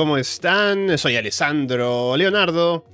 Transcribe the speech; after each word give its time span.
¿cómo 0.00 0.16
están? 0.16 0.96
Soy 0.96 1.16
Alessandro 1.16 2.16
Leonardo 2.16 2.86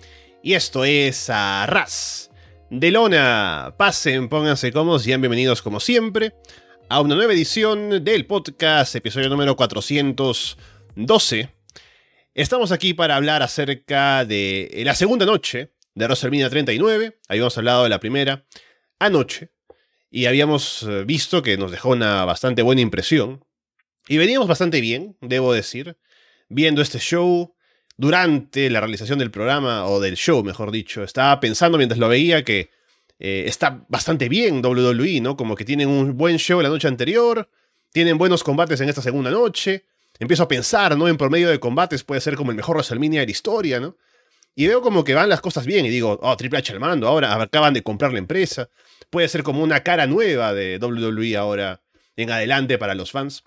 y 0.42 0.55
esto 0.55 0.84
es 0.84 1.30
Arras 1.30 2.32
de 2.69 2.91
Lona. 2.91 3.77
Pasen, 3.79 4.29
pónganse 4.29 4.73
cómodos 4.73 5.05
sean 5.05 5.20
bienvenidos 5.20 5.62
como 5.62 5.79
siempre 5.79 6.34
a 6.88 7.01
una 7.01 7.15
nueva 7.15 7.32
edición 7.32 8.02
del 8.02 8.27
podcast, 8.27 8.96
episodio 8.96 9.29
número 9.29 9.55
412. 9.55 11.48
Estamos 12.34 12.73
aquí 12.73 12.92
para 12.92 13.15
hablar 13.15 13.40
acerca 13.45 14.24
de 14.24 14.82
la 14.84 14.96
segunda 14.96 15.27
noche 15.27 15.74
de 15.95 16.07
WrestleMania 16.07 16.51
39. 16.51 17.21
Habíamos 17.29 17.57
hablado 17.57 17.84
de 17.84 17.88
la 17.88 18.01
primera 18.01 18.46
anoche 18.99 19.52
y 20.10 20.27
habíamos 20.27 20.82
eh, 20.82 21.04
visto 21.04 21.40
que 21.40 21.57
nos 21.57 21.71
dejó 21.71 21.90
una 21.90 22.24
bastante 22.24 22.62
buena 22.62 22.80
impresión. 22.80 23.45
Y 24.09 24.16
veníamos 24.16 24.49
bastante 24.49 24.80
bien, 24.80 25.16
debo 25.21 25.52
decir 25.52 25.96
viendo 26.49 26.83
este 26.83 26.99
show 26.99 27.55
durante 27.97 28.69
la 28.71 28.80
realización 28.80 29.19
del 29.19 29.30
programa, 29.30 29.87
o 29.87 30.01
del 30.01 30.16
show, 30.16 30.45
mejor 30.45 30.71
dicho. 30.71 31.02
Estaba 31.02 31.41
pensando 31.41 31.79
mientras 31.79 31.99
lo 31.99 32.09
veía 32.09 32.45
que 32.45 32.71
eh, 33.19 33.45
está 33.47 33.85
bastante 33.89 34.29
bien 34.29 34.65
WWE, 34.65 35.21
¿no? 35.21 35.37
Como 35.37 35.57
que 35.57 35.65
tienen 35.65 35.89
un 35.89 36.17
buen 36.17 36.39
show 36.39 36.61
la 36.61 36.69
noche 36.69 36.89
anterior, 36.89 37.49
tienen 37.93 38.19
buenos 38.19 38.45
combates 38.45 38.80
en 38.80 38.89
esta 38.89 39.02
segunda 39.02 39.30
noche. 39.30 39.85
Empiezo 40.19 40.43
a 40.43 40.49
pensar, 40.49 40.97
¿no? 40.97 41.09
En 41.09 41.17
promedio 41.17 41.49
de 41.49 41.61
combates 41.61 42.05
puede 42.05 42.21
ser 42.21 42.37
como 42.37 42.51
el 42.51 42.57
mejor 42.57 42.77
WrestleMania 42.77 43.21
de 43.21 43.27
la 43.27 43.33
historia, 43.33 43.80
¿no? 43.80 43.97
Y 44.55 44.67
veo 44.67 44.80
como 44.80 45.05
que 45.05 45.15
van 45.15 45.29
las 45.29 45.43
cosas 45.43 45.67
bien 45.67 45.85
y 45.85 45.91
digo, 45.91 46.19
oh, 46.23 46.37
Triple 46.37 46.59
H 46.59 46.73
al 46.73 46.80
mando, 46.80 47.07
ahora 47.07 47.41
acaban 47.41 47.74
de 47.74 47.83
comprar 47.83 48.13
la 48.13 48.19
empresa. 48.19 48.71
Puede 49.11 49.29
ser 49.29 49.43
como 49.43 49.63
una 49.63 49.83
cara 49.83 50.07
nueva 50.07 50.55
de 50.55 50.79
WWE 50.79 51.37
ahora 51.37 51.83
en 52.17 52.30
adelante 52.30 52.79
para 52.79 52.95
los 52.95 53.11
fans. 53.11 53.45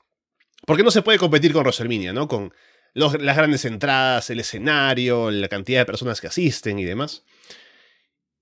Porque 0.67 0.83
no 0.83 0.91
se 0.91 1.01
puede 1.01 1.17
competir 1.17 1.51
con 1.51 1.63
WrestleMania, 1.63 2.13
¿no? 2.13 2.27
Con 2.27 2.53
las 2.93 3.37
grandes 3.37 3.65
entradas, 3.65 4.29
el 4.29 4.39
escenario, 4.39 5.31
la 5.31 5.47
cantidad 5.47 5.81
de 5.81 5.85
personas 5.85 6.21
que 6.21 6.27
asisten 6.27 6.79
y 6.79 6.85
demás. 6.85 7.23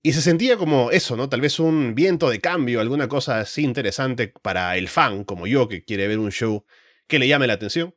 Y 0.02 0.12
se 0.12 0.22
sentía 0.22 0.56
como 0.56 0.90
eso, 0.90 1.16
¿no? 1.16 1.28
Tal 1.28 1.40
vez 1.40 1.58
un 1.58 1.94
viento 1.94 2.30
de 2.30 2.40
cambio, 2.40 2.80
alguna 2.80 3.08
cosa 3.08 3.40
así 3.40 3.62
interesante 3.62 4.32
para 4.42 4.76
el 4.76 4.88
fan 4.88 5.24
como 5.24 5.46
yo 5.46 5.68
que 5.68 5.84
quiere 5.84 6.06
ver 6.06 6.18
un 6.18 6.30
show 6.30 6.64
que 7.06 7.18
le 7.18 7.28
llame 7.28 7.46
la 7.46 7.54
atención. 7.54 7.94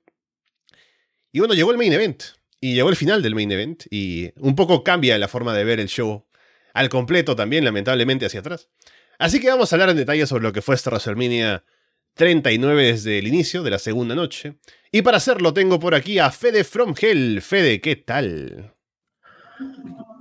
Y 1.32 1.40
bueno, 1.40 1.54
llegó 1.54 1.72
el 1.72 1.78
main 1.78 1.94
event. 1.94 2.24
Y 2.60 2.76
llegó 2.76 2.90
el 2.90 2.96
final 2.96 3.22
del 3.22 3.36
main 3.36 3.52
event. 3.52 3.84
Y 3.90 4.32
un 4.38 4.56
poco 4.56 4.84
cambia 4.84 5.18
la 5.18 5.28
forma 5.28 5.54
de 5.54 5.64
ver 5.64 5.80
el 5.80 5.88
show 5.88 6.26
al 6.74 6.90
completo 6.90 7.36
también, 7.36 7.64
lamentablemente, 7.64 8.26
hacia 8.26 8.40
atrás. 8.40 8.70
Así 9.20 9.40
que 9.40 9.50
vamos 9.50 9.72
a 9.72 9.76
hablar 9.76 9.90
en 9.90 9.98
detalle 9.98 10.26
sobre 10.26 10.44
lo 10.44 10.54
que 10.54 10.62
fue 10.62 10.76
esta 10.76 10.90
WrestleMania 10.90 11.64
39 12.14 12.84
desde 12.84 13.20
el 13.20 13.28
inicio 13.28 13.64
de 13.64 13.72
la 13.72 13.80
segunda 13.80 14.16
noche. 14.16 14.58
Y 14.92 15.02
para 15.02 15.18
hacerlo 15.18 15.54
tengo 15.54 15.80
por 15.80 15.96
aquí 15.96 16.20
a 16.20 16.32
Fede 16.32 16.64
From 16.64 16.94
Hell. 17.00 17.42
Fede, 17.42 17.80
¿qué 17.80 17.96
tal? 17.96 18.74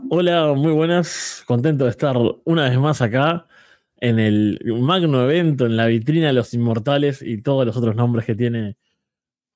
Hola, 0.09 0.53
muy 0.55 0.73
buenas. 0.73 1.43
Contento 1.47 1.85
de 1.85 1.91
estar 1.91 2.17
una 2.45 2.69
vez 2.69 2.79
más 2.79 3.03
acá 3.03 3.47
en 3.97 4.19
el 4.19 4.59
magno 4.65 5.23
evento, 5.23 5.67
en 5.67 5.77
la 5.77 5.87
vitrina 5.87 6.29
de 6.29 6.33
los 6.33 6.55
inmortales 6.55 7.23
y 7.23 7.43
todos 7.43 7.67
los 7.67 7.77
otros 7.77 7.97
nombres 7.97 8.25
que 8.25 8.35
tiene 8.35 8.77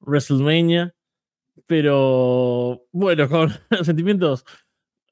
WrestleMania. 0.01 0.95
Pero 1.67 2.85
bueno, 2.93 3.29
con 3.29 3.51
sentimientos 3.85 4.45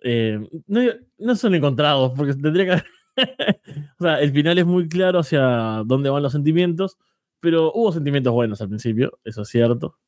eh, 0.02 0.40
no, 0.66 1.36
son 1.36 1.54
encontrados, 1.54 2.12
porque 2.16 2.34
tendría 2.34 2.76
que... 2.76 2.82
o 3.98 4.04
sea, 4.04 4.20
el 4.20 4.32
final 4.32 4.58
es 4.58 4.66
muy 4.66 4.88
claro 4.88 5.20
hacia 5.20 5.82
dónde 5.86 6.10
van 6.10 6.22
los 6.22 6.32
sentimientos 6.32 6.98
pero 7.42 7.72
hubo 7.74 7.90
sentimientos 7.90 8.32
buenos 8.32 8.60
al 8.60 8.68
principio, 8.68 9.18
eso 9.24 9.42
es 9.42 9.48
cierto. 9.48 9.98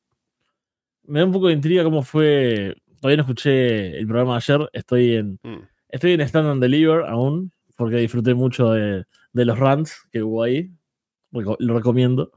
Me 1.03 1.19
da 1.19 1.25
un 1.25 1.33
poco 1.33 1.47
de 1.47 1.53
intriga 1.53 1.83
cómo 1.83 2.01
fue. 2.01 2.73
Todavía 3.01 3.17
no 3.17 3.23
escuché 3.23 3.97
el 3.99 4.07
programa 4.07 4.31
de 4.31 4.37
ayer. 4.37 4.69
Estoy 4.71 5.15
en. 5.17 5.39
Mm. 5.43 5.67
Estoy 5.89 6.13
en 6.13 6.21
Stand 6.21 6.47
and 6.47 6.61
Deliver 6.61 7.03
aún. 7.05 7.51
Porque 7.75 7.97
disfruté 7.97 8.33
mucho 8.33 8.71
de, 8.71 9.05
los 9.33 9.59
runs 9.59 10.07
que 10.13 10.23
hubo 10.23 10.43
ahí. 10.43 10.71
Lo 11.31 11.73
recomiendo. 11.75 12.31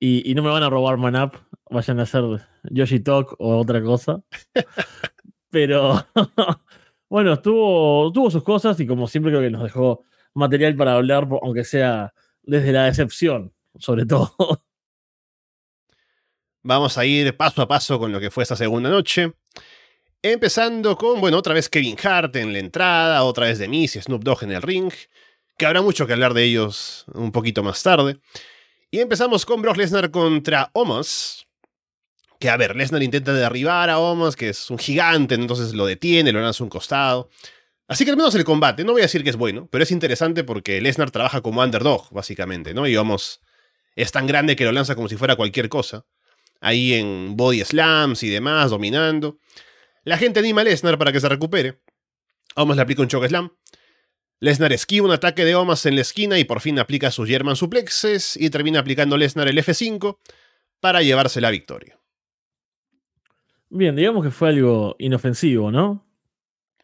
Y, 0.00 0.32
no 0.34 0.42
me 0.42 0.48
van 0.48 0.62
a 0.62 0.70
robar 0.70 0.96
Man 0.96 1.14
Up. 1.14 1.32
Vayan 1.70 2.00
a 2.00 2.04
hacer 2.04 2.24
Yoshi 2.70 3.00
Talk 3.00 3.36
o 3.38 3.58
otra 3.58 3.82
cosa. 3.82 4.22
Pero. 5.50 6.02
bueno, 7.10 7.38
tuvo, 7.40 8.10
tuvo 8.10 8.30
sus 8.30 8.42
cosas 8.42 8.80
y 8.80 8.86
como 8.86 9.06
siempre 9.06 9.32
creo 9.32 9.42
que 9.42 9.50
nos 9.50 9.64
dejó 9.64 10.02
material 10.32 10.74
para 10.76 10.94
hablar, 10.94 11.28
aunque 11.42 11.62
sea 11.62 12.14
desde 12.42 12.72
la 12.72 12.86
decepción 12.86 13.52
sobre 13.78 14.06
todo. 14.06 14.34
Vamos 16.64 16.96
a 16.96 17.04
ir 17.04 17.36
paso 17.36 17.62
a 17.62 17.68
paso 17.68 17.98
con 17.98 18.12
lo 18.12 18.20
que 18.20 18.30
fue 18.30 18.44
esta 18.44 18.54
segunda 18.56 18.88
noche. 18.88 19.32
Empezando 20.22 20.96
con, 20.96 21.20
bueno, 21.20 21.38
otra 21.38 21.54
vez 21.54 21.68
Kevin 21.68 21.96
Hart 22.00 22.36
en 22.36 22.52
la 22.52 22.60
entrada, 22.60 23.24
otra 23.24 23.46
vez 23.46 23.58
Denise 23.58 23.98
y 23.98 24.02
Snoop 24.02 24.22
Dogg 24.22 24.44
en 24.44 24.52
el 24.52 24.62
ring, 24.62 24.92
que 25.58 25.66
habrá 25.66 25.82
mucho 25.82 26.06
que 26.06 26.12
hablar 26.12 26.34
de 26.34 26.44
ellos 26.44 27.04
un 27.14 27.32
poquito 27.32 27.64
más 27.64 27.82
tarde. 27.82 28.20
Y 28.92 29.00
empezamos 29.00 29.44
con 29.44 29.60
Brock 29.60 29.78
Lesnar 29.78 30.12
contra 30.12 30.70
Omos. 30.74 31.48
Que 32.38 32.48
a 32.48 32.56
ver, 32.56 32.76
Lesnar 32.76 33.02
intenta 33.02 33.32
derribar 33.32 33.90
a 33.90 33.98
Omos, 33.98 34.36
que 34.36 34.50
es 34.50 34.70
un 34.70 34.78
gigante, 34.78 35.34
entonces 35.34 35.74
lo 35.74 35.86
detiene, 35.86 36.30
lo 36.30 36.40
lanza 36.40 36.62
un 36.62 36.70
costado. 36.70 37.28
Así 37.88 38.04
que 38.04 38.12
al 38.12 38.16
menos 38.16 38.34
el 38.36 38.44
combate, 38.44 38.84
no 38.84 38.92
voy 38.92 39.00
a 39.00 39.04
decir 39.04 39.24
que 39.24 39.30
es 39.30 39.36
bueno, 39.36 39.66
pero 39.70 39.82
es 39.82 39.90
interesante 39.90 40.44
porque 40.44 40.80
Lesnar 40.80 41.10
trabaja 41.10 41.40
como 41.40 41.60
underdog, 41.60 42.08
básicamente, 42.12 42.74
¿no? 42.74 42.86
Y 42.86 42.96
Omos 42.96 43.40
es 43.96 44.12
tan 44.12 44.26
grande 44.26 44.56
que 44.56 44.64
lo 44.64 44.72
lanza 44.72 44.94
como 44.94 45.08
si 45.08 45.16
fuera 45.16 45.36
cualquier 45.36 45.68
cosa. 45.68 46.06
Ahí 46.60 46.94
en 46.94 47.36
body 47.36 47.64
slams 47.64 48.22
y 48.22 48.30
demás, 48.30 48.70
dominando. 48.70 49.38
La 50.04 50.16
gente 50.16 50.40
anima 50.40 50.60
a 50.62 50.64
Lesnar 50.64 50.98
para 50.98 51.12
que 51.12 51.20
se 51.20 51.28
recupere. 51.28 51.80
Omas 52.54 52.76
le 52.76 52.82
aplica 52.82 53.02
un 53.02 53.08
choke 53.08 53.28
slam. 53.28 53.50
Lesnar 54.40 54.72
esquiva 54.72 55.06
un 55.06 55.12
ataque 55.12 55.44
de 55.44 55.54
Omas 55.54 55.86
en 55.86 55.94
la 55.94 56.00
esquina 56.00 56.38
y 56.38 56.44
por 56.44 56.60
fin 56.60 56.78
aplica 56.78 57.10
sus 57.10 57.28
German 57.28 57.56
suplexes 57.56 58.36
y 58.36 58.50
termina 58.50 58.80
aplicando 58.80 59.16
Lesnar 59.16 59.48
el 59.48 59.58
F5 59.58 60.18
para 60.80 61.02
llevarse 61.02 61.40
la 61.40 61.50
victoria. 61.50 61.98
Bien, 63.70 63.94
digamos 63.94 64.24
que 64.24 64.30
fue 64.30 64.48
algo 64.48 64.96
inofensivo, 64.98 65.70
¿no? 65.70 66.04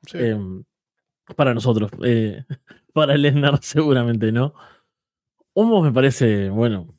Sí. 0.07 0.19
Em, 0.19 0.65
para 1.37 1.53
nosotros. 1.53 1.91
Eh, 2.05 2.45
para 2.93 3.17
Lesnar 3.17 3.59
seguramente 3.63 4.33
no. 4.33 4.55
Homos 5.53 5.85
me 5.85 5.93
parece, 5.93 6.51
bueno, 6.51 6.95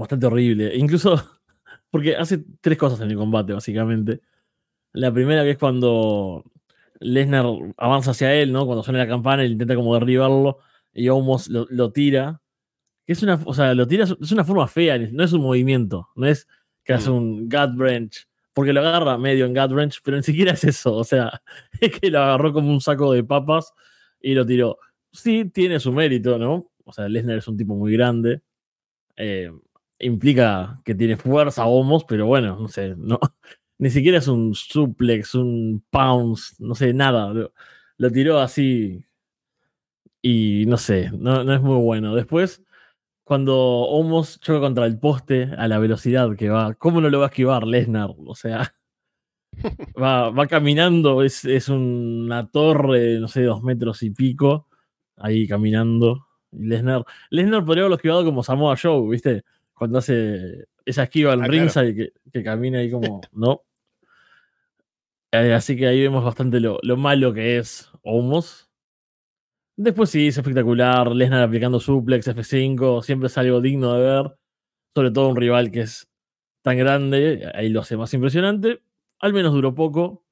bastante 0.00 0.26
horrible. 0.26 0.76
Incluso 0.76 1.22
porque 1.90 2.16
hace 2.16 2.44
tres 2.60 2.78
cosas 2.78 3.00
en 3.00 3.10
el 3.10 3.16
combate, 3.16 3.52
básicamente. 3.52 4.20
La 4.92 5.12
primera 5.12 5.44
que 5.44 5.50
es 5.50 5.58
cuando 5.58 6.44
Lesnar 7.00 7.46
avanza 7.76 8.10
hacia 8.10 8.34
él, 8.34 8.52
¿no? 8.52 8.66
Cuando 8.66 8.82
suena 8.82 8.98
la 9.00 9.08
campana, 9.08 9.44
él 9.44 9.52
intenta 9.52 9.74
como 9.74 9.94
derribarlo 9.94 10.58
y 10.92 11.08
Omos 11.08 11.48
lo, 11.48 11.92
tira. 11.92 12.42
Que 13.06 13.12
es 13.12 13.22
una, 13.22 13.40
o 13.44 13.54
sea, 13.54 13.74
lo 13.74 13.86
tira, 13.86 14.04
es 14.04 14.32
una 14.32 14.44
forma 14.44 14.68
fea, 14.68 14.98
no 14.98 15.24
es 15.24 15.32
un 15.32 15.42
movimiento, 15.42 16.08
no 16.16 16.26
es 16.26 16.46
que 16.84 16.92
hace 16.92 17.10
mm. 17.10 17.14
un 17.14 17.48
gut 17.48 17.76
wrench, 17.76 18.28
porque 18.52 18.72
lo 18.72 18.80
agarra 18.80 19.18
medio 19.18 19.46
en 19.46 19.54
gut 19.54 19.72
wrench, 19.72 20.00
pero 20.04 20.16
ni 20.16 20.22
siquiera 20.22 20.52
es 20.52 20.64
eso, 20.64 20.94
o 20.94 21.04
sea, 21.04 21.42
es 21.80 21.98
que 21.98 22.10
lo 22.10 22.20
agarró 22.20 22.52
como 22.52 22.70
un 22.70 22.80
saco 22.80 23.12
de 23.12 23.24
papas 23.24 23.72
y 24.20 24.34
lo 24.34 24.46
tiró. 24.46 24.78
Sí, 25.12 25.46
tiene 25.46 25.80
su 25.80 25.92
mérito, 25.92 26.38
¿no? 26.38 26.70
O 26.84 26.92
sea, 26.92 27.08
Lesnar 27.08 27.38
es 27.38 27.48
un 27.48 27.56
tipo 27.56 27.74
muy 27.74 27.92
grande. 27.92 28.42
Eh, 29.16 29.50
implica 30.00 30.80
que 30.84 30.94
tiene 30.94 31.16
fuerza 31.16 31.66
homos, 31.66 32.04
pero 32.04 32.26
bueno, 32.26 32.56
no 32.58 32.68
sé, 32.68 32.94
no, 32.96 33.18
ni 33.78 33.90
siquiera 33.90 34.18
es 34.18 34.28
un 34.28 34.54
suplex, 34.54 35.34
un 35.34 35.84
pounce, 35.90 36.54
no 36.58 36.74
sé, 36.74 36.92
nada. 36.94 37.32
Lo, 37.98 38.12
tiró 38.12 38.38
así 38.40 39.04
y 40.22 40.64
no 40.66 40.76
sé, 40.76 41.10
no, 41.12 41.52
es 41.52 41.60
muy 41.62 41.76
bueno. 41.78 42.14
Después, 42.14 42.62
cuando 43.24 43.56
Omos 43.58 44.40
choca 44.40 44.60
contra 44.60 44.86
el 44.86 44.98
poste 44.98 45.50
a 45.56 45.68
la 45.68 45.78
velocidad 45.78 46.36
que 46.36 46.50
va, 46.50 46.74
¿cómo 46.74 47.00
no 47.00 47.10
lo 47.10 47.20
va 47.20 47.26
a 47.26 47.28
esquivar 47.28 47.66
Lesnar? 47.66 48.10
O 48.26 48.34
sea, 48.34 48.74
va, 50.00 50.30
va 50.30 50.46
caminando, 50.46 51.22
es, 51.22 51.44
es, 51.44 51.68
una 51.68 52.48
torre, 52.50 53.18
no 53.20 53.28
sé, 53.28 53.42
dos 53.44 53.62
metros 53.62 54.02
y 54.02 54.10
pico, 54.10 54.68
ahí 55.16 55.46
caminando. 55.48 56.26
Lesnar, 56.52 57.04
Lesnar 57.30 57.64
podría 57.64 57.82
haberlo 57.84 57.96
esquivado 57.96 58.24
como 58.24 58.42
Samoa 58.42 58.76
Joe, 58.80 59.08
¿viste? 59.10 59.44
Cuando 59.80 59.96
hace 59.96 60.66
esa 60.84 61.04
esquiva 61.04 61.32
en 61.32 61.42
ah, 61.42 61.46
ringside 61.46 61.94
que, 61.94 62.12
que, 62.30 62.44
camina 62.44 62.80
ahí 62.80 62.90
como, 62.90 63.22
¿no? 63.32 63.62
Eh, 65.32 65.54
así 65.54 65.74
que 65.74 65.86
ahí 65.86 66.02
vemos 66.02 66.22
bastante 66.22 66.60
lo, 66.60 66.78
lo 66.82 66.98
malo 66.98 67.32
que 67.32 67.56
es 67.56 67.90
Omos. 68.02 68.70
Después 69.76 70.10
sí, 70.10 70.28
es 70.28 70.36
espectacular. 70.36 71.10
Lesnar 71.16 71.42
aplicando 71.42 71.80
suplex, 71.80 72.28
F5, 72.28 73.02
siempre 73.02 73.28
es 73.28 73.38
algo 73.38 73.62
digno 73.62 73.94
de 73.94 74.02
ver. 74.02 74.36
Sobre 74.94 75.10
todo 75.12 75.30
un 75.30 75.36
rival 75.36 75.70
que 75.70 75.80
es 75.80 76.10
tan 76.60 76.76
grande, 76.76 77.50
ahí 77.54 77.70
lo 77.70 77.80
hace 77.80 77.96
más 77.96 78.12
impresionante. 78.12 78.82
Al 79.18 79.32
menos 79.32 79.54
duró 79.54 79.74
poco. 79.74 80.26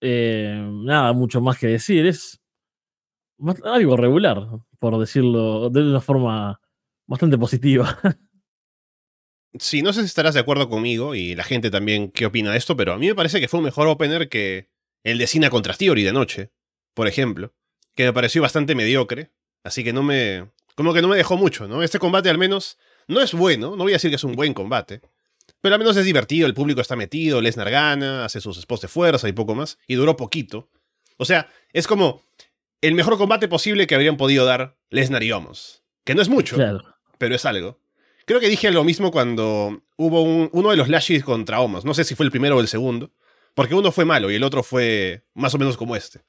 Eh, 0.00 0.66
nada, 0.82 1.12
mucho 1.12 1.42
más 1.42 1.58
que 1.58 1.66
decir. 1.66 2.06
Es 2.06 2.40
algo 3.64 3.98
regular, 3.98 4.48
por 4.78 4.98
decirlo 4.98 5.68
de 5.68 5.82
una 5.82 6.00
forma 6.00 6.58
bastante 7.06 7.36
positiva. 7.36 7.98
Sí, 9.58 9.82
no 9.82 9.92
sé 9.92 10.00
si 10.00 10.06
estarás 10.06 10.34
de 10.34 10.40
acuerdo 10.40 10.68
conmigo 10.68 11.14
y 11.14 11.34
la 11.34 11.44
gente 11.44 11.70
también 11.70 12.10
qué 12.10 12.26
opina 12.26 12.52
de 12.52 12.58
esto, 12.58 12.76
pero 12.76 12.92
a 12.92 12.98
mí 12.98 13.06
me 13.06 13.14
parece 13.14 13.40
que 13.40 13.48
fue 13.48 13.58
un 13.58 13.64
mejor 13.64 13.86
opener 13.86 14.28
que 14.28 14.70
el 15.04 15.18
de 15.18 15.26
Cena 15.26 15.50
contra 15.50 15.74
Theory 15.74 16.02
de 16.02 16.12
noche, 16.12 16.50
por 16.94 17.06
ejemplo 17.06 17.54
que 17.94 18.04
me 18.04 18.12
pareció 18.12 18.42
bastante 18.42 18.74
mediocre, 18.74 19.30
así 19.64 19.84
que 19.84 19.92
no 19.92 20.02
me... 20.02 20.48
como 20.74 20.94
que 20.94 21.02
no 21.02 21.08
me 21.08 21.16
dejó 21.16 21.36
mucho, 21.36 21.68
¿no? 21.68 21.82
Este 21.82 21.98
combate 21.98 22.30
al 22.30 22.38
menos 22.38 22.78
no 23.06 23.20
es 23.20 23.32
bueno, 23.32 23.76
no 23.76 23.84
voy 23.84 23.92
a 23.92 23.96
decir 23.96 24.10
que 24.10 24.16
es 24.16 24.24
un 24.24 24.34
buen 24.34 24.54
combate, 24.54 25.00
pero 25.60 25.74
al 25.74 25.78
menos 25.78 25.96
es 25.96 26.04
divertido, 26.04 26.46
el 26.46 26.54
público 26.54 26.80
está 26.80 26.96
metido, 26.96 27.40
Lesnar 27.40 27.70
gana, 27.70 28.24
hace 28.24 28.40
sus 28.40 28.60
spots 28.60 28.82
de 28.82 28.88
fuerza 28.88 29.28
y 29.28 29.32
poco 29.32 29.54
más, 29.54 29.78
y 29.86 29.94
duró 29.94 30.16
poquito. 30.16 30.70
O 31.18 31.24
sea, 31.24 31.48
es 31.72 31.86
como 31.86 32.22
el 32.80 32.94
mejor 32.94 33.18
combate 33.18 33.48
posible 33.48 33.86
que 33.86 33.94
habrían 33.94 34.16
podido 34.16 34.44
dar 34.44 34.76
Lesnar 34.90 35.22
y 35.22 35.32
Omos, 35.32 35.82
que 36.04 36.14
no 36.14 36.22
es 36.22 36.28
mucho, 36.28 36.56
pero 37.18 37.34
es 37.34 37.44
algo. 37.44 37.78
Creo 38.24 38.40
que 38.40 38.48
dije 38.48 38.70
lo 38.70 38.84
mismo 38.84 39.10
cuando 39.10 39.82
hubo 39.96 40.22
uno 40.22 40.70
de 40.70 40.76
los 40.76 40.88
Lashes 40.88 41.24
contra 41.24 41.60
Omos, 41.60 41.84
no 41.84 41.94
sé 41.94 42.04
si 42.04 42.14
fue 42.14 42.24
el 42.24 42.30
primero 42.30 42.56
o 42.56 42.60
el 42.60 42.68
segundo, 42.68 43.10
porque 43.54 43.74
uno 43.74 43.92
fue 43.92 44.04
malo 44.04 44.30
y 44.30 44.36
el 44.36 44.44
otro 44.44 44.62
fue 44.62 45.24
más 45.34 45.54
o 45.54 45.58
menos 45.58 45.76
como 45.76 45.96
este. 45.96 46.20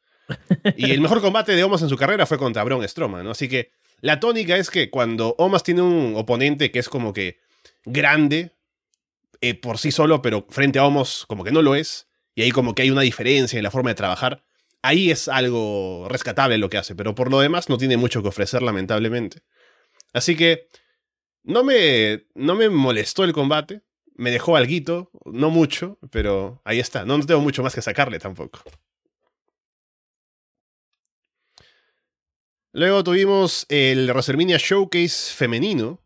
Y 0.77 0.91
el 0.91 1.01
mejor 1.01 1.21
combate 1.21 1.53
de 1.55 1.63
Omas 1.63 1.81
en 1.81 1.89
su 1.89 1.97
carrera 1.97 2.25
fue 2.25 2.37
contra 2.37 2.63
Braun 2.63 2.87
Strowman, 2.87 3.23
¿no? 3.23 3.31
Así 3.31 3.47
que 3.49 3.71
la 4.01 4.19
tónica 4.19 4.57
es 4.57 4.69
que 4.69 4.89
cuando 4.89 5.35
Omas 5.37 5.63
tiene 5.63 5.81
un 5.81 6.13
oponente 6.15 6.71
que 6.71 6.79
es 6.79 6.89
como 6.89 7.13
que 7.13 7.39
grande 7.85 8.51
eh, 9.41 9.53
por 9.53 9.77
sí 9.77 9.91
solo, 9.91 10.21
pero 10.21 10.45
frente 10.49 10.79
a 10.79 10.85
Omos 10.85 11.25
como 11.27 11.43
que 11.43 11.51
no 11.51 11.61
lo 11.61 11.75
es, 11.75 12.07
y 12.35 12.41
ahí 12.41 12.51
como 12.51 12.73
que 12.73 12.83
hay 12.83 12.91
una 12.91 13.01
diferencia 13.01 13.57
en 13.57 13.63
la 13.63 13.71
forma 13.71 13.89
de 13.89 13.95
trabajar, 13.95 14.43
ahí 14.81 15.11
es 15.11 15.27
algo 15.27 16.07
rescatable 16.09 16.57
lo 16.57 16.69
que 16.69 16.77
hace, 16.77 16.95
pero 16.95 17.15
por 17.15 17.29
lo 17.29 17.39
demás 17.39 17.69
no 17.69 17.77
tiene 17.77 17.97
mucho 17.97 18.21
que 18.21 18.29
ofrecer, 18.29 18.61
lamentablemente. 18.61 19.41
Así 20.13 20.35
que 20.35 20.67
no 21.43 21.63
me, 21.63 22.25
no 22.35 22.55
me 22.55 22.69
molestó 22.69 23.23
el 23.23 23.33
combate, 23.33 23.81
me 24.15 24.31
dejó 24.31 24.55
algo, 24.55 25.11
no 25.25 25.49
mucho, 25.49 25.99
pero 26.11 26.61
ahí 26.65 26.79
está, 26.79 27.05
no 27.05 27.19
tengo 27.25 27.41
mucho 27.41 27.63
más 27.63 27.75
que 27.75 27.81
sacarle 27.81 28.19
tampoco. 28.19 28.61
Luego 32.71 33.03
tuvimos 33.03 33.65
el 33.69 34.09
WrestleMania 34.09 34.57
Showcase 34.57 35.31
femenino, 35.33 36.01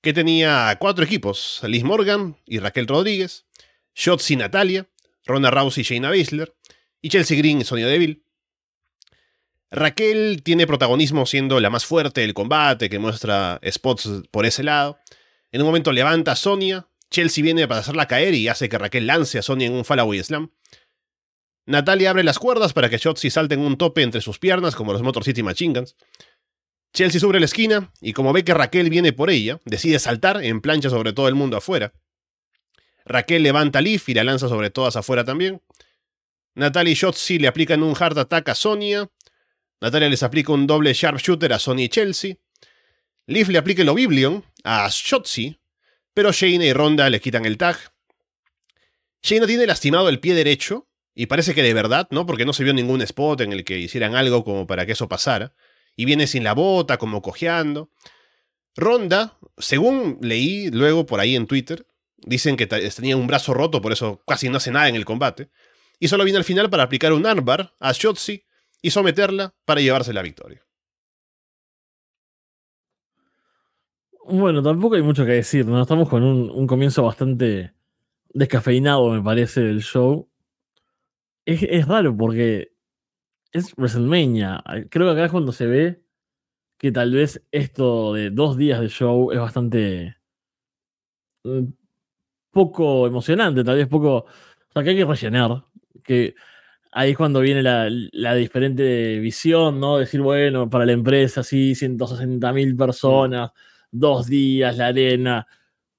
que 0.00 0.12
tenía 0.12 0.76
cuatro 0.78 1.04
equipos: 1.04 1.60
Liz 1.66 1.82
Morgan 1.82 2.36
y 2.46 2.60
Raquel 2.60 2.86
Rodríguez, 2.86 3.46
Shotzi 3.94 4.36
Natalia, 4.36 4.88
Ronda 5.24 5.50
Rousey 5.50 5.80
y 5.80 5.84
Shayna 5.84 6.10
Baszler, 6.10 6.54
y 7.00 7.08
Chelsea 7.08 7.36
Green 7.38 7.60
y 7.60 7.64
Sonia 7.64 7.86
Deville. 7.86 8.23
Raquel 9.70 10.42
tiene 10.42 10.66
protagonismo 10.66 11.26
siendo 11.26 11.58
la 11.60 11.70
más 11.70 11.84
fuerte 11.84 12.20
del 12.20 12.34
combate, 12.34 12.88
que 12.88 12.98
muestra 12.98 13.60
spots 13.68 14.22
por 14.30 14.46
ese 14.46 14.62
lado. 14.62 14.98
En 15.50 15.60
un 15.62 15.66
momento 15.66 15.92
levanta 15.92 16.32
a 16.32 16.36
Sonia, 16.36 16.88
Chelsea 17.10 17.44
viene 17.44 17.68
para 17.68 17.80
hacerla 17.80 18.08
caer 18.08 18.34
y 18.34 18.48
hace 18.48 18.68
que 18.68 18.78
Raquel 18.78 19.06
lance 19.06 19.38
a 19.38 19.42
Sonia 19.42 19.66
en 19.66 19.74
un 19.74 19.84
Fallaway 19.84 20.22
Slam. 20.22 20.50
Natalia 21.66 22.10
abre 22.10 22.24
las 22.24 22.38
cuerdas 22.38 22.72
para 22.72 22.90
que 22.90 22.98
Shotzi 22.98 23.30
salte 23.30 23.54
en 23.54 23.60
un 23.60 23.78
tope 23.78 24.02
entre 24.02 24.20
sus 24.20 24.38
piernas 24.38 24.74
como 24.74 24.92
los 24.92 25.02
Motor 25.02 25.24
City 25.24 25.42
Machine 25.42 25.78
Guns. 25.78 25.96
Chelsea 26.92 27.20
sube 27.20 27.38
la 27.38 27.46
esquina 27.46 27.92
y 28.00 28.12
como 28.12 28.32
ve 28.32 28.44
que 28.44 28.54
Raquel 28.54 28.90
viene 28.90 29.12
por 29.12 29.30
ella, 29.30 29.60
decide 29.64 29.98
saltar 29.98 30.44
en 30.44 30.60
plancha 30.60 30.90
sobre 30.90 31.12
todo 31.12 31.28
el 31.28 31.34
mundo 31.34 31.56
afuera. 31.56 31.92
Raquel 33.04 33.42
levanta 33.42 33.78
a 33.78 33.82
Leaf 33.82 34.08
y 34.08 34.14
la 34.14 34.24
lanza 34.24 34.48
sobre 34.48 34.70
todas 34.70 34.96
afuera 34.96 35.24
también. 35.24 35.62
Natalia 36.54 36.92
y 36.92 36.94
Shotzi 36.94 37.38
le 37.38 37.48
aplican 37.48 37.82
un 37.82 37.94
hard 37.98 38.18
attack 38.18 38.48
a 38.48 38.54
Sonia. 38.54 39.10
Natalia 39.84 40.08
les 40.08 40.22
aplica 40.22 40.50
un 40.50 40.66
doble 40.66 40.94
sharpshooter 40.94 41.52
a 41.52 41.58
Sonia 41.58 41.84
y 41.84 41.88
Chelsea. 41.90 42.36
Leaf 43.26 43.50
le 43.50 43.58
aplica 43.58 43.82
el 43.82 43.90
Oblivion 43.90 44.42
a 44.64 44.88
Shotzi, 44.90 45.60
pero 46.14 46.32
Shayna 46.32 46.64
y 46.64 46.72
Ronda 46.72 47.10
le 47.10 47.20
quitan 47.20 47.44
el 47.44 47.58
tag. 47.58 47.76
Shayna 49.22 49.46
tiene 49.46 49.66
lastimado 49.66 50.08
el 50.08 50.20
pie 50.20 50.32
derecho 50.32 50.88
y 51.14 51.26
parece 51.26 51.54
que 51.54 51.62
de 51.62 51.74
verdad, 51.74 52.08
¿no? 52.10 52.24
Porque 52.24 52.46
no 52.46 52.54
se 52.54 52.64
vio 52.64 52.72
ningún 52.72 53.02
spot 53.02 53.42
en 53.42 53.52
el 53.52 53.62
que 53.62 53.78
hicieran 53.78 54.14
algo 54.14 54.42
como 54.42 54.66
para 54.66 54.86
que 54.86 54.92
eso 54.92 55.06
pasara. 55.06 55.52
Y 55.96 56.06
viene 56.06 56.26
sin 56.28 56.44
la 56.44 56.54
bota, 56.54 56.96
como 56.96 57.20
cojeando. 57.20 57.90
Ronda, 58.76 59.36
según 59.58 60.16
leí 60.22 60.70
luego 60.70 61.04
por 61.04 61.20
ahí 61.20 61.36
en 61.36 61.46
Twitter, 61.46 61.86
dicen 62.16 62.56
que 62.56 62.66
tenía 62.66 63.18
un 63.18 63.26
brazo 63.26 63.52
roto, 63.52 63.82
por 63.82 63.92
eso 63.92 64.22
casi 64.26 64.48
no 64.48 64.56
hace 64.56 64.70
nada 64.70 64.88
en 64.88 64.94
el 64.94 65.04
combate. 65.04 65.50
Y 66.00 66.08
solo 66.08 66.24
viene 66.24 66.38
al 66.38 66.44
final 66.44 66.70
para 66.70 66.84
aplicar 66.84 67.12
un 67.12 67.26
armbar 67.26 67.74
a 67.80 67.92
Shotzi 67.92 68.46
y 68.84 68.90
someterla 68.90 69.54
para 69.64 69.80
llevarse 69.80 70.12
la 70.12 70.20
victoria. 70.20 70.62
Bueno, 74.26 74.62
tampoco 74.62 74.96
hay 74.96 75.02
mucho 75.02 75.24
que 75.24 75.32
decir, 75.32 75.64
¿no? 75.64 75.80
Estamos 75.80 76.06
con 76.06 76.22
un, 76.22 76.66
comienzo 76.66 77.02
bastante 77.02 77.72
descafeinado, 78.28 79.08
me 79.08 79.22
parece, 79.22 79.62
del 79.62 79.80
show 79.80 80.28
es, 81.46 81.88
raro 81.88 82.14
porque 82.14 82.74
es 83.52 83.74
WrestleMania. 83.78 84.62
Creo 84.90 85.06
que 85.06 85.12
acá 85.12 85.24
es 85.24 85.30
cuando 85.30 85.52
se 85.52 85.66
ve 85.66 86.02
que 86.76 86.92
tal 86.92 87.12
vez 87.12 87.42
esto 87.52 88.12
de 88.12 88.28
dos 88.28 88.58
días 88.58 88.80
de 88.80 88.88
show 88.90 89.32
es 89.32 89.38
bastante 89.38 90.18
mm, 91.44 91.72
poco 92.50 93.06
emocionante, 93.06 93.64
tal 93.64 93.76
vez 93.76 93.88
poco. 93.88 94.16
O 94.18 94.72
sea, 94.74 94.82
que 94.82 94.90
hay 94.90 94.96
que 94.96 95.06
rellenar. 95.06 95.64
Que 96.02 96.34
ahí 96.94 97.10
es 97.10 97.16
cuando 97.16 97.40
viene 97.40 97.62
la, 97.62 98.34
diferente 98.34 99.18
visión, 99.18 99.80
¿no? 99.80 99.98
Decir, 99.98 100.22
bueno, 100.22 100.70
para 100.70 100.86
la 100.86 100.92
empresa, 100.92 101.42
sí, 101.42 101.74
160 101.74 102.52
mil 102.52 102.76
personas, 102.76 103.50
dos 103.90 104.26
días, 104.26 104.76
la 104.76 104.88
arena. 104.88 105.46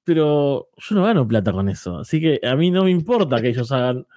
Pero 0.03 0.69
yo 0.77 0.95
no 0.95 1.03
gano 1.03 1.27
plata 1.27 1.51
con 1.51 1.69
eso. 1.69 1.99
Así 1.99 2.21
que 2.21 2.39
a 2.43 2.55
mí 2.55 2.71
no 2.71 2.83
me 2.85 2.91
importa 2.91 3.41
que 3.41 3.49
ellos 3.49 3.71
hagan 3.71 4.07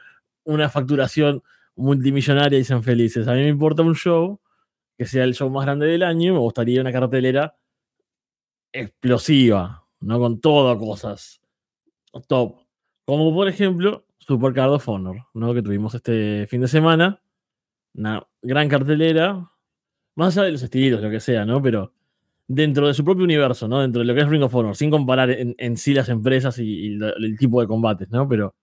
una 0.45 0.69
facturación 0.71 1.43
multimillonaria 1.77 2.59
y 2.59 2.65
sean 2.65 2.83
felices. 2.83 3.29
A 3.29 3.35
mí 3.35 3.41
me 3.41 3.49
importa 3.49 3.83
un 3.83 3.95
show 3.95 4.41
que 4.97 5.07
sea 5.07 5.25
el 5.25 5.35
show 5.35 5.51
más 5.51 5.65
grande 5.67 5.87
del 5.87 6.03
año. 6.03 6.35
Me 6.35 6.41
gustaría 6.41 6.81
una 6.81 6.93
cartelera 6.93 7.57
explosiva, 8.73 9.87
no 10.01 10.19
con 10.21 10.41
todas 10.41 10.79
cosas 10.79 11.41
top. 12.27 12.57
Como 13.05 13.33
por 13.35 13.49
ejemplo 13.49 14.05
Supercard 14.29 14.73
of 14.73 14.89
Honor, 14.89 15.27
¿no? 15.33 15.55
que 15.55 15.63
tuvimos 15.63 15.95
este 15.95 16.47
fin 16.49 16.61
de 16.61 16.69
semana. 16.69 17.23
Una 17.95 18.23
gran 18.43 18.69
cartelera, 18.69 19.51
más 20.15 20.37
allá 20.37 20.45
de 20.45 20.53
los 20.53 20.63
estilos, 20.63 21.01
lo 21.01 21.09
que 21.09 21.19
sea, 21.19 21.47
¿no? 21.47 21.63
Pero 21.63 21.95
dentro 22.47 22.87
de 22.87 22.93
su 22.93 23.03
propio 23.05 23.25
universo, 23.25 23.67
¿no? 23.67 23.81
Dentro 23.81 24.01
de 24.01 24.07
lo 24.07 24.15
que 24.15 24.21
es 24.21 24.29
Ring 24.29 24.43
of 24.43 24.55
Honor, 24.55 24.77
sin 24.77 24.91
comparar 24.91 25.31
en, 25.31 25.77
sí 25.79 25.95
las 25.95 26.11
empresas 26.11 26.59
y, 26.59 26.99
el 26.99 27.39
tipo 27.39 27.63
de 27.63 27.67
combates, 27.67 28.11
¿no? 28.11 28.29
Pero 28.29 28.55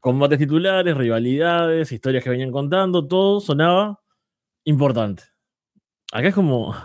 combates 0.00 0.38
titulares, 0.38 0.96
rivalidades, 0.96 1.90
historias 1.90 2.22
que 2.22 2.30
venían 2.30 2.52
contando, 2.52 3.08
todo 3.08 3.40
sonaba 3.40 4.00
importante. 4.64 5.24
Acá 6.12 6.28
es 6.28 6.34
como. 6.34 6.76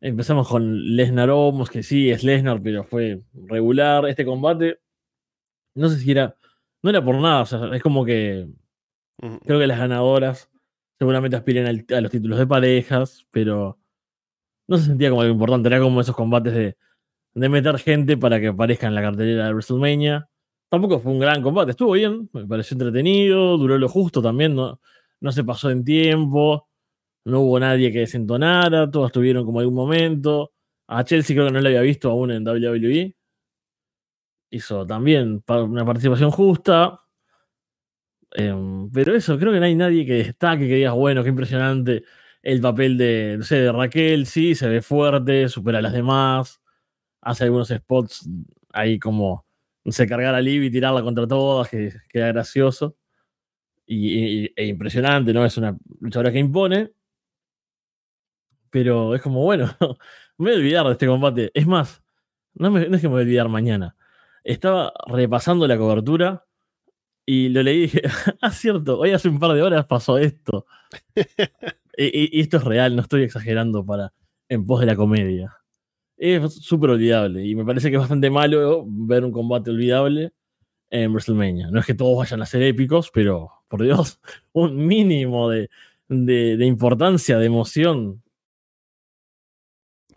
Empezamos 0.00 0.46
con 0.46 0.94
Lesnar 0.94 1.30
Omos, 1.30 1.70
que 1.70 1.82
sí, 1.82 2.10
es 2.10 2.22
Lesnar, 2.22 2.62
pero 2.62 2.84
fue 2.84 3.22
regular. 3.32 4.06
Este 4.06 4.26
combate, 4.26 4.80
no 5.74 5.88
sé 5.88 5.98
si 5.98 6.10
era. 6.10 6.37
No 6.82 6.90
era 6.90 7.04
por 7.04 7.16
nada, 7.16 7.42
o 7.42 7.46
sea, 7.46 7.74
es 7.74 7.82
como 7.82 8.04
que. 8.04 8.48
Creo 9.44 9.58
que 9.58 9.66
las 9.66 9.78
ganadoras 9.78 10.48
seguramente 10.98 11.36
aspiren 11.36 11.66
a 11.66 12.00
los 12.00 12.10
títulos 12.10 12.38
de 12.38 12.46
parejas, 12.46 13.26
pero 13.30 13.78
no 14.68 14.76
se 14.78 14.84
sentía 14.86 15.10
como 15.10 15.22
algo 15.22 15.34
importante. 15.34 15.68
Era 15.68 15.80
como 15.80 16.00
esos 16.00 16.14
combates 16.14 16.54
de, 16.54 16.76
de 17.34 17.48
meter 17.48 17.78
gente 17.78 18.16
para 18.16 18.40
que 18.40 18.48
aparezca 18.48 18.86
en 18.86 18.94
la 18.94 19.02
cartelera 19.02 19.46
de 19.46 19.52
WrestleMania. 19.54 20.28
Tampoco 20.70 21.00
fue 21.00 21.12
un 21.12 21.18
gran 21.18 21.42
combate, 21.42 21.70
estuvo 21.70 21.92
bien, 21.92 22.28
me 22.32 22.46
pareció 22.46 22.74
entretenido, 22.74 23.56
duró 23.56 23.78
lo 23.78 23.88
justo 23.88 24.20
también, 24.20 24.54
no, 24.54 24.80
no 25.20 25.32
se 25.32 25.42
pasó 25.42 25.70
en 25.70 25.82
tiempo, 25.82 26.68
no 27.24 27.40
hubo 27.40 27.58
nadie 27.58 27.90
que 27.92 28.00
desentonara, 28.00 28.90
todos 28.90 29.12
tuvieron 29.12 29.44
como 29.46 29.60
algún 29.60 29.74
momento. 29.74 30.52
A 30.86 31.04
Chelsea 31.04 31.34
creo 31.34 31.46
que 31.46 31.52
no 31.52 31.60
lo 31.60 31.68
había 31.68 31.80
visto 31.82 32.10
aún 32.10 32.30
en 32.32 32.46
WWE. 32.46 33.16
Hizo 34.50 34.86
también 34.86 35.42
una 35.46 35.84
participación 35.84 36.30
justa. 36.30 37.02
Em, 38.32 38.90
pero 38.90 39.14
eso, 39.14 39.38
creo 39.38 39.52
que 39.52 39.58
no 39.58 39.64
hay 39.64 39.74
nadie 39.74 40.04
que 40.04 40.14
destaque, 40.14 40.68
que 40.68 40.74
digas, 40.74 40.94
bueno, 40.94 41.22
qué 41.22 41.30
impresionante 41.30 42.04
el 42.42 42.60
papel 42.60 42.96
de, 42.98 43.38
de 43.38 43.72
Raquel, 43.72 44.26
sí, 44.26 44.54
se 44.54 44.68
ve 44.68 44.82
fuerte, 44.82 45.48
supera 45.48 45.78
a 45.78 45.82
las 45.82 45.92
demás, 45.92 46.60
hace 47.20 47.44
algunos 47.44 47.68
spots 47.68 48.28
ahí 48.72 48.98
como, 48.98 49.46
no 49.84 49.92
sé, 49.92 50.06
cargar 50.06 50.34
a 50.34 50.40
Liv 50.40 50.62
y 50.64 50.70
tirarla 50.70 51.02
contra 51.02 51.26
todas, 51.26 51.68
que 51.68 51.92
queda 52.08 52.28
gracioso 52.28 52.96
y, 53.86 54.52
e 54.54 54.66
impresionante, 54.66 55.32
¿no? 55.32 55.44
Es 55.44 55.56
una 55.56 55.76
luchadora 56.00 56.32
que 56.32 56.38
impone, 56.38 56.92
pero 58.70 59.14
es 59.14 59.22
como, 59.22 59.42
bueno, 59.42 59.74
me 60.38 60.50
voy 60.50 60.52
a 60.52 60.56
olvidar 60.56 60.86
de 60.86 60.92
este 60.92 61.06
combate. 61.06 61.50
Es 61.54 61.66
más, 61.66 62.02
no, 62.54 62.70
me, 62.70 62.88
no 62.88 62.96
es 62.96 63.02
que 63.02 63.08
me 63.08 63.14
voy 63.14 63.22
a 63.22 63.24
olvidar 63.24 63.48
mañana. 63.48 63.96
Estaba 64.48 64.94
repasando 65.06 65.68
la 65.68 65.76
cobertura 65.76 66.46
y 67.26 67.50
lo 67.50 67.62
leí 67.62 67.76
y 67.76 67.80
dije, 67.82 68.02
ah, 68.40 68.50
cierto, 68.50 68.98
hoy 68.98 69.10
hace 69.10 69.28
un 69.28 69.38
par 69.38 69.52
de 69.52 69.60
horas 69.60 69.84
pasó 69.84 70.16
esto. 70.16 70.64
y, 71.98 72.40
esto 72.40 72.56
es 72.56 72.64
real, 72.64 72.96
no 72.96 73.02
estoy 73.02 73.24
exagerando 73.24 73.84
para 73.84 74.14
en 74.48 74.64
pos 74.64 74.80
de 74.80 74.86
la 74.86 74.96
comedia. 74.96 75.54
Es 76.16 76.54
súper 76.64 76.88
olvidable 76.88 77.44
y 77.44 77.54
me 77.54 77.66
parece 77.66 77.90
que 77.90 77.96
es 77.96 78.00
bastante 78.00 78.30
malo 78.30 78.86
ver 78.88 79.22
un 79.22 79.32
combate 79.32 79.68
olvidable 79.70 80.32
en 80.88 81.10
WrestleMania. 81.10 81.70
No 81.70 81.80
es 81.80 81.84
que 81.84 81.92
todos 81.92 82.16
vayan 82.16 82.40
a 82.40 82.46
ser 82.46 82.62
épicos, 82.62 83.10
pero 83.12 83.50
por 83.68 83.82
Dios, 83.82 84.18
un 84.52 84.86
mínimo 84.86 85.50
de, 85.50 85.68
de 86.08 86.64
importancia, 86.64 87.36
de 87.36 87.44
emoción. 87.44 88.22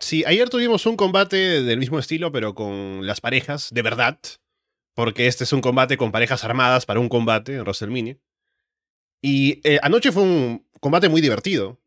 Sí, 0.02 0.24
ayer 0.26 0.50
tuvimos 0.50 0.84
un 0.84 0.96
combate 0.96 1.62
del 1.62 1.78
mismo 1.78 1.98
estilo, 1.98 2.32
pero 2.32 2.54
con 2.54 3.06
las 3.06 3.20
parejas, 3.20 3.68
de 3.72 3.82
verdad 3.82 4.18
porque 4.94 5.26
este 5.26 5.44
es 5.44 5.52
un 5.52 5.60
combate 5.60 5.96
con 5.96 6.12
parejas 6.12 6.44
armadas 6.44 6.86
para 6.86 7.00
un 7.00 7.08
combate 7.08 7.54
en 7.54 7.60
WrestleMania. 7.60 8.18
Y 9.22 9.60
eh, 9.66 9.78
anoche 9.82 10.12
fue 10.12 10.24
un 10.24 10.66
combate 10.80 11.08
muy 11.08 11.20
divertido. 11.20 11.80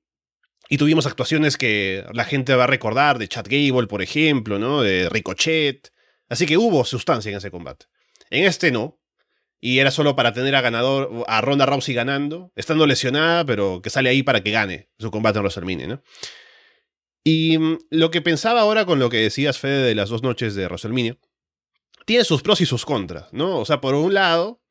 Y 0.70 0.78
tuvimos 0.78 1.06
actuaciones 1.06 1.58
que 1.58 2.04
la 2.14 2.26
gente 2.26 2.56
va 2.56 2.64
a 2.64 2.68
recordar, 2.68 3.20
de 3.20 3.28
Chad 3.28 3.46
Gable, 3.48 3.88
por 3.88 4.02
ejemplo, 4.02 4.58
¿no? 4.58 4.82
De 4.82 5.10
Ricochet. 5.10 5.92
Así 6.28 6.48
que 6.48 6.58
hubo 6.58 6.86
sustancia 6.86 7.30
en 7.30 7.38
ese 7.38 7.52
combate. 7.52 7.86
En 8.32 8.46
este 8.46 8.72
no. 8.72 9.00
Y 9.60 9.80
era 9.80 9.92
solo 9.92 10.16
para 10.16 10.34
tener 10.34 10.56
a 10.56 10.62
ganador, 10.62 11.26
a 11.28 11.42
Ronda 11.42 11.66
Rousey 11.66 11.94
ganando, 11.94 12.52
estando 12.56 12.88
lesionada, 12.88 13.46
pero 13.46 13.82
que 13.82 13.90
sale 13.90 14.10
ahí 14.10 14.24
para 14.24 14.42
que 14.42 14.52
gane 14.52 14.90
su 14.98 15.12
combate 15.12 15.38
en 15.38 15.44
WrestleMania, 15.44 15.88
¿no? 15.88 16.02
Y 17.26 17.58
mm, 17.58 17.80
lo 17.90 18.12
que 18.12 18.22
pensaba 18.22 18.62
ahora 18.62 18.86
con 18.86 19.00
lo 19.00 19.10
que 19.10 19.18
decías, 19.18 19.60
Fede, 19.60 19.84
de 19.84 19.96
las 19.96 20.10
dos 20.10 20.24
noches 20.24 20.56
de 20.56 20.68
WrestleMania, 20.68 21.18
tiene 22.06 22.24
sus 22.24 22.42
pros 22.42 22.62
y 22.62 22.66
sus 22.66 22.86
contras, 22.86 23.34
¿no? 23.34 23.60
O 23.60 23.66
sea, 23.66 23.82
por 23.82 23.96
un 23.96 24.14
lado, 24.14 24.62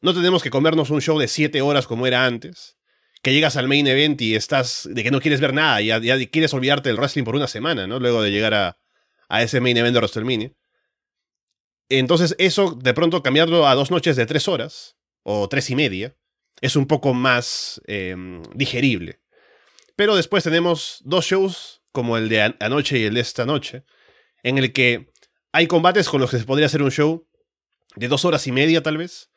no 0.00 0.12
tenemos 0.14 0.42
que 0.42 0.50
comernos 0.50 0.90
un 0.90 1.00
show 1.00 1.18
de 1.18 1.28
siete 1.28 1.60
horas 1.60 1.86
como 1.86 2.06
era 2.06 2.24
antes, 2.24 2.78
que 3.22 3.32
llegas 3.32 3.56
al 3.56 3.68
main 3.68 3.86
event 3.86 4.20
y 4.22 4.34
estás 4.34 4.88
de 4.90 5.02
que 5.02 5.10
no 5.10 5.20
quieres 5.20 5.40
ver 5.40 5.52
nada, 5.52 5.82
y 5.82 5.86
ya, 5.86 6.00
quieres 6.30 6.54
olvidarte 6.54 6.88
del 6.88 6.96
wrestling 6.96 7.24
por 7.24 7.36
una 7.36 7.46
semana, 7.46 7.86
¿no? 7.86 8.00
Luego 8.00 8.22
de 8.22 8.30
llegar 8.30 8.54
a, 8.54 8.78
a 9.28 9.42
ese 9.42 9.60
main 9.60 9.76
event 9.76 9.92
de 9.92 10.00
WrestleMania. 10.00 10.52
Entonces, 11.90 12.34
eso 12.38 12.78
de 12.80 12.94
pronto 12.94 13.22
cambiarlo 13.22 13.66
a 13.66 13.74
dos 13.74 13.90
noches 13.90 14.16
de 14.16 14.24
tres 14.24 14.48
horas, 14.48 14.96
o 15.22 15.48
tres 15.48 15.68
y 15.70 15.76
media, 15.76 16.16
es 16.60 16.76
un 16.76 16.86
poco 16.86 17.14
más 17.14 17.80
em, 17.86 18.42
digerible. 18.54 19.20
Pero 19.96 20.16
después 20.16 20.44
tenemos 20.44 21.00
dos 21.04 21.26
shows, 21.26 21.79
como 21.92 22.16
el 22.16 22.28
de 22.28 22.54
anoche 22.60 22.98
y 22.98 23.04
el 23.04 23.14
de 23.14 23.20
esta 23.20 23.46
noche, 23.46 23.84
en 24.42 24.58
el 24.58 24.72
que 24.72 25.12
hay 25.52 25.66
combates 25.66 26.08
con 26.08 26.20
los 26.20 26.30
que 26.30 26.38
se 26.38 26.44
podría 26.44 26.66
hacer 26.66 26.82
un 26.82 26.90
show 26.90 27.28
de 27.96 28.08
dos 28.08 28.24
horas 28.24 28.46
y 28.46 28.52
media, 28.52 28.82
tal 28.82 28.96
vez, 28.96 29.30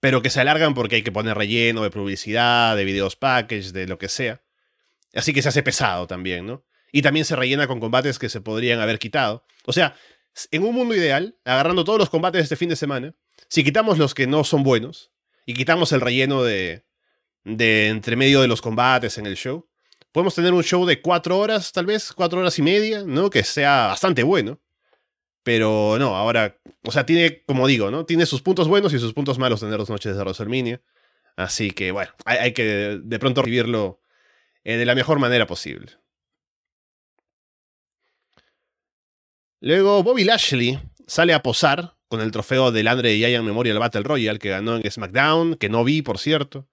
pero 0.00 0.20
que 0.20 0.30
se 0.30 0.40
alargan 0.40 0.74
porque 0.74 0.96
hay 0.96 1.02
que 1.02 1.12
poner 1.12 1.36
relleno 1.36 1.82
de 1.82 1.90
publicidad, 1.90 2.76
de 2.76 2.84
videos 2.84 3.16
package, 3.16 3.72
de 3.72 3.86
lo 3.86 3.98
que 3.98 4.08
sea. 4.08 4.42
Así 5.14 5.32
que 5.32 5.42
se 5.42 5.48
hace 5.48 5.62
pesado 5.62 6.06
también, 6.06 6.46
¿no? 6.46 6.66
Y 6.92 7.02
también 7.02 7.24
se 7.24 7.36
rellena 7.36 7.66
con 7.66 7.80
combates 7.80 8.18
que 8.18 8.28
se 8.28 8.40
podrían 8.40 8.80
haber 8.80 8.98
quitado. 8.98 9.46
O 9.64 9.72
sea, 9.72 9.96
en 10.50 10.64
un 10.64 10.74
mundo 10.74 10.94
ideal, 10.94 11.38
agarrando 11.44 11.84
todos 11.84 11.98
los 11.98 12.10
combates 12.10 12.40
de 12.40 12.42
este 12.42 12.56
fin 12.56 12.68
de 12.68 12.76
semana, 12.76 13.14
si 13.48 13.64
quitamos 13.64 13.98
los 13.98 14.14
que 14.14 14.26
no 14.26 14.44
son 14.44 14.62
buenos 14.62 15.12
y 15.46 15.54
quitamos 15.54 15.92
el 15.92 16.00
relleno 16.00 16.42
de, 16.42 16.84
de 17.44 17.88
entre 17.88 18.16
medio 18.16 18.40
de 18.40 18.48
los 18.48 18.60
combates 18.60 19.18
en 19.18 19.26
el 19.26 19.36
show, 19.36 19.68
podemos 20.14 20.36
tener 20.36 20.54
un 20.54 20.62
show 20.62 20.86
de 20.86 21.02
cuatro 21.02 21.36
horas, 21.40 21.72
tal 21.72 21.86
vez, 21.86 22.12
cuatro 22.12 22.38
horas 22.38 22.56
y 22.60 22.62
media, 22.62 23.02
¿no? 23.04 23.30
Que 23.30 23.42
sea 23.42 23.88
bastante 23.88 24.22
bueno. 24.22 24.60
Pero 25.42 25.96
no, 25.98 26.14
ahora, 26.14 26.56
o 26.84 26.92
sea, 26.92 27.04
tiene, 27.04 27.42
como 27.42 27.66
digo, 27.66 27.90
¿no? 27.90 28.06
Tiene 28.06 28.24
sus 28.24 28.40
puntos 28.40 28.68
buenos 28.68 28.94
y 28.94 29.00
sus 29.00 29.12
puntos 29.12 29.40
malos 29.40 29.58
tener 29.58 29.76
dos 29.76 29.90
noches 29.90 30.16
de 30.16 30.22
WrestleMania. 30.22 30.80
Así 31.34 31.72
que, 31.72 31.90
bueno, 31.90 32.12
hay, 32.26 32.52
que 32.54 33.00
de 33.02 33.18
pronto 33.18 33.42
vivirlo 33.42 34.00
eh, 34.62 34.76
de 34.76 34.84
la 34.86 34.94
mejor 34.94 35.18
manera 35.18 35.48
posible. 35.48 35.90
Luego, 39.60 40.04
Bobby 40.04 40.22
Lashley 40.22 40.78
sale 41.08 41.34
a 41.34 41.42
posar 41.42 41.96
con 42.06 42.20
el 42.20 42.30
trofeo 42.30 42.70
del 42.70 42.86
Andre 42.86 43.16
Giant 43.16 43.44
Memorial 43.44 43.80
Battle 43.80 44.04
Royale 44.04 44.38
que 44.38 44.50
ganó 44.50 44.76
en 44.76 44.88
SmackDown, 44.88 45.56
que 45.56 45.68
no 45.68 45.82
vi, 45.82 46.02
por 46.02 46.18
cierto. 46.18 46.68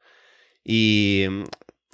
Y 0.63 1.25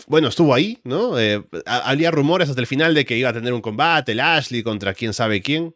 bueno, 0.06 0.27
estuvo 0.27 0.54
ahí, 0.54 0.80
¿no? 0.84 1.20
Eh, 1.20 1.44
había 1.66 2.12
rumores 2.12 2.50
hasta 2.50 2.62
el 2.62 2.68
final 2.68 2.94
de 2.94 3.06
que 3.06 3.18
iba 3.18 3.30
a 3.30 3.34
tener 3.34 3.54
un 3.54 3.62
combate, 3.62 4.13
Lashley 4.13 4.62
contra 4.62 4.94
quién 4.94 5.13
sabe 5.13 5.42
quién. 5.42 5.75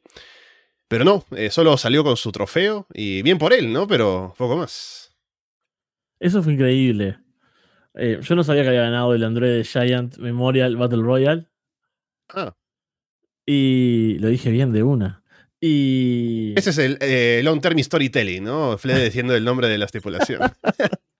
Pero 0.88 1.04
no, 1.04 1.26
eh, 1.36 1.50
solo 1.50 1.78
salió 1.78 2.04
con 2.04 2.18
su 2.18 2.32
trofeo 2.32 2.86
y 2.94 3.22
bien 3.22 3.38
por 3.38 3.54
él, 3.54 3.72
¿no? 3.72 3.88
Pero 3.88 4.34
poco 4.38 4.58
más. 4.58 5.16
Eso 6.20 6.44
fue 6.44 6.54
increíble. 6.54 7.18
Eh, 7.96 8.20
yo 8.22 8.36
no 8.36 8.44
sabía 8.44 8.64
que 8.64 8.70
había 8.70 8.82
ganado 8.84 9.14
el 9.14 9.24
Android 9.24 9.64
Giant 9.64 10.18
Memorial 10.18 10.76
Battle 10.76 11.02
Royale. 11.02 11.48
Ah. 12.30 12.56
Y 13.46 14.18
lo 14.20 14.28
dije 14.28 14.52
bien 14.52 14.72
de 14.72 14.84
una. 14.84 15.24
Y. 15.60 16.54
Ese 16.58 16.70
es 16.70 16.78
el 16.78 17.46
Long 17.46 17.62
Term 17.62 17.80
Storytelling, 17.80 18.44
¿no? 18.44 18.78
Fle 18.78 19.04
diciendo 19.04 19.36
el 19.36 19.44
nombre 19.44 19.68
de 19.68 19.78
la 19.78 19.86
estipulación. 19.86 20.42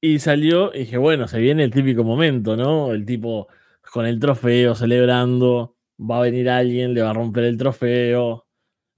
y 0.00 0.18
salió 0.18 0.74
y 0.74 0.80
dije, 0.80 0.98
bueno, 0.98 1.28
se 1.28 1.38
viene 1.38 1.64
el 1.64 1.70
típico 1.70 2.04
momento, 2.04 2.56
¿no? 2.56 2.92
El 2.92 3.04
tipo 3.04 3.48
con 3.92 4.06
el 4.06 4.18
trofeo, 4.20 4.74
celebrando 4.74 5.76
va 5.98 6.18
a 6.18 6.22
venir 6.22 6.48
alguien, 6.48 6.94
le 6.94 7.02
va 7.02 7.10
a 7.10 7.14
romper 7.14 7.44
el 7.44 7.58
trofeo, 7.58 8.46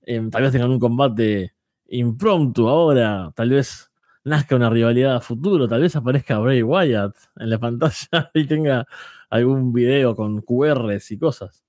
em, 0.02 0.30
tal 0.30 0.42
vez 0.42 0.52
tengan 0.52 0.70
un 0.70 0.78
combate 0.78 1.54
impromptu 1.88 2.68
ahora, 2.68 3.32
tal 3.34 3.50
vez 3.50 3.90
nazca 4.24 4.56
una 4.56 4.70
rivalidad 4.70 5.16
a 5.16 5.20
futuro, 5.20 5.68
tal 5.68 5.82
vez 5.82 5.96
aparezca 5.96 6.38
Bray 6.38 6.62
Wyatt 6.62 7.16
en 7.36 7.50
la 7.50 7.58
pantalla 7.60 8.30
y 8.34 8.46
tenga 8.46 8.86
algún 9.30 9.72
video 9.72 10.14
con 10.14 10.42
QRs 10.42 11.10
y 11.12 11.18
cosas. 11.18 11.64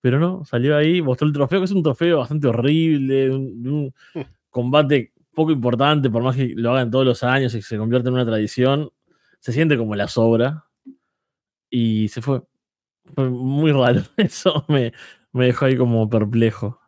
Pero 0.00 0.18
no, 0.20 0.44
salió 0.44 0.76
ahí, 0.76 1.02
mostró 1.02 1.26
el 1.26 1.34
trofeo, 1.34 1.60
que 1.60 1.64
es 1.66 1.72
un 1.72 1.82
trofeo 1.82 2.18
bastante 2.18 2.48
horrible, 2.48 3.30
un, 3.30 3.94
combate 4.50 5.12
poco 5.36 5.52
importante, 5.52 6.10
por 6.10 6.22
más 6.22 6.34
que 6.34 6.54
lo 6.56 6.72
hagan 6.72 6.90
todos 6.90 7.04
los 7.04 7.22
años 7.22 7.54
y 7.54 7.62
se 7.62 7.76
convierta 7.76 8.08
en 8.08 8.14
una 8.14 8.24
tradición, 8.24 8.90
se 9.38 9.52
siente 9.52 9.76
como 9.76 9.94
la 9.94 10.08
sobra. 10.08 10.64
Y 11.70 12.08
se 12.08 12.22
fue. 12.22 12.42
Fue 13.14 13.28
muy 13.30 13.70
raro. 13.70 14.02
Eso 14.16 14.64
me, 14.66 14.92
me 15.32 15.46
dejó 15.46 15.66
ahí 15.66 15.76
como 15.76 16.08
perplejo. 16.08 16.80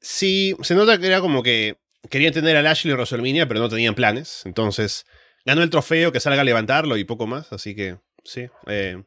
Sí, 0.00 0.54
se 0.62 0.74
nota 0.74 0.98
que 0.98 1.06
era 1.06 1.20
como 1.20 1.42
que 1.42 1.78
querían 2.10 2.34
tener 2.34 2.56
a 2.56 2.62
Lashley 2.62 2.92
y 2.92 2.94
WrestleMania, 2.94 3.48
pero 3.48 3.60
no 3.60 3.68
tenían 3.68 3.94
planes. 3.94 4.42
Entonces, 4.44 5.06
ganó 5.46 5.62
el 5.62 5.70
trofeo, 5.70 6.12
que 6.12 6.20
salga 6.20 6.42
a 6.42 6.44
levantarlo 6.44 6.96
y 6.96 7.04
poco 7.04 7.26
más. 7.26 7.52
Así 7.52 7.74
que, 7.74 7.98
sí, 8.24 8.48
eh, 8.66 9.02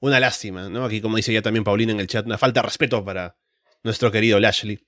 una 0.00 0.20
lástima, 0.20 0.68
¿no? 0.68 0.84
Aquí, 0.84 1.00
como 1.00 1.16
dice 1.16 1.32
ya 1.32 1.42
también 1.42 1.64
Paulina 1.64 1.92
en 1.92 2.00
el 2.00 2.06
chat, 2.06 2.26
una 2.26 2.38
falta 2.38 2.60
de 2.60 2.66
respeto 2.66 3.04
para 3.04 3.36
nuestro 3.82 4.12
querido 4.12 4.38
Lashley. 4.38 4.78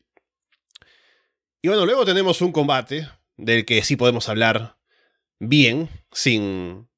Y 1.63 1.69
bueno, 1.69 1.87
luego 1.87 2.05
tenemos 2.05 2.41
un 2.41 2.53
combate 2.53 3.09
del 3.37 3.65
que 3.65 3.83
sí 3.83 3.97
podemos 3.97 4.29
hablar 4.29 4.77
bien, 5.39 5.89
sin 6.13 6.89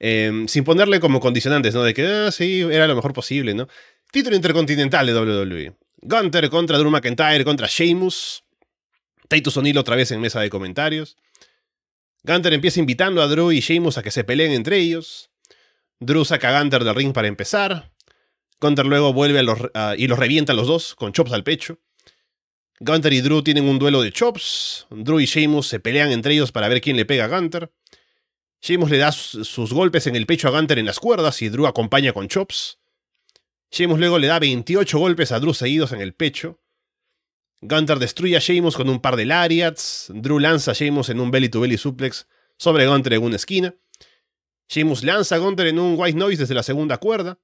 Em, 0.00 0.46
sin 0.46 0.64
ponerle 0.64 1.00
como 1.00 1.20
condicionantes, 1.20 1.74
¿no? 1.74 1.82
De 1.82 1.92
que, 1.92 2.06
ah, 2.06 2.30
sí, 2.30 2.60
era 2.60 2.86
lo 2.86 2.94
mejor 2.94 3.12
posible, 3.12 3.54
¿no? 3.54 3.68
Título 4.12 4.36
intercontinental 4.36 5.06
de 5.06 5.14
WWE. 5.14 5.76
Gunter 6.00 6.48
contra 6.50 6.78
Drew 6.78 6.90
McIntyre 6.90 7.44
contra 7.44 7.66
Sheamus. 7.66 8.44
Titus 9.28 9.56
O'Neill 9.56 9.76
otra 9.76 9.96
vez 9.96 10.10
en 10.12 10.20
mesa 10.20 10.40
de 10.40 10.48
comentarios. 10.48 11.16
Gunter 12.22 12.52
empieza 12.52 12.80
invitando 12.80 13.22
a 13.22 13.26
Drew 13.26 13.52
y 13.52 13.60
Sheamus 13.60 13.98
a 13.98 14.02
que 14.02 14.10
se 14.10 14.24
peleen 14.24 14.52
entre 14.52 14.78
ellos. 14.78 15.30
Drew 15.98 16.24
saca 16.24 16.56
a 16.56 16.60
Gunter 16.60 16.84
del 16.84 16.94
ring 16.94 17.12
para 17.12 17.28
empezar. 17.28 17.92
Gunter 18.60 18.86
luego 18.86 19.12
vuelve 19.12 19.40
a 19.40 19.42
los, 19.42 19.58
y 19.96 20.06
los 20.06 20.18
revienta 20.18 20.52
a 20.52 20.56
los 20.56 20.66
dos 20.66 20.94
con 20.94 21.12
chops 21.12 21.32
al 21.32 21.44
pecho. 21.44 21.78
Gunter 22.80 23.12
y 23.12 23.20
Drew 23.20 23.42
tienen 23.42 23.64
un 23.68 23.78
duelo 23.78 24.02
de 24.02 24.12
chops. 24.12 24.86
Drew 24.90 25.20
y 25.20 25.26
Sheamus 25.26 25.66
se 25.66 25.80
pelean 25.80 26.12
entre 26.12 26.34
ellos 26.34 26.52
para 26.52 26.68
ver 26.68 26.80
quién 26.80 26.96
le 26.96 27.04
pega 27.04 27.24
a 27.24 27.28
Gunter. 27.28 27.72
Sheamus 28.60 28.90
le 28.90 28.98
da 28.98 29.12
sus 29.12 29.72
golpes 29.72 30.06
en 30.06 30.16
el 30.16 30.26
pecho 30.26 30.48
a 30.48 30.50
Gunter 30.50 30.78
en 30.78 30.86
las 30.86 31.00
cuerdas 31.00 31.42
y 31.42 31.48
Drew 31.48 31.66
acompaña 31.66 32.12
con 32.12 32.28
chops. 32.28 32.78
Sheamus 33.70 33.98
luego 33.98 34.18
le 34.18 34.28
da 34.28 34.38
28 34.38 34.98
golpes 34.98 35.32
a 35.32 35.40
Drew 35.40 35.54
seguidos 35.54 35.92
en 35.92 36.00
el 36.00 36.14
pecho. 36.14 36.60
Gunter 37.60 37.98
destruye 37.98 38.36
a 38.36 38.40
Sheamus 38.40 38.76
con 38.76 38.88
un 38.88 39.00
par 39.00 39.16
de 39.16 39.26
lariats. 39.26 40.10
Drew 40.14 40.38
lanza 40.38 40.70
a 40.70 40.74
Sheamus 40.74 41.08
en 41.08 41.20
un 41.20 41.30
belly 41.30 41.48
to 41.48 41.60
belly 41.60 41.78
suplex 41.78 42.28
sobre 42.56 42.86
Gunter 42.86 43.14
en 43.14 43.22
una 43.22 43.36
esquina. 43.36 43.74
Sheamus 44.68 45.02
lanza 45.02 45.36
a 45.36 45.38
Gunter 45.38 45.66
en 45.66 45.78
un 45.78 45.94
white 45.98 46.18
noise 46.18 46.42
desde 46.42 46.54
la 46.54 46.62
segunda 46.62 46.98
cuerda. 46.98 47.38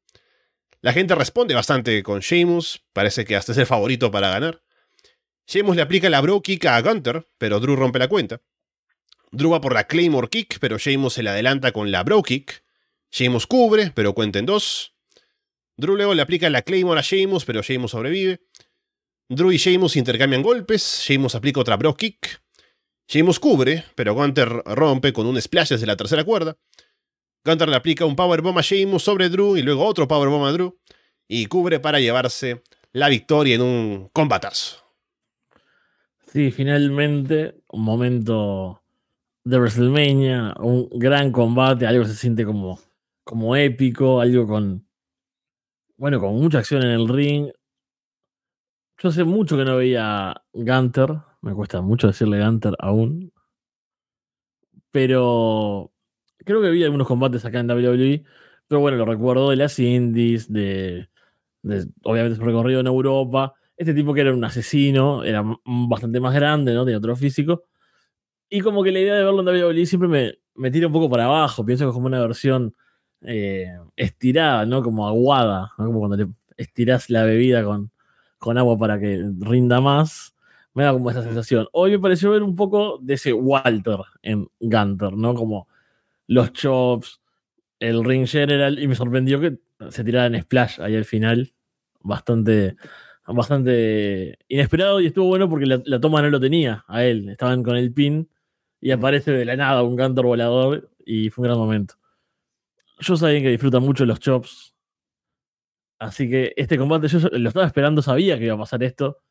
La 0.81 0.93
gente 0.93 1.15
responde 1.15 1.55
bastante 1.55 2.03
con 2.03 2.21
Sheamus, 2.21 2.85
parece 2.93 3.25
que 3.25 3.37
hasta 3.37 3.53
es 3.53 3.59
el 3.59 3.67
favorito 3.67 4.11
para 4.11 4.29
ganar. 4.29 4.64
Sheamus 5.47 5.77
le 5.77 5.83
aplica 5.83 6.09
la 6.09 6.21
bro 6.21 6.41
kick 6.41 6.65
a 6.67 6.81
Gunter, 6.81 7.29
pero 7.39 7.61
Drew 7.61 7.77
rompe 7.77 7.99
la 7.99 8.09
cuenta. 8.09 8.41
Drew 9.31 9.51
va 9.51 9.61
por 9.61 9.75
la 9.75 9.87
Claymore 9.87 10.29
kick, 10.29 10.59
pero 10.59 10.79
Sheamus 10.79 11.15
se 11.15 11.23
le 11.23 11.31
adelanta 11.31 11.73
con 11.73 11.91
la 11.91 12.03
bro 12.03 12.23
kick. 12.23 12.65
Sheamus 13.11 13.47
cubre, 13.47 13.93
pero 13.95 14.15
cuenta 14.15 14.39
en 14.39 14.47
dos. 14.47 14.95
Drew 15.77 15.97
luego 15.97 16.15
le 16.15 16.23
aplica 16.23 16.49
la 16.51 16.63
Claymore 16.63 17.01
a 17.01 17.03
Sheamus, 17.03 17.45
pero 17.45 17.63
Sheamus 17.63 17.91
sobrevive. 17.91 18.41
Drew 19.29 19.53
y 19.53 19.57
Sheamus 19.57 19.97
intercambian 19.97 20.43
golpes. 20.43 21.03
Sheamus 21.07 21.35
aplica 21.35 21.61
otra 21.61 21.77
bro 21.77 21.97
kick. 21.97 22.43
Sheamus 23.09 23.39
cubre, 23.39 23.85
pero 23.95 24.15
Gunter 24.15 24.49
rompe 24.67 25.13
con 25.13 25.27
un 25.27 25.41
splash 25.41 25.71
desde 25.71 25.87
la 25.87 25.97
tercera 25.97 26.25
cuerda. 26.25 26.57
Gunter 27.45 27.69
le 27.69 27.77
aplica 27.77 28.07
un 28.07 28.17
powerbomb 28.17 28.59
a 28.59 28.63
Sheamus 28.63 29.03
sobre 29.03 29.29
Drew 29.29 29.57
y 29.57 29.63
luego 29.63 29.85
otro 29.85 30.09
powerbomb 30.09 30.45
a 30.45 30.53
Drew. 30.53 30.79
Y 31.29 31.47
cubre 31.47 31.81
para 31.81 32.01
llevarse 32.01 32.63
la 32.93 33.09
victoria 33.09 33.57
en 33.57 33.63
un 33.63 34.09
combatazo. 34.13 34.84
Sí, 36.35 36.51
finalmente, 36.51 37.63
un 37.69 37.83
momento 37.83 38.83
de 39.45 39.59
WrestleMania, 39.59 40.55
un 40.61 40.89
gran 40.91 41.33
combate, 41.33 41.87
algo 41.87 42.05
que 42.05 42.11
se 42.11 42.17
siente 42.17 42.45
como, 42.45 42.81
como 43.25 43.57
épico, 43.57 44.21
algo 44.21 44.47
con, 44.47 44.87
bueno, 45.97 46.21
con 46.21 46.35
mucha 46.35 46.59
acción 46.59 46.83
en 46.83 46.91
el 46.91 47.09
ring. 47.09 47.51
Yo 48.99 49.09
hace 49.11 49.23
mucho 49.23 49.57
que 49.57 49.65
no 49.65 49.77
veía 49.77 50.35
Gunter, 50.53 51.17
me 51.43 51.55
cuesta 51.55 51.81
mucho 51.81 52.09
decirle 52.09 52.45
Gunter 52.45 52.75
aún, 52.81 53.33
pero 54.91 55.93
creo 56.39 56.63
que 56.63 56.71
vi 56.71 56.85
algunos 56.85 57.07
combates 57.07 57.45
acá 57.45 57.61
en 57.61 57.67
WWE, 57.67 58.25
pero 58.69 58.81
bueno, 58.81 58.97
lo 58.99 59.05
recuerdo 59.05 59.51
de 59.51 59.57
las 59.57 59.79
indies, 59.79 60.53
de, 60.53 61.09
de 61.63 61.87
obviamente 62.05 62.37
su 62.39 62.45
recorrido 62.45 62.81
en 62.81 62.87
Europa. 62.89 63.55
Este 63.77 63.95
tipo 63.95 64.15
que 64.15 64.21
era 64.21 64.33
un 64.33 64.45
asesino, 64.45 65.25
era 65.25 65.45
bastante 65.65 66.21
más 66.21 66.35
grande, 66.35 66.75
¿no? 66.75 66.85
Tenía 66.85 66.99
otro 66.99 67.17
físico. 67.17 67.65
Y 68.49 68.61
como 68.61 68.83
que 68.85 68.93
la 68.93 69.01
idea 69.01 69.15
de 69.15 69.25
verlo 69.25 69.41
en 69.41 69.49
WWE 69.49 69.87
siempre 69.87 70.09
me, 70.09 70.35
me 70.55 70.71
tira 70.71 70.87
un 70.87 70.93
poco 70.93 71.11
para 71.11 71.25
abajo. 71.25 71.65
Pienso 71.65 71.85
que 71.85 71.89
es 71.91 71.95
como 71.95 72.07
una 72.07 72.21
versión 72.21 72.75
eh, 73.23 73.67
estirada, 73.97 74.67
¿no? 74.67 74.83
Como 74.83 75.09
aguada, 75.09 75.73
¿no? 75.79 75.87
Como 75.87 75.99
cuando 76.01 76.17
le 76.17 76.29
estirás 76.57 77.11
la 77.11 77.25
bebida 77.25 77.65
con, 77.65 77.91
con 78.39 78.59
agua 78.59 78.79
para 78.79 78.99
que 78.99 79.25
rinda 79.41 79.81
más. 79.81 80.35
Me 80.75 80.85
da 80.85 80.93
como 80.93 81.11
esa 81.11 81.23
sensación. 81.23 81.69
Hoy 81.73 81.93
me 81.93 81.99
pareció 81.99 82.31
ver 82.31 82.43
un 82.43 82.57
poco 82.57 82.99
de 83.01 83.15
ese 83.15 83.33
Walter 83.33 83.99
en 84.23 84.49
Gunter, 84.61 85.13
¿no? 85.13 85.35
Como 85.35 85.69
los 86.27 86.53
chops, 86.53 87.21
el 87.79 88.05
ring 88.05 88.27
general, 88.27 88.79
y 88.79 88.89
me 88.89 88.95
sorprendió 88.95 89.41
que 89.41 89.59
se 89.91 90.05
tirara 90.05 90.27
en 90.27 90.43
splash 90.43 90.81
ahí 90.81 90.97
al 90.97 91.05
final. 91.05 91.55
Bastante, 92.03 92.77
bastante 93.27 94.39
inesperado 94.49 95.01
y 95.01 95.07
estuvo 95.07 95.27
bueno 95.27 95.49
porque 95.49 95.67
la, 95.67 95.81
la, 95.85 96.01
toma 96.01 96.21
no 96.21 96.31
lo 96.31 96.41
tenía 96.41 96.85
a 96.89 97.05
él. 97.05 97.31
Estaban 97.31 97.63
con 97.63 97.77
el 97.77 97.93
pin 97.93 98.29
y 98.81 98.91
aparece 98.91 99.33
de 99.33 99.45
la 99.45 99.57
nada 99.57 99.83
un 99.83 99.97
Gunter 99.97 100.25
volador 100.25 100.91
y 101.07 101.31
fue 101.31 101.43
un 101.43 101.49
gran 101.49 101.59
momento. 101.59 101.95
Yo 103.01 103.17
sabía 103.17 103.41
que 103.41 103.51
disfruta 103.51 103.81
mucho 103.81 104.05
los 104.05 104.21
chops. 104.21 104.75
Así 105.99 106.29
que 106.29 106.53
este 106.57 106.77
combate 106.77 107.09
yo 107.09 107.19
lo 107.33 107.49
estaba 107.49 107.67
esperando, 107.67 108.03
sabía 108.03 108.39
que 108.39 108.45
iba 108.45 108.55
a 108.55 108.59
pasar 108.59 108.83
esto. 108.83 109.23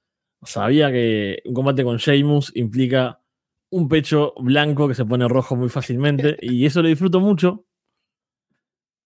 Sabía 0.41 0.91
que 0.91 1.41
un 1.45 1.53
combate 1.53 1.83
con 1.83 1.97
Sheamus 1.97 2.51
implica 2.55 3.21
un 3.69 3.87
pecho 3.89 4.33
blanco 4.37 4.87
que 4.87 4.95
se 4.95 5.05
pone 5.05 5.27
rojo 5.27 5.55
muy 5.55 5.69
fácilmente 5.69 6.37
y 6.41 6.65
eso 6.65 6.81
lo 6.81 6.87
disfruto 6.87 7.19
mucho. 7.19 7.65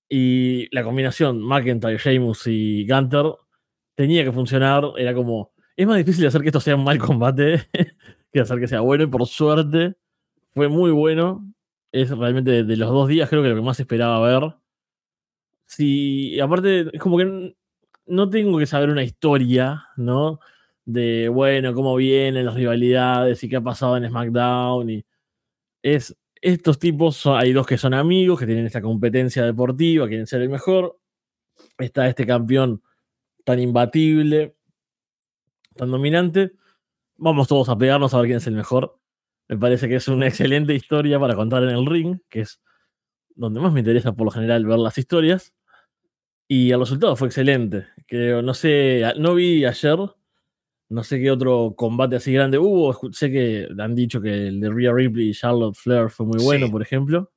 Y 0.09 0.73
la 0.73 0.83
combinación 0.83 1.41
McIntyre, 1.41 1.97
Sheamus 1.97 2.47
y 2.47 2.87
Gunter 2.87 3.33
tenía 3.97 4.23
que 4.23 4.31
funcionar. 4.31 4.83
Era 4.97 5.13
como. 5.13 5.51
Es 5.75 5.85
más 5.85 5.97
difícil 5.97 6.25
hacer 6.25 6.41
que 6.41 6.47
esto 6.47 6.61
sea 6.61 6.75
un 6.75 6.83
mal 6.83 6.97
combate 6.99 7.67
que 8.31 8.39
hacer 8.39 8.59
que 8.59 8.67
sea 8.67 8.81
bueno. 8.81 9.03
Y 9.03 9.07
por 9.07 9.25
suerte 9.27 9.95
fue 10.51 10.69
muy 10.69 10.91
bueno. 10.91 11.45
Es 11.91 12.09
realmente 12.11 12.63
de, 12.63 12.77
los 12.77 12.91
dos 12.91 13.07
días, 13.07 13.29
creo 13.29 13.41
que 13.43 13.49
lo 13.49 13.55
que 13.55 13.61
más 13.61 13.79
esperaba 13.79 14.19
ver. 14.21 14.55
Sí, 15.65 16.39
aparte, 16.39 16.89
es 16.93 17.01
como 17.01 17.17
que 17.17 17.55
no 18.05 18.29
tengo 18.29 18.57
que 18.59 18.67
saber 18.67 18.89
una 18.89 19.03
historia, 19.03 19.85
¿no? 19.97 20.39
De, 20.85 21.29
bueno, 21.29 21.73
cómo 21.73 21.95
vienen 21.95 22.45
las 22.45 22.55
rivalidades 22.55 23.43
y 23.43 23.49
qué 23.49 23.57
ha 23.57 23.61
pasado 23.61 23.97
en 23.97 24.07
SmackDown. 24.07 24.89
Y 24.89 25.05
es, 25.81 26.15
estos 26.41 26.79
tipos, 26.79 27.17
son, 27.17 27.39
hay 27.39 27.53
dos 27.53 27.67
que 27.67 27.77
son 27.77 27.93
amigos, 27.93 28.39
que 28.39 28.45
tienen 28.45 28.65
esta 28.65 28.81
competencia 28.81 29.43
deportiva, 29.45 30.07
quieren 30.07 30.27
ser 30.27 30.41
el 30.41 30.49
mejor. 30.49 30.99
Está 31.77 32.07
este 32.07 32.25
campeón 32.25 32.81
tan 33.47 33.61
imbatible, 33.61 34.57
tan 35.77 35.89
dominante. 35.89 36.51
Vamos 37.15 37.47
todos 37.47 37.69
a 37.69 37.77
pegarnos 37.77 38.13
a 38.13 38.17
ver 38.17 38.25
quién 38.25 38.37
es 38.39 38.47
el 38.47 38.55
mejor. 38.55 38.99
Me 39.47 39.57
parece 39.57 39.87
que 39.87 39.95
es 39.95 40.09
una 40.09 40.27
excelente 40.27 40.75
historia 40.75 41.17
para 41.17 41.33
contar 41.33 41.63
en 41.63 41.69
el 41.69 41.85
ring, 41.85 42.19
que 42.27 42.41
es 42.41 42.59
donde 43.35 43.61
más 43.61 43.71
me 43.71 43.79
interesa 43.79 44.11
por 44.11 44.25
lo 44.25 44.31
general 44.31 44.65
ver 44.65 44.79
las 44.79 44.97
historias. 44.97 45.53
Y 46.49 46.71
el 46.71 46.79
resultado 46.81 47.15
fue 47.15 47.29
excelente. 47.29 47.87
Que 48.05 48.41
no 48.43 48.53
sé, 48.53 49.03
no 49.17 49.35
vi 49.35 49.63
ayer, 49.63 49.97
no 50.89 51.03
sé 51.05 51.17
qué 51.21 51.31
otro 51.31 51.73
combate 51.77 52.17
así 52.17 52.33
grande 52.33 52.57
hubo. 52.57 53.13
Sé 53.13 53.31
que 53.31 53.69
han 53.79 53.95
dicho 53.95 54.19
que 54.19 54.47
el 54.49 54.59
de 54.59 54.69
Rhea 54.69 54.91
Ripley 54.91 55.29
y 55.29 55.33
Charlotte 55.33 55.77
Flair 55.77 56.09
fue 56.09 56.25
muy 56.25 56.43
bueno, 56.43 56.65
sí. 56.65 56.71
por 56.73 56.81
ejemplo. 56.81 57.31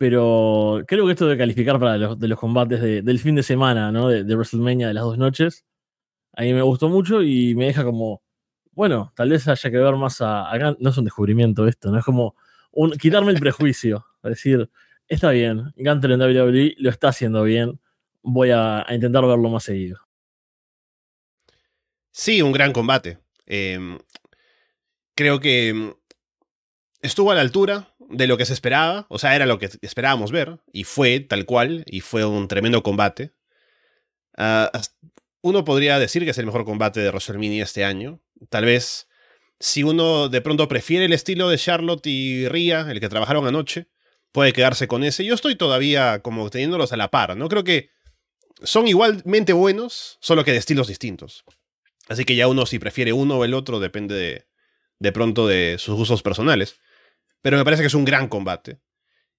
Pero 0.00 0.82
creo 0.88 1.04
que 1.04 1.12
esto 1.12 1.28
de 1.28 1.36
calificar 1.36 1.78
para 1.78 1.98
los, 1.98 2.18
de 2.18 2.26
los 2.26 2.38
combates 2.38 2.80
de, 2.80 3.02
del 3.02 3.18
fin 3.18 3.34
de 3.34 3.42
semana, 3.42 3.92
¿no? 3.92 4.08
De, 4.08 4.34
WrestleMania 4.34 4.88
de 4.88 4.94
las 4.94 5.04
dos 5.04 5.18
noches, 5.18 5.66
a 6.32 6.40
mí 6.40 6.54
me 6.54 6.62
gustó 6.62 6.88
mucho 6.88 7.22
y 7.22 7.54
me 7.54 7.66
deja 7.66 7.84
como, 7.84 8.22
bueno, 8.72 9.12
tal 9.14 9.28
vez 9.28 9.46
haya 9.46 9.70
que 9.70 9.76
ver 9.76 9.96
más 9.96 10.22
a, 10.22 10.50
a 10.50 10.58
no 10.78 10.88
es 10.88 10.96
un 10.96 11.04
descubrimiento 11.04 11.68
esto, 11.68 11.90
¿no? 11.90 11.98
Es 11.98 12.04
como 12.06 12.34
quitarme 12.98 13.32
el 13.32 13.40
prejuicio, 13.40 14.06
decir, 14.22 14.70
está 15.06 15.32
bien, 15.32 15.70
Gunter 15.76 16.12
en 16.12 16.22
WWE 16.22 16.76
lo 16.78 16.88
está 16.88 17.08
haciendo 17.08 17.42
bien, 17.42 17.78
voy 18.22 18.52
a, 18.52 18.86
intentar 18.88 19.26
verlo 19.26 19.50
más 19.50 19.64
seguido. 19.64 19.98
Sí, 22.10 22.40
un 22.40 22.52
gran 22.52 22.72
combate. 22.72 23.18
Eh, 23.44 23.98
creo 25.14 25.40
que 25.40 25.94
estuvo 27.02 27.32
a 27.32 27.34
la 27.34 27.42
altura 27.42 27.86
de 28.10 28.26
lo 28.26 28.36
que 28.36 28.44
se 28.44 28.52
esperaba, 28.52 29.06
o 29.08 29.18
sea, 29.18 29.34
era 29.36 29.46
lo 29.46 29.58
que 29.58 29.70
esperábamos 29.82 30.32
ver, 30.32 30.58
y 30.72 30.84
fue 30.84 31.20
tal 31.20 31.46
cual, 31.46 31.84
y 31.86 32.00
fue 32.00 32.24
un 32.24 32.48
tremendo 32.48 32.82
combate. 32.82 33.32
Uh, 34.36 34.66
uno 35.42 35.64
podría 35.64 35.98
decir 35.98 36.24
que 36.24 36.30
es 36.30 36.38
el 36.38 36.46
mejor 36.46 36.64
combate 36.64 37.00
de 37.00 37.08
WrestleMania 37.08 37.64
este 37.64 37.84
año. 37.84 38.20
Tal 38.48 38.64
vez, 38.64 39.08
si 39.58 39.82
uno 39.82 40.28
de 40.28 40.40
pronto 40.40 40.68
prefiere 40.68 41.04
el 41.04 41.12
estilo 41.12 41.48
de 41.48 41.58
Charlotte 41.58 42.06
y 42.06 42.48
Rhea, 42.48 42.86
el 42.90 43.00
que 43.00 43.08
trabajaron 43.08 43.46
anoche, 43.46 43.88
puede 44.32 44.52
quedarse 44.52 44.88
con 44.88 45.04
ese. 45.04 45.24
Yo 45.24 45.34
estoy 45.34 45.56
todavía 45.56 46.20
como 46.20 46.50
teniéndolos 46.50 46.92
a 46.92 46.96
la 46.96 47.10
par, 47.10 47.36
¿no? 47.36 47.48
Creo 47.48 47.64
que 47.64 47.90
son 48.62 48.88
igualmente 48.88 49.52
buenos, 49.52 50.18
solo 50.20 50.44
que 50.44 50.52
de 50.52 50.58
estilos 50.58 50.88
distintos. 50.88 51.44
Así 52.08 52.24
que 52.24 52.36
ya 52.36 52.48
uno 52.48 52.66
si 52.66 52.78
prefiere 52.78 53.12
uno 53.12 53.38
o 53.38 53.44
el 53.44 53.54
otro 53.54 53.80
depende 53.80 54.14
de, 54.14 54.46
de 54.98 55.12
pronto 55.12 55.46
de 55.46 55.76
sus 55.78 55.94
gustos 55.94 56.22
personales. 56.22 56.78
Pero 57.42 57.56
me 57.56 57.64
parece 57.64 57.82
que 57.82 57.88
es 57.88 57.94
un 57.94 58.04
gran 58.04 58.28
combate. 58.28 58.80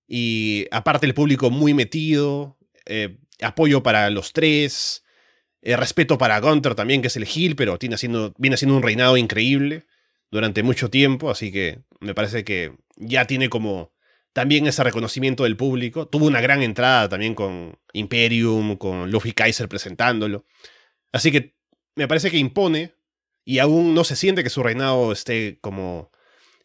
Y 0.07 0.67
aparte 0.71 1.05
el 1.05 1.13
público 1.13 1.49
muy 1.49 1.73
metido, 1.73 2.57
eh, 2.85 3.17
apoyo 3.41 3.83
para 3.83 4.09
los 4.09 4.33
tres, 4.33 5.03
eh, 5.61 5.77
respeto 5.77 6.17
para 6.17 6.39
Gunter 6.39 6.75
también, 6.75 7.01
que 7.01 7.07
es 7.07 7.15
el 7.15 7.27
heel, 7.27 7.55
pero 7.55 7.77
tiene 7.77 7.95
haciendo, 7.95 8.33
viene 8.37 8.55
haciendo 8.55 8.75
un 8.75 8.83
reinado 8.83 9.15
increíble 9.17 9.85
durante 10.31 10.63
mucho 10.63 10.89
tiempo, 10.89 11.29
así 11.29 11.51
que 11.51 11.83
me 11.99 12.15
parece 12.15 12.43
que 12.43 12.75
ya 12.95 13.25
tiene 13.25 13.49
como 13.49 13.93
también 14.33 14.65
ese 14.65 14.83
reconocimiento 14.83 15.43
del 15.43 15.57
público. 15.57 16.07
Tuvo 16.07 16.25
una 16.25 16.41
gran 16.41 16.63
entrada 16.63 17.09
también 17.09 17.35
con 17.35 17.77
Imperium, 17.93 18.77
con 18.77 19.11
Luffy 19.11 19.33
Kaiser 19.33 19.67
presentándolo. 19.67 20.45
Así 21.11 21.31
que 21.31 21.55
me 21.95 22.07
parece 22.07 22.31
que 22.31 22.37
impone 22.37 22.93
y 23.43 23.59
aún 23.59 23.93
no 23.93 24.03
se 24.03 24.15
siente 24.15 24.43
que 24.43 24.49
su 24.49 24.63
reinado 24.63 25.11
esté 25.11 25.59
como 25.61 26.11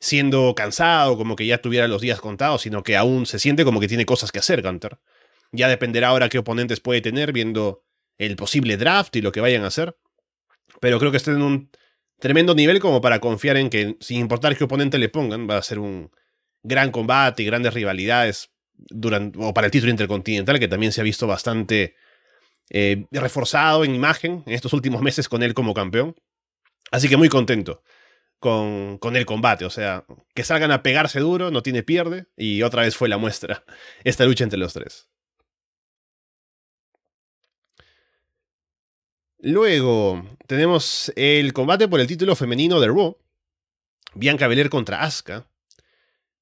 siendo 0.01 0.55
cansado, 0.55 1.17
como 1.17 1.37
que 1.37 1.47
ya 1.47 1.59
tuviera 1.59 1.89
los 1.89 2.01
días 2.01 2.21
contados, 2.21 2.63
sino 2.63 2.83
que 2.83 2.97
aún 2.97 3.27
se 3.27 3.39
siente 3.39 3.65
como 3.65 3.81
que 3.81 3.89
tiene 3.89 4.07
cosas 4.07 4.33
que 4.33 4.39
hacer 4.39 4.63
Gunter. 4.63 4.99
Ya 5.53 5.69
dependerá 5.69 6.09
ahora 6.09 6.29
qué 6.29 6.39
oponentes 6.39 6.81
puede 6.81 7.01
tener 7.01 7.33
viendo 7.33 7.83
el 8.19 8.37
posible 8.37 8.77
draft 8.77 9.15
y 9.17 9.23
lo 9.23 9.33
que 9.33 9.41
vayan 9.41 9.65
a 9.65 9.69
hacer. 9.69 9.97
Pero 10.81 10.99
creo 10.99 11.11
que 11.11 11.17
está 11.17 11.31
en 11.31 11.43
un 11.43 11.71
tremendo 12.19 12.55
nivel 12.55 12.81
como 12.81 13.01
para 13.01 13.21
confiar 13.21 13.57
en 13.57 13.71
que, 13.71 13.97
sin 14.01 14.21
importar 14.21 14.57
qué 14.57 14.65
oponente 14.65 14.99
le 14.99 15.09
pongan, 15.09 15.49
va 15.49 15.57
a 15.59 15.63
ser 15.63 15.79
un 15.79 16.11
gran 16.63 16.91
combate 16.91 17.43
y 17.43 17.47
grandes 17.47 17.75
rivalidades 17.75 18.51
durante, 18.75 19.39
o 19.41 19.55
para 19.55 19.67
el 19.67 19.71
título 19.71 19.91
intercontinental, 19.91 20.59
que 20.59 20.69
también 20.69 20.93
se 20.93 21.01
ha 21.01 21.05
visto 21.05 21.27
bastante 21.27 21.95
eh, 22.71 23.07
reforzado 23.13 23.85
en 23.85 23.95
imagen 23.95 24.43
en 24.47 24.53
estos 24.53 24.73
últimos 24.73 25.01
meses 25.01 25.29
con 25.29 25.43
él 25.43 25.55
como 25.55 25.75
campeón. 25.75 26.17
Así 26.91 27.09
que 27.09 27.17
muy 27.17 27.29
contento 27.29 27.83
con, 28.39 28.99
con, 28.99 29.17
el 29.17 29.27
combate. 29.27 29.65
O 29.65 29.71
sea, 29.71 30.05
que 30.35 30.45
salgan 30.45 30.71
a 30.73 30.83
pegarse 30.83 31.21
duro, 31.21 31.51
no 31.51 31.63
tiene 31.63 31.83
pierde. 31.83 32.27
Y 32.37 32.63
otra 32.63 32.83
vez 32.83 32.97
fue 32.97 33.09
la 33.09 33.19
muestra 33.19 33.65
esta 34.05 34.25
lucha 34.25 34.45
entre 34.45 34.59
los 34.59 34.73
tres. 34.73 35.09
Luego 39.39 40.25
tenemos 40.47 41.13
el 41.15 41.53
combate 41.53 41.89
por 41.89 42.01
el 42.01 42.07
título 42.07 42.35
femenino 42.35 42.81
de 42.81 42.89
Raw. 42.89 43.17
Bianca 44.15 44.49
Belair 44.49 44.71
contra 44.71 45.03
Asuka. 45.03 45.47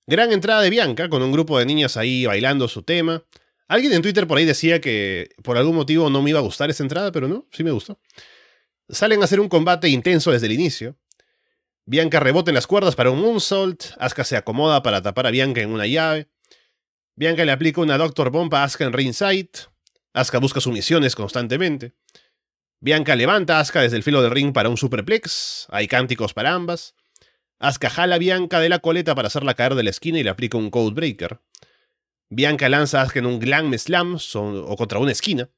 Gran 0.07 0.33
entrada 0.33 0.63
de 0.63 0.71
Bianca 0.71 1.09
con 1.09 1.23
un 1.23 1.33
grupo 1.33 1.59
de 1.59 1.67
niñas 1.67 1.97
ahí 1.97 2.27
bailando 2.27 2.69
su 2.69 2.83
tema. 2.83 3.25
Alguien 3.69 3.93
en 3.95 4.03
Twitter 4.03 4.27
por 4.27 4.39
ahí 4.39 4.45
decía 4.45 4.81
que 4.81 5.31
por 5.43 5.57
algún 5.57 5.75
motivo 5.75 6.11
no 6.11 6.23
me 6.23 6.31
iba 6.31 6.39
a 6.39 6.43
gustar 6.43 6.71
esa 6.71 6.83
entrada, 6.83 7.11
pero 7.11 7.27
no, 7.27 7.47
sí 7.51 7.65
me 7.65 7.71
gustó. 7.71 7.99
Salen 8.89 9.23
a 9.23 9.25
hacer 9.25 9.41
un 9.41 9.49
combate 9.49 9.89
intenso 9.89 10.31
desde 10.31 10.47
el 10.47 10.53
inicio. 10.53 10.97
Bianca 11.87 12.19
rebota 12.19 12.51
en 12.51 12.55
las 12.55 12.67
cuerdas 12.67 12.97
para 12.97 13.11
un 13.11 13.21
moonsault. 13.21 13.85
Asuka 13.99 14.25
se 14.25 14.37
acomoda 14.37 14.83
para 14.83 15.03
tapar 15.03 15.27
a 15.27 15.31
Bianca 15.31 15.61
en 15.61 15.71
una 15.71 15.87
llave. 15.87 16.29
Bianca 17.15 17.45
le 17.45 17.53
aplica 17.53 17.83
una 17.83 17.99
Doctor 17.99 18.31
Bomb 18.31 18.55
a 18.55 18.65
Asuka 18.65 18.85
en 18.85 18.95
ringside. 18.95 19.51
Asuka 20.15 20.39
busca 20.39 20.61
sumisiones 20.61 21.15
constantemente. 21.15 21.93
Bianca 22.81 23.15
levanta 23.17 23.61
a 23.61 23.63
desde 23.63 23.97
el 23.97 24.03
filo 24.03 24.23
del 24.23 24.31
ring 24.31 24.55
para 24.55 24.71
un 24.71 24.79
superplex. 24.79 25.67
Hay 25.69 25.87
cánticos 25.87 26.33
para 26.33 26.55
ambas. 26.55 26.95
Asuka 27.59 27.91
jala 27.91 28.15
a 28.15 28.19
Bianca 28.19 28.61
de 28.61 28.71
la 28.71 28.79
coleta 28.79 29.15
para 29.15 29.29
hacerla 29.29 29.53
caer 29.53 29.75
de 29.75 29.83
la 29.83 29.91
esquina 29.91 30.19
y 30.19 30.23
le 30.23 30.31
aplica 30.31 30.57
un 30.57 30.71
Codebreaker. 30.71 31.41
Bianca 32.31 32.71
lanza 32.71 33.03
a 33.03 33.09
en 33.15 33.27
un 33.27 33.39
Glam 33.39 33.77
Slam 33.77 34.17
o 34.35 34.77
contra 34.77 34.99
una 34.99 35.13
esquina. 35.13 35.51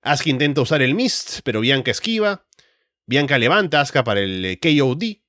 Asuka 0.00 0.30
intenta 0.30 0.62
usar 0.62 0.80
el 0.80 0.94
Mist, 0.94 1.40
pero 1.44 1.60
Bianca 1.60 1.90
esquiva. 1.90 2.46
Bianca 3.06 3.36
levanta 3.36 3.82
a 3.82 4.04
para 4.04 4.20
el 4.20 4.58
KOD. 4.58 5.19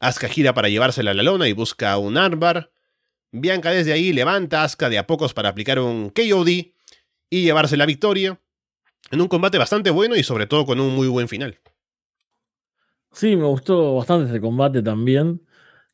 Asuka 0.00 0.28
gira 0.28 0.52
para 0.52 0.68
llevársela 0.68 1.12
a 1.12 1.14
la 1.14 1.22
lona 1.22 1.48
y 1.48 1.52
busca 1.52 1.96
un 1.98 2.18
armbar. 2.18 2.70
Bianca 3.32 3.70
desde 3.70 3.92
ahí 3.92 4.12
levanta 4.12 4.64
a 4.64 4.88
de 4.88 4.98
a 4.98 5.06
pocos 5.06 5.34
para 5.34 5.48
aplicar 5.48 5.78
un 5.78 6.10
KOD 6.10 6.48
y 6.48 7.42
llevarse 7.42 7.76
la 7.76 7.86
victoria. 7.86 8.40
En 9.10 9.20
un 9.20 9.28
combate 9.28 9.58
bastante 9.58 9.90
bueno 9.90 10.16
y 10.16 10.22
sobre 10.22 10.46
todo 10.46 10.66
con 10.66 10.80
un 10.80 10.94
muy 10.94 11.08
buen 11.08 11.28
final. 11.28 11.58
Sí, 13.12 13.36
me 13.36 13.44
gustó 13.44 13.96
bastante 13.96 14.30
ese 14.30 14.40
combate 14.40 14.82
también. 14.82 15.40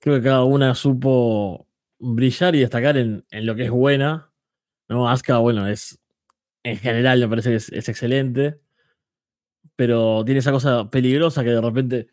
Creo 0.01 0.17
que 0.17 0.23
cada 0.23 0.45
una 0.45 0.75
supo 0.75 1.69
brillar 1.99 2.55
y 2.57 2.61
destacar 2.61 2.97
en, 2.97 3.25
lo 3.31 3.55
que 3.55 3.65
es 3.65 3.71
buena. 3.71 4.33
¿no? 4.89 5.09
Asuka, 5.09 5.39
bueno, 5.39 5.69
es. 5.69 6.01
En 6.65 6.77
general 6.79 7.21
me 7.21 7.29
parece 7.29 7.51
que 7.51 7.57
es, 7.57 7.89
excelente. 7.89 8.61
Pero 9.77 10.25
tiene 10.25 10.41
esa 10.41 10.53
cosa 10.53 10.91
peligrosa 10.91 11.45
que 11.45 11.51
de 11.51 11.61
repente 11.61 12.09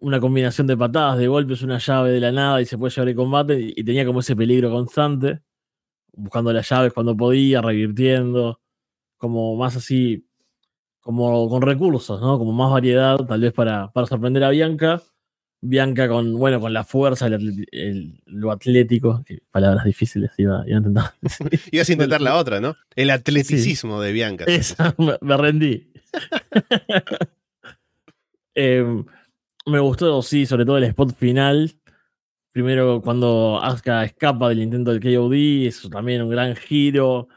una 0.00 0.20
combinación 0.20 0.66
de 0.66 0.76
patadas, 0.76 1.18
de 1.18 1.28
golpes, 1.28 1.62
una 1.62 1.78
llave 1.78 2.10
de 2.12 2.20
la 2.20 2.32
nada 2.32 2.60
y 2.60 2.66
se 2.66 2.78
puede 2.78 2.92
llevar 2.94 3.08
el 3.08 3.16
combate. 3.16 3.60
Y, 3.60 3.74
y 3.76 3.84
tenía 3.84 4.04
como 4.06 4.20
ese 4.20 4.36
peligro 4.36 4.70
constante. 4.70 5.40
Buscando 6.12 6.52
las 6.52 6.68
llaves 6.68 6.92
cuando 6.92 7.16
podía, 7.16 7.62
revirtiendo. 7.62 8.60
Como 9.18 9.56
más 9.56 9.76
así 9.76 10.26
como 11.00 11.48
con 11.48 11.62
recursos, 11.62 12.20
¿no? 12.20 12.38
Como 12.38 12.52
más 12.52 12.70
variedad, 12.70 13.16
tal 13.18 13.40
vez 13.40 13.52
para, 13.52 13.90
para 13.90 14.06
sorprender 14.06 14.44
a 14.44 14.50
Bianca. 14.50 15.02
Bianca 15.62 16.08
con, 16.08 16.38
bueno, 16.38 16.58
con 16.60 16.72
la 16.72 16.84
fuerza, 16.84 17.28
lo 17.28 18.50
atlético, 18.50 19.22
palabras 19.50 19.84
difíciles 19.84 20.30
iba, 20.38 20.64
iba 20.66 20.76
a 20.76 20.78
intentar. 20.78 21.12
Ibas 21.70 21.88
a 21.88 21.92
intentar 21.92 22.20
la 22.20 22.36
otra, 22.36 22.60
¿no? 22.60 22.76
El 22.96 23.10
atleticismo 23.10 24.00
de 24.00 24.12
Bianca. 24.12 24.44
Esa, 24.46 24.94
me, 25.20 25.36
rendí. 25.36 25.92
Em, 28.54 29.04
me 29.66 29.80
gustó, 29.80 30.22
sí, 30.22 30.46
sobre 30.46 30.64
todo 30.64 30.78
el 30.78 30.84
spot 30.84 31.14
final. 31.16 31.72
Primero 32.52 33.00
cuando 33.02 33.60
Asuka 33.62 34.04
escapa 34.04 34.48
del 34.48 34.62
intento 34.62 34.92
del 34.92 35.00
KOD, 35.00 35.66
eso 35.66 35.88
también 35.88 36.22
un 36.22 36.30
gran 36.30 36.56
giro. 36.56 37.28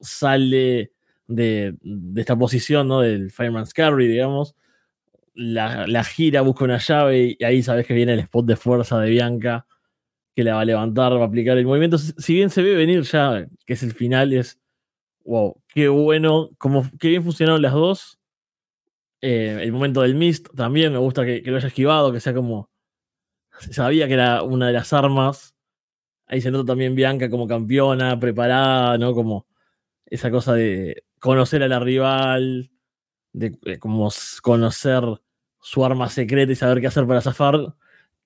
Sale 0.00 0.92
de, 1.26 1.76
esta 2.16 2.36
posición, 2.36 2.88
¿no? 2.88 3.00
Del 3.00 3.30
Fireman's 3.30 3.74
Carry, 3.74 4.08
digamos. 4.08 4.54
La, 5.34 6.02
gira, 6.04 6.40
busca 6.42 6.64
una 6.64 6.78
llave 6.78 7.36
y 7.38 7.44
ahí 7.44 7.62
sabes 7.62 7.86
que 7.86 7.94
viene 7.94 8.14
el 8.14 8.20
spot 8.20 8.46
de 8.46 8.56
fuerza 8.56 8.98
de 9.00 9.10
Bianca 9.10 9.66
que 10.34 10.44
la 10.44 10.54
va 10.54 10.60
a 10.60 10.64
levantar, 10.64 11.12
va 11.14 11.24
a 11.24 11.26
aplicar 11.26 11.58
el 11.58 11.66
movimiento. 11.66 11.98
Si 11.98 12.34
bien 12.34 12.50
se 12.50 12.62
ve 12.62 12.76
venir 12.76 13.02
ya, 13.02 13.46
que 13.66 13.72
es 13.72 13.82
el 13.82 13.92
final, 13.92 14.32
es 14.32 14.60
wow, 15.24 15.60
qué 15.68 15.88
bueno, 15.88 16.50
como, 16.58 16.88
qué 16.98 17.08
bien 17.08 17.24
funcionaron 17.24 17.60
las 17.60 17.72
dos. 17.72 18.17
Eh, 19.20 19.58
el 19.62 19.72
momento 19.72 20.02
del 20.02 20.14
Mist 20.14 20.48
también 20.54 20.92
me 20.92 20.98
gusta 20.98 21.24
que, 21.24 21.42
que, 21.42 21.50
lo 21.50 21.56
haya 21.56 21.68
esquivado, 21.68 22.12
que 22.12 22.20
sea 22.20 22.34
como. 22.34 22.70
Sabía 23.70 24.06
que 24.06 24.14
era 24.14 24.42
una 24.42 24.68
de 24.68 24.72
las 24.72 24.92
armas. 24.92 25.54
Ahí 26.26 26.40
se 26.40 26.50
nota 26.50 26.66
también 26.66 26.94
Bianca 26.94 27.30
como 27.30 27.48
campeona, 27.48 28.18
preparada, 28.20 28.98
¿no? 28.98 29.14
Como 29.14 29.46
esa 30.06 30.30
cosa 30.30 30.54
de, 30.54 31.04
conocer 31.18 31.62
a 31.62 31.68
la 31.68 31.80
rival, 31.80 32.70
de, 33.32 33.58
eh, 33.64 33.78
como 33.78 34.08
conocer 34.42 35.02
su 35.60 35.84
arma 35.84 36.08
secreta 36.08 36.52
y 36.52 36.56
saber 36.56 36.80
qué 36.80 36.86
hacer 36.86 37.06
para 37.06 37.20
zafar 37.20 37.74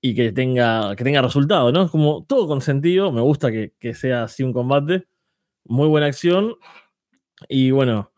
y 0.01 0.15
que 0.15 0.33
tenga, 0.33 0.95
que 0.97 1.05
tenga 1.05 1.23
resultado, 1.23 1.73
¿no? 1.73 1.91
Como 1.91 2.25
todo 2.25 2.47
con 2.47 2.61
sentido, 2.61 3.13
me 3.13 3.21
gusta 3.21 3.51
que, 3.51 3.95
sea 3.95 4.25
así 4.25 4.43
un 4.43 4.53
combate, 4.53 5.07
muy 5.65 5.89
buena 5.89 6.07
acción 6.07 6.57
y 7.49 7.71
bueno, 7.71 8.12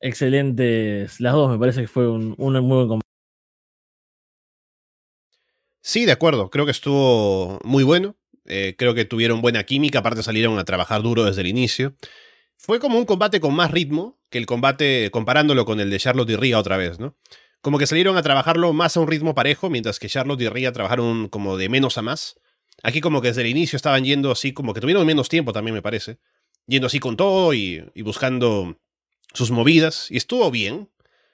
excelentes 0.00 1.20
las 1.20 1.32
dos, 1.32 1.50
me 1.50 1.58
parece 1.58 1.80
que 1.82 1.88
fue 1.88 2.08
un, 2.08 2.34
muy 2.38 2.52
buen 2.52 2.88
combate. 2.88 3.08
Sí, 5.80 6.04
de 6.04 6.12
acuerdo, 6.12 6.50
creo 6.50 6.64
que 6.64 6.70
estuvo 6.70 7.58
muy 7.64 7.82
bueno, 7.82 8.16
eh, 8.44 8.74
creo 8.76 8.94
que 8.94 9.04
tuvieron 9.04 9.40
buena 9.40 9.64
química, 9.64 10.00
aparte 10.00 10.22
salieron 10.22 10.58
a 10.58 10.64
trabajar 10.64 11.02
duro 11.02 11.24
desde 11.24 11.40
el 11.40 11.46
inicio. 11.46 11.94
Fue 12.56 12.80
como 12.80 12.98
un 12.98 13.04
combate 13.04 13.40
con 13.40 13.54
más 13.54 13.70
ritmo 13.70 14.18
que 14.30 14.38
el 14.38 14.46
combate 14.46 15.10
comparándolo 15.10 15.64
con 15.64 15.80
el 15.80 15.90
de 15.90 15.98
Charlotte 15.98 16.30
y 16.30 16.36
Ria 16.36 16.58
otra 16.58 16.76
vez, 16.76 16.98
¿no? 16.98 17.16
Como 17.60 17.78
que 17.78 17.86
salieron 17.86 18.16
a 18.16 18.22
trabajarlo 18.22 18.72
más 18.72 18.96
a 18.96 19.00
un 19.00 19.08
ritmo 19.08 19.34
parejo, 19.34 19.70
mientras 19.70 19.98
que 19.98 20.08
Charlotte 20.08 20.40
y 20.42 20.48
Ria 20.48 20.72
trabajaron 20.72 21.28
como 21.28 21.56
de 21.56 21.68
menos 21.68 21.98
a 21.98 22.02
más. 22.02 22.36
Aquí 22.82 23.00
como 23.00 23.20
que 23.20 23.28
desde 23.28 23.40
el 23.42 23.48
inicio 23.48 23.76
estaban 23.76 24.04
yendo 24.04 24.30
así, 24.30 24.52
como 24.52 24.74
que 24.74 24.80
tuvieron 24.80 25.06
menos 25.06 25.28
tiempo 25.28 25.52
también 25.52 25.74
me 25.74 25.82
parece. 25.82 26.18
Yendo 26.66 26.86
así 26.86 27.00
con 27.00 27.16
todo 27.16 27.54
y, 27.54 27.90
buscando 28.02 28.78
sus 29.34 29.50
movidas. 29.50 30.10
Y 30.10 30.16
estuvo 30.16 30.50
bien. 30.50 30.90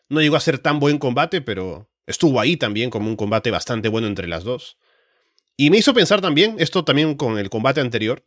No 0.08 0.20
llegó 0.20 0.36
a 0.36 0.40
ser 0.40 0.58
tan 0.58 0.80
buen 0.80 0.98
combate, 0.98 1.40
pero 1.40 1.90
estuvo 2.06 2.40
ahí 2.40 2.56
también 2.56 2.90
como 2.90 3.08
un 3.08 3.16
combate 3.16 3.50
bastante 3.50 3.88
bueno 3.88 4.06
entre 4.06 4.28
las 4.28 4.44
dos. 4.44 4.78
Y 5.56 5.70
me 5.70 5.78
hizo 5.78 5.94
pensar 5.94 6.20
también, 6.20 6.56
esto 6.58 6.84
también 6.84 7.14
con 7.14 7.38
el 7.38 7.48
combate 7.48 7.80
anterior, 7.80 8.24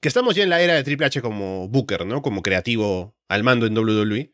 que 0.00 0.08
estamos 0.08 0.34
ya 0.34 0.42
en 0.42 0.48
la 0.48 0.60
era 0.60 0.74
de 0.74 0.82
Triple 0.82 1.06
H 1.06 1.20
como 1.20 1.68
Booker, 1.68 2.06
¿no? 2.06 2.22
Como 2.22 2.42
creativo 2.42 3.16
al 3.28 3.44
mando 3.44 3.66
en 3.66 3.76
WWE. 3.76 4.32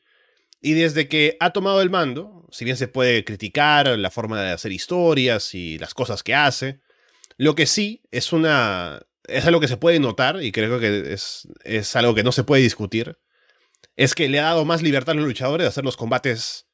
Y 0.62 0.73
desde 0.73 1.09
que 1.09 1.37
ha 1.40 1.51
tomado 1.51 1.83
el 1.83 1.90
mando, 1.90 2.47
si 2.53 2.64
bien 2.64 2.77
se 2.77 2.88
puede 2.88 3.25
criticar 3.25 3.88
la 3.99 4.11
forma 4.11 4.40
de 4.40 4.53
hacer 4.53 4.73
historias 4.73 5.55
y 5.55 5.79
las 5.79 5.92
cosas 5.92 6.23
que 6.23 6.35
hace, 6.35 6.81
lo 7.37 7.55
que 7.55 7.66
sí 7.66 8.03
es 8.12 8.33
una. 8.33 9.03
es 9.27 9.45
algo 9.45 9.61
que 9.61 9.69
se 9.69 9.77
puede 9.77 9.99
notar, 9.99 10.42
y 10.42 10.53
creo 10.53 10.79
que 10.79 11.12
es, 11.12 11.49
es 11.64 11.97
algo 11.97 12.14
que 12.14 12.23
no 12.23 12.33
se 12.33 12.45
puede 12.45 12.62
discutir. 12.62 13.19
Es 13.97 14.15
que 14.15 14.29
le 14.29 14.41
ha 14.41 14.45
dado 14.45 14.65
más 14.65 14.83
libertad 14.83 15.13
a 15.13 15.17
los 15.17 15.27
luchadores 15.27 15.65
de 15.65 15.69
hacer 15.69 15.85
los 15.85 15.97
combates 15.97 16.67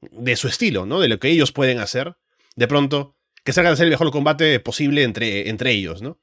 de 0.00 0.36
su 0.36 0.48
estilo, 0.48 0.86
¿no? 0.86 1.00
De 1.00 1.08
lo 1.08 1.18
que 1.18 1.28
ellos 1.28 1.52
pueden 1.52 1.78
hacer. 1.78 2.16
De 2.56 2.66
pronto, 2.66 3.16
que 3.44 3.52
salgan 3.52 3.72
a 3.72 3.74
hacer 3.74 3.84
el 3.84 3.90
mejor 3.90 4.10
combate 4.10 4.60
posible 4.60 5.02
entre, 5.02 5.48
entre 5.48 5.72
ellos, 5.72 6.02
¿no? 6.02 6.18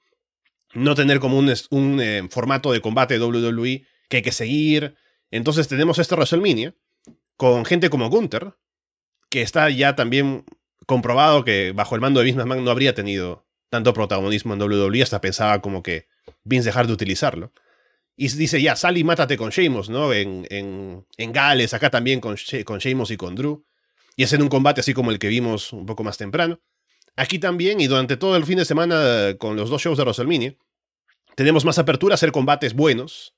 no 0.74 0.96
tener 0.96 1.20
como 1.20 1.38
un, 1.38 1.54
un 1.72 2.00
eh, 2.02 2.28
formato 2.30 2.72
de 2.72 2.82
combate 2.82 3.20
WWE 3.20 3.86
que 4.10 4.18
hay 4.18 4.24
que 4.24 4.32
seguir. 4.32 4.96
Entonces 5.32 5.68
tenemos 5.68 6.00
este 6.00 6.16
WrestleMania 6.16 6.76
con 7.36 7.66
gente 7.66 7.90
como 7.90 8.10
Gunther, 8.10 8.56
que 9.30 9.42
está 9.42 9.70
ya 9.70 9.96
también 9.96 10.46
comprobado 10.86 11.44
que 11.44 11.74
bajo 11.74 11.96
el 11.96 12.02
mando 12.02 12.20
de 12.20 12.26
Vince 12.26 12.40
McMahon 12.40 12.64
no 12.64 12.72
habría 12.72 12.94
tenido 12.94 13.46
tanto 13.70 13.94
protagonismo 13.94 14.54
en 14.54 14.62
WWE, 14.62 15.04
hasta 15.04 15.20
pensaba 15.20 15.62
como 15.62 15.84
que 15.84 16.08
Vince 16.44 16.70
dejar 16.70 16.88
de 16.88 16.94
utilizarlo. 16.94 17.52
Y 18.20 18.30
dice, 18.30 18.60
ya, 18.60 18.76
sal 18.76 18.98
y 18.98 19.04
mátate 19.04 19.38
con 19.38 19.52
Sheamus, 19.52 19.90
¿no? 19.90 20.12
En, 20.12 20.48
en, 20.50 21.06
en 21.18 21.32
Gales, 21.32 21.76
acá 21.76 21.92
también 21.92 22.20
con, 22.20 22.36
con 22.66 22.80
Sheamus 22.80 23.12
y 23.12 23.18
con 23.18 23.36
Drew. 23.36 23.64
Y 24.16 24.24
hacen 24.24 24.42
un 24.42 24.50
combate 24.50 24.82
así 24.82 24.96
como 24.96 25.12
el 25.12 25.20
que 25.20 25.28
vimos 25.28 25.72
un 25.72 25.86
poco 25.86 26.04
más 26.04 26.18
temprano. 26.18 26.60
Aquí 27.16 27.38
también, 27.38 27.80
y 27.80 27.86
durante 27.86 28.18
todo 28.18 28.36
el 28.36 28.46
fin 28.46 28.58
de 28.58 28.66
semana 28.66 29.36
con 29.38 29.56
los 29.56 29.70
dos 29.70 29.84
shows 29.84 30.00
de 30.00 30.04
WrestleMania, 30.04 30.56
tenemos 31.36 31.64
más 31.64 31.78
apertura 31.78 32.14
a 32.14 32.16
hacer 32.16 32.32
combates 32.32 32.74
buenos, 32.74 33.36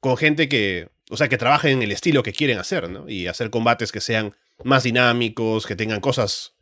con 0.00 0.16
gente 0.16 0.48
que, 0.48 0.88
o 1.08 1.16
sea, 1.16 1.28
que 1.28 1.38
trabaje 1.38 1.70
en 1.70 1.80
el 1.82 1.92
estilo 1.92 2.24
que 2.24 2.32
quieren 2.32 2.58
hacer, 2.58 2.90
¿no? 2.90 3.08
Y 3.08 3.28
hacer 3.28 3.50
combates 3.50 3.92
que 3.92 4.00
sean 4.00 4.34
más 4.64 4.82
dinámicos, 4.82 5.66
que 5.66 5.76
tengan 5.76 6.00
cosas 6.00 6.54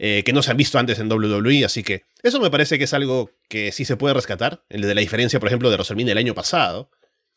eh, 0.00 0.24
que 0.24 0.32
no 0.32 0.42
se 0.42 0.50
han 0.50 0.56
visto 0.56 0.80
antes 0.80 0.98
en 0.98 1.10
WWE, 1.10 1.64
así 1.64 1.84
que 1.84 2.02
eso 2.24 2.40
me 2.40 2.50
parece 2.50 2.78
que 2.78 2.84
es 2.84 2.94
algo 2.94 3.30
que 3.48 3.70
sí 3.70 3.84
se 3.84 3.96
puede 3.96 4.14
rescatar, 4.14 4.64
el 4.68 4.80
de 4.82 4.94
la 4.94 5.00
diferencia, 5.00 5.38
por 5.38 5.48
ejemplo, 5.48 5.70
de 5.70 5.76
WrestleMania 5.76 6.12
el 6.12 6.18
año 6.18 6.34
pasado, 6.34 6.90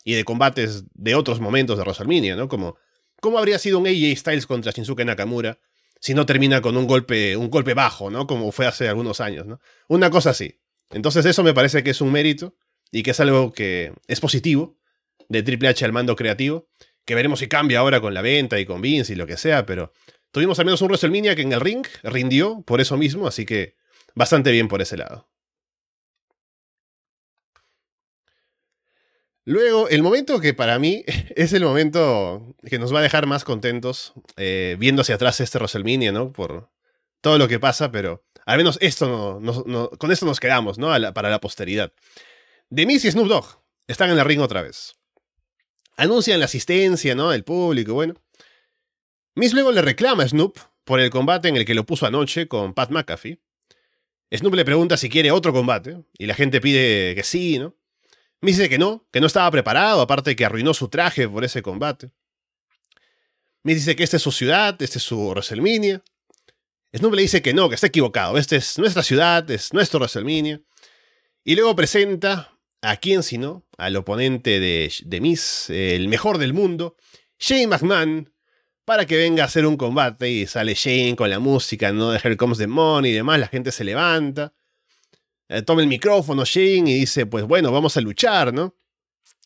y 0.03 0.13
de 0.13 0.23
combates 0.23 0.83
de 0.93 1.15
otros 1.15 1.39
momentos 1.39 1.77
de 1.77 1.83
WrestleMania, 1.83 2.35
¿no? 2.35 2.47
Como 2.47 2.77
¿cómo 3.19 3.37
habría 3.37 3.59
sido 3.59 3.79
un 3.79 3.87
AJ 3.87 4.17
Styles 4.17 4.47
contra 4.47 4.71
Shinsuke 4.71 5.05
Nakamura 5.05 5.59
si 5.99 6.13
no 6.13 6.25
termina 6.25 6.61
con 6.61 6.77
un 6.77 6.85
golpe, 6.85 7.35
un 7.35 7.49
golpe 7.49 7.73
bajo, 7.73 8.09
¿no? 8.09 8.27
Como 8.27 8.51
fue 8.51 8.67
hace 8.67 8.87
algunos 8.87 9.19
años, 9.19 9.45
¿no? 9.45 9.59
Una 9.87 10.09
cosa 10.09 10.29
así. 10.29 10.59
Entonces 10.91 11.25
eso 11.25 11.43
me 11.43 11.53
parece 11.53 11.83
que 11.83 11.89
es 11.89 12.01
un 12.01 12.11
mérito 12.11 12.55
y 12.91 13.03
que 13.03 13.11
es 13.11 13.19
algo 13.19 13.51
que 13.51 13.93
es 14.07 14.19
positivo 14.19 14.77
de 15.27 15.43
Triple 15.43 15.69
H 15.69 15.83
al 15.83 15.91
mando 15.91 16.15
creativo, 16.15 16.69
que 17.03 17.15
veremos 17.15 17.39
si 17.39 17.47
cambia 17.47 17.79
ahora 17.79 17.99
con 17.99 18.13
la 18.13 18.21
venta 18.21 18.59
y 18.59 18.65
con 18.65 18.81
Vince 18.81 19.13
y 19.13 19.15
lo 19.15 19.27
que 19.27 19.37
sea, 19.37 19.65
pero 19.65 19.91
tuvimos 20.31 20.59
al 20.59 20.65
menos 20.65 20.81
un 20.81 20.87
WrestleMania 20.87 21.35
que 21.35 21.41
en 21.41 21.53
el 21.53 21.61
ring 21.61 21.85
rindió 22.03 22.61
por 22.61 22.79
eso 22.79 22.95
mismo, 22.95 23.27
así 23.27 23.45
que 23.45 23.75
bastante 24.15 24.51
bien 24.51 24.67
por 24.67 24.81
ese 24.81 24.97
lado. 24.97 25.27
Luego, 29.47 29.87
el 29.87 30.03
momento 30.03 30.41
que 30.41 30.53
para 30.53 30.77
mí 30.77 31.05
es 31.37 31.53
el 31.53 31.63
momento 31.63 32.53
que 32.65 32.79
nos 32.79 32.93
va 32.93 32.99
a 32.99 33.01
dejar 33.01 33.27
más 33.27 33.45
contentos 33.45 34.11
eh, 34.35 34.75
viendo 34.77 35.03
hacia 35.03 35.15
atrás 35.15 35.39
este 35.39 35.57
WrestleMania, 35.57 36.11
¿no? 36.11 36.33
Por 36.33 36.69
todo 37.21 37.37
lo 37.37 37.47
que 37.47 37.57
pasa, 37.57 37.89
pero 37.89 38.25
al 38.45 38.57
menos 38.57 38.77
esto 38.81 39.39
no, 39.41 39.89
con 39.91 40.11
esto 40.11 40.25
nos 40.25 40.41
quedamos, 40.41 40.77
¿no? 40.77 40.89
para 41.13 41.29
la 41.29 41.39
posteridad. 41.39 41.93
Miz 42.69 43.05
y 43.05 43.11
Snoop 43.11 43.29
Dogg 43.29 43.45
están 43.87 44.09
en 44.09 44.19
el 44.19 44.25
ring 44.25 44.41
otra 44.41 44.61
vez. 44.61 44.95
Anuncian 45.95 46.39
la 46.39 46.45
asistencia, 46.45 47.15
¿no? 47.15 47.31
El 47.31 47.45
público, 47.45 47.93
bueno. 47.93 48.15
Miss 49.33 49.53
luego 49.53 49.71
le 49.71 49.81
reclama 49.81 50.23
a 50.23 50.27
Snoop 50.27 50.57
por 50.83 50.99
el 50.99 51.09
combate 51.09 51.47
en 51.47 51.55
el 51.55 51.63
que 51.63 51.73
lo 51.73 51.85
puso 51.85 52.05
anoche 52.05 52.49
con 52.49 52.73
Pat 52.73 52.91
McAfee. 52.91 53.39
Snoop 54.29 54.55
le 54.55 54.65
pregunta 54.65 54.97
si 54.97 55.09
quiere 55.09 55.31
otro 55.31 55.53
combate, 55.53 56.03
y 56.17 56.25
la 56.25 56.35
gente 56.35 56.59
pide 56.59 57.15
que 57.15 57.23
sí, 57.23 57.59
¿no? 57.59 57.77
Me 58.41 58.51
dice 58.51 58.69
que 58.69 58.77
no, 58.77 59.05
que 59.11 59.19
no 59.19 59.27
estaba 59.27 59.49
preparado, 59.49 60.01
aparte 60.01 60.35
que 60.35 60.45
arruinó 60.45 60.73
su 60.73 60.89
traje 60.89 61.27
por 61.27 61.43
ese 61.43 61.61
combate. 61.61 62.11
Me 63.63 63.73
dice 63.73 63.95
que 63.95 64.03
esta 64.03 64.17
es 64.17 64.23
su 64.23 64.31
ciudad, 64.31 64.81
este 64.81 64.99
es 64.99 65.03
su 65.03 65.29
WrestleMania. 65.29 66.03
Snoop 66.95 67.15
le 67.15 67.23
dice 67.23 67.41
que 67.41 67.53
no, 67.53 67.67
que 67.67 67.75
está 67.75 67.87
equivocado, 67.87 68.37
esta 68.37 68.55
es 68.55 68.77
nuestra 68.77 69.03
ciudad, 69.03 69.49
es 69.51 69.73
nuestro 69.73 69.99
WrestleMania. 69.99 70.61
Y 71.43 71.55
luego 71.55 71.75
presenta 71.75 72.57
a 72.81 72.97
quién 72.97 73.23
sino, 73.23 73.65
al 73.77 73.95
oponente 73.95 74.59
de, 74.59 74.93
de 75.03 75.21
Miss, 75.21 75.69
el 75.69 76.07
mejor 76.07 76.37
del 76.37 76.53
mundo, 76.53 76.95
Shane 77.39 77.67
McMahon, 77.67 78.31
para 78.85 79.05
que 79.05 79.17
venga 79.17 79.43
a 79.43 79.47
hacer 79.47 79.65
un 79.65 79.75
combate 79.75 80.29
y 80.29 80.47
sale 80.47 80.73
Shane 80.73 81.15
con 81.15 81.29
la 81.29 81.39
música, 81.39 81.91
¿no? 81.91 82.11
De 82.11 82.19
Here 82.23 82.37
Comes 82.37 82.57
the 82.57 82.67
Money 82.67 83.11
y 83.11 83.15
demás, 83.15 83.39
la 83.39 83.47
gente 83.47 83.71
se 83.71 83.83
levanta. 83.83 84.53
Eh, 85.49 85.61
toma 85.61 85.81
el 85.81 85.87
micrófono 85.87 86.43
Shane 86.45 86.91
y 86.91 86.99
dice, 86.99 87.25
pues 87.25 87.45
bueno, 87.45 87.71
vamos 87.71 87.95
a 87.97 88.01
luchar, 88.01 88.53
¿no? 88.53 88.75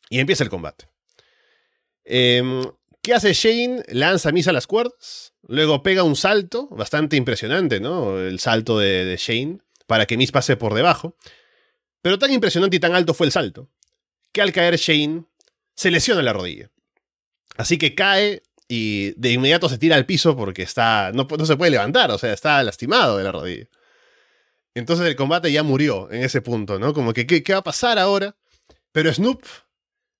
Y 0.10 0.20
empieza 0.20 0.44
el 0.44 0.50
combate. 0.50 0.88
Em, 2.04 2.64
¿Qué 3.02 3.14
hace 3.14 3.34
Shane? 3.34 3.84
Lanza 3.90 4.30
a 4.30 4.32
Miss 4.32 4.48
a 4.48 4.52
las 4.52 4.68
cuerdas, 4.68 5.34
luego 5.48 5.82
pega 5.82 6.04
un 6.04 6.16
salto, 6.16 6.68
bastante 6.70 7.16
impresionante, 7.16 7.80
¿no? 7.80 8.20
El 8.20 8.40
salto 8.40 8.78
de, 8.78 9.06
de 9.06 9.18
Shane, 9.18 9.60
para 9.88 10.06
que 10.06 10.18
Miss 10.18 10.32
pase 10.32 10.58
por 10.58 10.74
debajo. 10.74 11.16
Pero 12.02 12.20
tan 12.20 12.32
impresionante 12.32 12.78
y 12.78 12.80
tan 12.80 12.96
alto 12.96 13.14
fue 13.14 13.28
el 13.28 13.32
salto, 13.32 13.70
que 14.32 14.42
al 14.42 14.52
caer 14.52 14.78
Shane 14.78 15.26
se 15.76 15.92
lesiona 15.92 16.22
la 16.22 16.34
rodilla. 16.34 16.70
Así 17.58 17.78
que 17.78 17.96
cae 17.96 18.44
y 18.68 19.12
de 19.20 19.34
inmediato 19.34 19.68
se 19.68 19.78
tira 19.78 19.96
al 19.96 20.06
piso 20.06 20.36
porque 20.36 20.64
está 20.64 21.12
no, 21.14 21.28
no 21.38 21.46
se 21.46 21.58
puede 21.58 21.72
levantar, 21.72 22.10
o 22.12 22.18
sea, 22.18 22.34
está 22.34 22.64
lastimado 22.64 23.18
de 23.18 23.24
la 23.24 23.32
rodilla. 23.32 23.68
Entonces 24.74 25.06
el 25.08 25.16
combate 25.16 25.52
ya 25.52 25.64
murió 25.64 26.10
en 26.12 26.24
ese 26.24 26.42
punto, 26.42 26.80
¿no? 26.80 26.94
Como 26.94 27.14
que, 27.14 27.28
¿qué, 27.28 27.44
va 27.54 27.60
a 27.60 27.64
pasar 27.64 28.00
ahora? 28.00 28.38
Pero 28.92 29.14
Snoop 29.14 29.44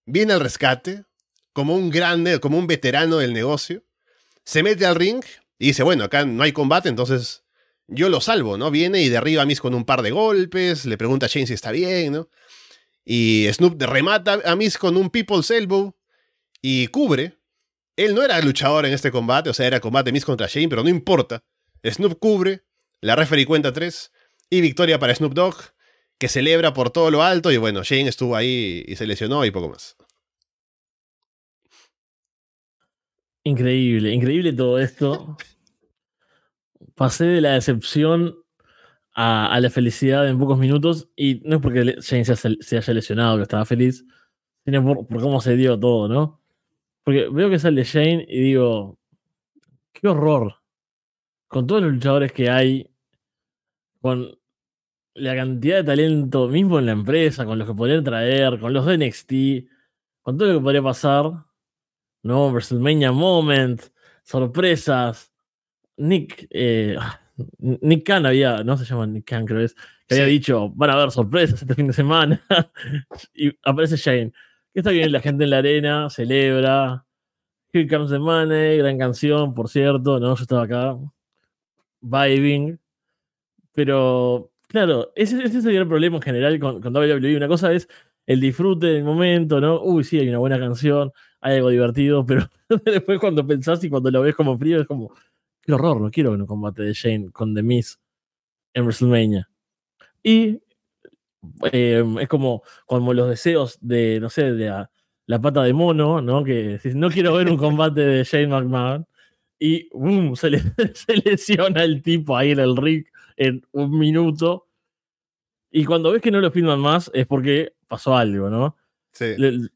viene 0.06 0.34
al 0.34 0.42
rescate 0.42 1.06
como 1.54 1.76
un 1.76 1.90
grande, 1.90 2.40
como 2.40 2.58
un 2.58 2.68
veterano 2.68 3.18
del 3.18 3.34
negocio, 3.34 3.84
se 4.44 4.64
mete 4.64 4.86
al 4.86 4.96
ring 4.96 5.24
y 5.60 5.68
dice, 5.68 5.84
bueno, 5.84 6.04
acá 6.04 6.26
no 6.26 6.44
hay 6.44 6.52
combate, 6.52 6.90
entonces 6.90 7.44
yo 7.88 8.10
lo 8.10 8.22
salvo, 8.22 8.58
¿no? 8.58 8.72
Viene 8.72 9.02
y 9.02 9.10
derriba 9.10 9.44
a 9.44 9.46
Miss 9.46 9.60
con 9.60 9.74
un 9.74 9.86
par 9.86 10.02
de 10.02 10.12
golpes, 10.12 10.86
le 10.86 10.98
pregunta 10.98 11.26
a 11.26 11.30
Shane 11.30 11.48
si 11.48 11.54
está 11.54 11.72
bien, 11.72 12.14
¿no? 12.14 12.30
Y 13.06 13.48
Snoop 13.52 13.82
remata 13.82 14.40
a 14.46 14.56
Miss 14.56 14.78
con 14.78 14.96
un 14.98 15.10
People's 15.10 15.52
Elbow 15.52 15.96
y 16.62 16.88
cubre. 16.88 17.38
Él 17.98 18.16
no 18.16 18.24
era 18.24 18.40
luchador 18.42 18.86
en 18.86 18.94
este 18.94 19.12
combate, 19.12 19.50
o 19.50 19.54
sea, 19.54 19.68
era 19.68 19.80
combate 19.80 20.12
Miss 20.12 20.26
contra 20.26 20.48
Shane, 20.48 20.70
pero 20.70 20.84
no 20.84 20.90
importa. 20.90 21.44
Snoop 21.84 22.20
cubre, 22.20 22.64
la 23.02 23.16
referee 23.16 23.46
cuenta 23.46 23.74
tres 23.74 24.12
y 24.52 24.62
victoria 24.62 25.00
para 25.00 25.16
Snoop 25.16 25.34
Dogg, 25.34 25.56
que 26.20 26.28
celebra 26.28 26.74
por 26.74 26.92
todo 26.92 27.10
lo 27.10 27.24
alto. 27.24 27.52
Y 27.52 27.58
bueno, 27.58 27.82
Shane 27.84 28.10
estuvo 28.10 28.36
ahí 28.36 28.84
y 28.86 28.96
se 28.98 29.08
lesionó 29.08 29.44
y 29.46 29.50
poco 29.50 29.70
más. 29.70 29.98
Increíble, 33.44 34.12
increíble 34.12 34.54
todo 34.54 34.78
esto. 34.78 35.38
Pasé 36.94 37.26
de 37.26 37.42
la 37.42 37.54
decepción 37.54 38.36
a, 39.16 39.58
la 39.60 39.70
felicidad 39.70 40.28
en 40.28 40.38
pocos 40.38 40.60
minutos. 40.60 41.10
Y 41.16 41.42
no 41.46 41.56
es 41.56 41.62
porque 41.62 41.96
Shane 42.02 42.26
se, 42.26 42.78
haya 42.78 42.94
lesionado, 42.94 43.38
que 43.38 43.44
estaba 43.44 43.66
feliz, 43.66 44.06
sino 44.66 44.84
por, 44.84 45.08
por, 45.08 45.22
cómo 45.22 45.40
se 45.40 45.56
dio 45.56 45.80
todo, 45.80 46.10
¿no? 46.10 46.42
Porque 47.04 47.30
veo 47.30 47.50
que 47.50 47.58
sale 47.58 47.84
Shane 47.86 48.26
y 48.28 48.42
digo, 48.42 49.00
qué 49.94 50.10
horror. 50.10 50.56
Con 51.48 51.68
todos 51.68 51.82
los 51.82 51.94
luchadores 51.94 52.34
que 52.34 52.50
hay, 52.50 52.90
con 54.02 54.41
la 55.14 55.36
cantidad 55.36 55.78
de 55.78 55.84
talento 55.84 56.48
mismo 56.48 56.80
en 56.80 56.86
la 56.86 56.92
empresa, 56.94 57.46
con 57.46 57.60
los 57.60 57.68
que 57.68 57.74
podrían 57.74 58.04
traer, 58.04 58.60
con 58.60 58.74
los 58.74 58.86
de 58.86 58.98
NXT, 58.98 59.70
con 60.22 60.38
todo 60.38 60.54
lo 60.54 60.60
que 60.60 60.64
podría 60.64 60.84
pasar, 60.84 61.46
¿no? 62.24 62.52
WrestleMania 62.52 63.12
Moment, 63.12 63.82
sorpresas. 64.24 65.32
Nick, 65.98 66.48
eh, 66.50 66.98
Nick 67.60 68.06
Khan 68.06 68.26
había, 68.26 68.64
no 68.64 68.78
se 68.78 68.86
llama 68.86 69.06
Nick 69.06 69.26
Khan, 69.26 69.46
creo 69.46 69.60
que 69.60 69.66
es, 69.66 69.76
que 70.08 70.16
había 70.16 70.26
dicho, 70.26 70.70
van 70.70 70.90
a 70.90 70.94
haber 70.94 71.12
sorpresas 71.12 71.62
este 71.62 71.76
fin 71.76 71.88
de 71.88 71.94
semana. 71.94 72.42
y 73.34 73.52
aparece 73.64 73.98
Shane. 73.98 74.34
Está 74.74 74.92
bien, 74.92 75.12
la 75.12 75.20
gente 75.20 75.44
en 75.44 75.50
la 75.50 75.58
arena 75.58 76.10
celebra. 76.10 77.06
Here 77.74 77.88
comes 77.88 78.10
the 78.10 78.20
money, 78.20 78.78
gran 78.78 78.98
canción, 78.98 79.54
por 79.54 79.70
cierto, 79.70 80.20
¿no? 80.20 80.36
Yo 80.36 80.42
estaba 80.42 80.64
acá, 80.64 80.98
vibing. 82.02 82.80
Pero 83.74 84.51
Claro, 84.72 85.12
ese, 85.18 85.44
ese, 85.44 85.58
es 85.58 85.66
el 85.66 85.74
gran 85.74 85.90
problema 85.90 86.16
en 86.16 86.22
general 86.22 86.58
con, 86.58 86.82
con 86.82 86.96
WWE. 86.96 87.36
Una 87.36 87.50
cosa 87.50 87.74
es 87.74 87.90
el 88.26 88.40
disfrute 88.40 88.88
del 88.88 89.04
momento, 89.04 89.60
¿no? 89.60 89.82
Uy, 89.84 90.06
sí, 90.06 90.18
hay 90.18 90.30
una 90.30 90.38
buena 90.38 90.58
canción, 90.58 91.12
hay 91.42 91.58
algo 91.58 91.70
divertido, 91.70 92.26
pero 92.26 92.48
después 92.86 93.20
cuando 93.20 93.46
pensás 93.46 93.84
y 93.84 93.90
cuando 93.90 94.10
lo 94.10 94.22
ves 94.22 94.34
como 94.34 94.58
frío 94.58 94.80
es 94.80 94.88
como, 94.88 95.14
qué 95.62 95.74
horror, 95.74 96.00
no 96.00 96.10
quiero 96.10 96.32
ver 96.32 96.40
un 96.40 96.48
combate 96.48 96.84
de 96.84 96.94
Shane 96.94 97.32
con 97.32 97.54
The 97.54 97.64
Miz 97.64 98.00
en 98.74 98.84
WrestleMania. 98.86 99.50
Y 100.24 100.62
em, 101.74 102.20
es 102.20 102.30
como, 102.30 102.64
como 102.86 103.14
los 103.14 103.28
deseos 103.28 103.78
de, 103.82 104.22
no 104.22 104.30
sé, 104.30 104.54
de 104.54 104.70
la, 105.26 105.42
pata 105.42 105.64
de 105.64 105.74
mono, 105.74 106.22
¿no? 106.22 106.46
Que 106.46 106.80
no 106.96 107.10
quiero 107.10 107.34
ver 107.34 107.50
un 107.50 107.58
combate 107.58 108.00
de 108.00 108.24
Shane 108.24 108.48
McMahon. 108.48 109.06
Y 109.60 109.90
boom, 109.92 110.38
se, 110.38 110.50
se 110.96 111.18
lesiona 111.26 111.84
el 111.84 112.02
tipo 112.02 112.38
ahí 112.38 112.52
en 112.52 112.60
el 112.60 112.78
ring 112.78 113.06
en 113.42 113.66
un 113.72 113.98
minuto. 113.98 114.68
Y 115.72 115.84
cuando 115.86 116.12
ves 116.12 116.22
que 116.22 116.30
no 116.30 116.42
lo 116.42 116.52
filman 116.52 116.80
más 116.80 117.10
es 117.14 117.26
porque 117.26 117.74
pasó 117.88 118.16
algo, 118.16 118.50
¿no? 118.50 118.78
Sí. 119.14 119.36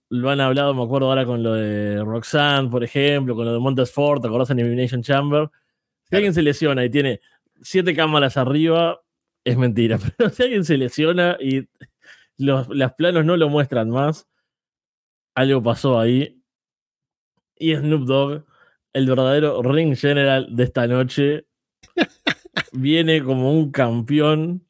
lo 0.09 0.29
han 0.29 0.39
hablado, 0.39 0.73
me 0.73 0.83
acuerdo 0.83 1.09
ahora 1.09 1.25
con 1.25 1.43
lo 1.43 1.55
de 1.55 2.01
Roxanne, 2.03 2.69
por 2.69 2.85
ejemplo, 2.85 3.35
con 3.35 3.45
lo 3.45 3.53
de 3.53 3.59
Montesfort, 3.59 4.21
¿te 4.21 4.29
acordás 4.29 4.51
en 4.51 4.59
Elimination 4.59 5.01
Chamber? 5.01 5.49
Si 6.03 6.15
alguien 6.15 6.33
se 6.33 6.41
lesiona 6.41 6.85
y 6.85 6.89
tiene 6.89 7.19
siete 7.61 7.93
cámaras 7.93 8.37
arriba, 8.37 9.01
es 9.43 9.57
mentira. 9.57 9.97
Pero 10.17 10.29
si 10.29 10.43
alguien 10.43 10.63
se 10.63 10.77
lesiona 10.77 11.37
y 11.41 11.67
los, 12.37 12.69
los 12.69 12.93
planos 12.93 13.25
no 13.25 13.35
lo 13.35 13.49
muestran 13.49 13.89
más, 13.89 14.27
algo 15.33 15.61
pasó 15.63 15.99
ahí. 15.99 16.39
Y 17.57 17.75
Snoop 17.75 18.05
Dogg, 18.05 18.45
el 18.93 19.07
verdadero 19.07 19.61
ring 19.63 19.97
general 19.97 20.55
de 20.55 20.63
esta 20.63 20.87
noche, 20.87 21.47
viene 22.75 23.23
como 23.23 23.51
un 23.51 23.71
campeón, 23.71 24.65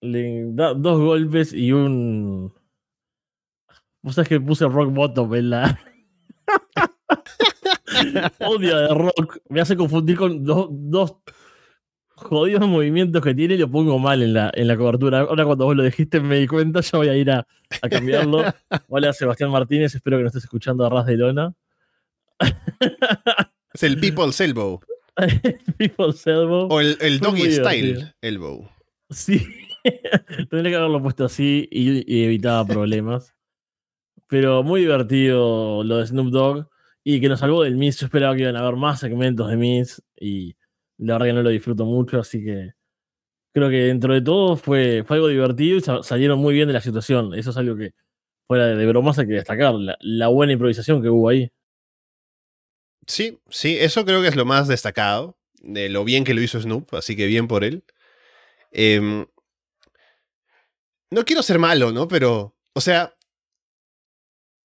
le 0.00 0.44
da 0.52 0.74
dos 0.74 1.00
golpes 1.00 1.52
y 1.52 1.72
un. 1.72 2.52
Vos 4.02 4.14
sabés 4.14 4.28
que 4.28 4.40
puse 4.40 4.66
rock 4.66 4.92
bottom 4.92 5.34
en 5.34 5.50
la. 5.50 5.80
Odio 8.40 8.76
de 8.76 8.94
rock. 8.94 9.38
Me 9.48 9.60
hace 9.60 9.76
confundir 9.76 10.16
con 10.16 10.44
dos, 10.44 10.68
dos 10.70 11.16
jodidos 12.14 12.68
movimientos 12.68 13.22
que 13.22 13.34
tiene 13.34 13.54
y 13.54 13.58
lo 13.58 13.70
pongo 13.70 13.98
mal 13.98 14.22
en 14.22 14.34
la, 14.34 14.50
en 14.54 14.68
la 14.68 14.76
cobertura. 14.76 15.20
Ahora 15.20 15.44
cuando 15.44 15.64
vos 15.64 15.76
lo 15.76 15.82
dijiste 15.82 16.20
me 16.20 16.38
di 16.38 16.46
cuenta, 16.46 16.80
ya 16.80 16.98
voy 16.98 17.08
a 17.08 17.16
ir 17.16 17.30
a, 17.30 17.46
a 17.82 17.88
cambiarlo. 17.88 18.44
Hola 18.88 19.12
Sebastián 19.12 19.50
Martínez, 19.50 19.94
espero 19.94 20.16
que 20.16 20.22
no 20.22 20.28
estés 20.28 20.44
escuchando 20.44 20.84
a 20.84 20.90
Ras 20.90 21.06
de 21.06 21.16
Lona. 21.16 21.54
Es 23.72 23.82
el 23.82 23.98
People's 23.98 24.40
Elbow. 24.40 24.80
People's 25.78 26.26
Elbow. 26.26 26.68
O 26.70 26.80
el, 26.80 26.96
el 27.00 27.18
Doggy 27.20 27.52
Style 27.52 28.14
Elbow. 28.20 28.68
Sí. 29.10 29.46
Tendría 30.50 30.72
que 30.72 30.76
haberlo 30.76 31.02
puesto 31.02 31.24
así 31.24 31.68
y, 31.70 32.24
evitaba 32.24 32.66
problemas. 32.66 33.34
Pero 34.26 34.62
muy 34.62 34.82
divertido 34.82 35.82
lo 35.84 35.98
de 35.98 36.06
Snoop 36.06 36.30
Dogg. 36.30 36.68
y 37.04 37.20
que 37.20 37.28
nos 37.28 37.40
salvó 37.40 37.62
del 37.62 37.76
Miss. 37.76 37.98
Yo 37.98 38.06
esperaba 38.06 38.34
que 38.34 38.42
iban 38.42 38.56
a 38.56 38.60
haber 38.60 38.76
más 38.76 39.00
segmentos 39.00 39.48
de 39.48 39.56
Miss 39.56 40.02
y 40.16 40.56
la 40.98 41.14
verdad 41.14 41.26
que 41.26 41.32
no 41.32 41.42
lo 41.42 41.50
disfruto 41.50 41.84
mucho, 41.84 42.18
así 42.18 42.44
que 42.44 42.72
creo 43.54 43.70
que 43.70 43.84
dentro 43.84 44.12
de 44.14 44.20
todo 44.20 44.56
fue, 44.56 45.04
fue 45.06 45.16
algo 45.16 45.28
divertido 45.28 45.78
y 45.78 46.02
salieron 46.02 46.38
muy 46.38 46.54
bien 46.54 46.68
de 46.68 46.74
la 46.74 46.80
situación. 46.80 47.34
Eso 47.34 47.50
es 47.50 47.56
algo 47.56 47.76
que 47.76 47.94
fuera 48.46 48.66
de, 48.66 48.86
bromas 48.86 49.18
hay 49.18 49.26
que 49.26 49.34
destacar, 49.34 49.74
la, 50.00 50.28
buena 50.28 50.52
improvisación 50.52 51.02
que 51.02 51.08
hubo 51.08 51.28
ahí. 51.28 51.50
Sí, 53.08 53.40
sí, 53.48 53.78
eso 53.80 54.04
creo 54.04 54.20
que 54.20 54.28
es 54.28 54.36
lo 54.36 54.44
más 54.44 54.68
destacado, 54.68 55.38
de 55.60 55.88
lo 55.88 56.04
bien 56.04 56.24
que 56.24 56.34
lo 56.34 56.42
hizo 56.42 56.60
Snoop, 56.60 56.94
así 56.94 57.16
que 57.16 57.26
bien 57.26 57.48
por 57.48 57.64
él. 57.64 57.84
Em, 58.70 59.26
no 61.10 61.24
quiero 61.24 61.42
ser 61.42 61.58
malo, 61.58 61.90
¿no? 61.90 62.06
Pero, 62.06 62.54
o 62.74 62.80
sea, 62.82 63.14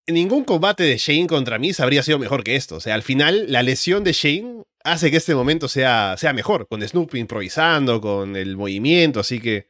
ningún 0.07 0.43
combate 0.43 0.83
de 0.83 0.97
Shane 0.97 1.27
contra 1.27 1.57
Miz 1.57 1.79
habría 1.79 2.03
sido 2.03 2.19
mejor 2.19 2.43
que 2.43 2.57
esto. 2.57 2.75
O 2.75 2.79
sea, 2.81 2.95
al 2.95 3.03
final, 3.03 3.45
la 3.49 3.63
lesión 3.63 4.03
de 4.03 4.11
Shane 4.11 4.63
hace 4.83 5.09
que 5.09 5.17
este 5.17 5.35
momento 5.35 5.69
sea, 5.69 6.15
sea 6.17 6.33
mejor, 6.33 6.67
con 6.67 6.81
Snoop 6.85 7.15
improvisando, 7.15 8.01
con 8.01 8.35
el 8.35 8.57
movimiento, 8.57 9.21
así 9.21 9.39
que 9.39 9.69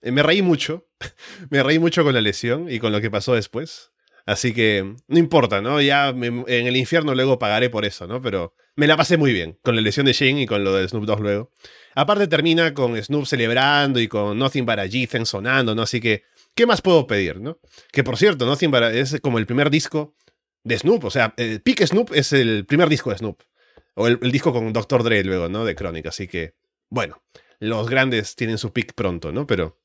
eh, 0.00 0.12
me 0.12 0.22
reí 0.22 0.40
mucho. 0.40 0.88
me 1.50 1.62
reí 1.62 1.78
mucho 1.78 2.04
con 2.04 2.14
la 2.14 2.22
lesión 2.22 2.70
y 2.70 2.78
con 2.78 2.90
lo 2.90 3.02
que 3.02 3.10
pasó 3.10 3.34
después. 3.34 3.92
Así 4.28 4.52
que 4.52 4.94
no 5.06 5.18
importa, 5.18 5.62
¿no? 5.62 5.80
Ya 5.80 6.10
en 6.10 6.44
el 6.46 6.76
infierno 6.76 7.14
luego 7.14 7.38
pagaré 7.38 7.70
por 7.70 7.86
eso, 7.86 8.06
¿no? 8.06 8.20
Pero 8.20 8.54
me 8.76 8.86
la 8.86 8.94
pasé 8.94 9.16
muy 9.16 9.32
bien 9.32 9.58
con 9.62 9.74
la 9.74 9.80
lesión 9.80 10.04
de 10.04 10.12
Shane 10.12 10.42
y 10.42 10.46
con 10.46 10.64
lo 10.64 10.74
de 10.74 10.86
Snoop 10.86 11.06
Dogg 11.06 11.22
luego. 11.22 11.50
Aparte 11.94 12.28
termina 12.28 12.74
con 12.74 13.02
Snoop 13.02 13.24
celebrando 13.24 14.00
y 14.00 14.06
con 14.06 14.38
Nothing 14.38 14.66
But 14.66 14.80
a 14.80 15.24
sonando, 15.24 15.74
¿no? 15.74 15.80
Así 15.80 15.98
que, 15.98 16.24
¿qué 16.54 16.66
más 16.66 16.82
puedo 16.82 17.06
pedir, 17.06 17.40
no? 17.40 17.58
Que 17.90 18.04
por 18.04 18.18
cierto, 18.18 18.44
Nothing 18.44 18.70
But 18.70 18.82
es 18.92 19.18
como 19.22 19.38
el 19.38 19.46
primer 19.46 19.70
disco 19.70 20.14
de 20.62 20.76
Snoop, 20.76 21.06
o 21.06 21.10
sea, 21.10 21.32
el 21.38 21.62
Peak 21.62 21.86
Snoop 21.86 22.12
es 22.12 22.34
el 22.34 22.66
primer 22.66 22.90
disco 22.90 23.08
de 23.08 23.16
Snoop. 23.16 23.40
O 23.94 24.08
el, 24.08 24.18
disco 24.30 24.52
con 24.52 24.70
Dr. 24.74 25.04
Dre 25.04 25.24
luego, 25.24 25.48
¿no? 25.48 25.64
De 25.64 25.74
Crónica. 25.74 26.10
Así 26.10 26.28
que, 26.28 26.54
bueno, 26.90 27.22
los 27.60 27.88
grandes 27.88 28.36
tienen 28.36 28.58
su 28.58 28.74
pick 28.74 28.92
pronto, 28.92 29.32
¿no? 29.32 29.46
Pero 29.46 29.80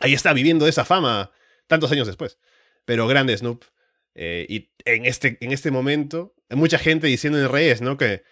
ahí 0.00 0.12
está 0.12 0.34
viviendo 0.34 0.68
esa 0.68 0.84
fama 0.84 1.30
tantos 1.66 1.90
años 1.92 2.06
después. 2.06 2.38
Pero 2.84 3.06
grande 3.06 3.34
Snoop. 3.34 3.64
Eh, 4.18 4.46
y 4.48 4.70
en 4.86 5.04
este, 5.04 5.36
en 5.40 5.52
este 5.52 5.70
momento, 5.70 6.34
hay 6.48 6.56
mucha 6.56 6.78
gente 6.78 7.06
diciendo 7.06 7.38
en 7.38 7.50
redes, 7.50 7.82
¿no? 7.82 7.98
Que 7.98 8.22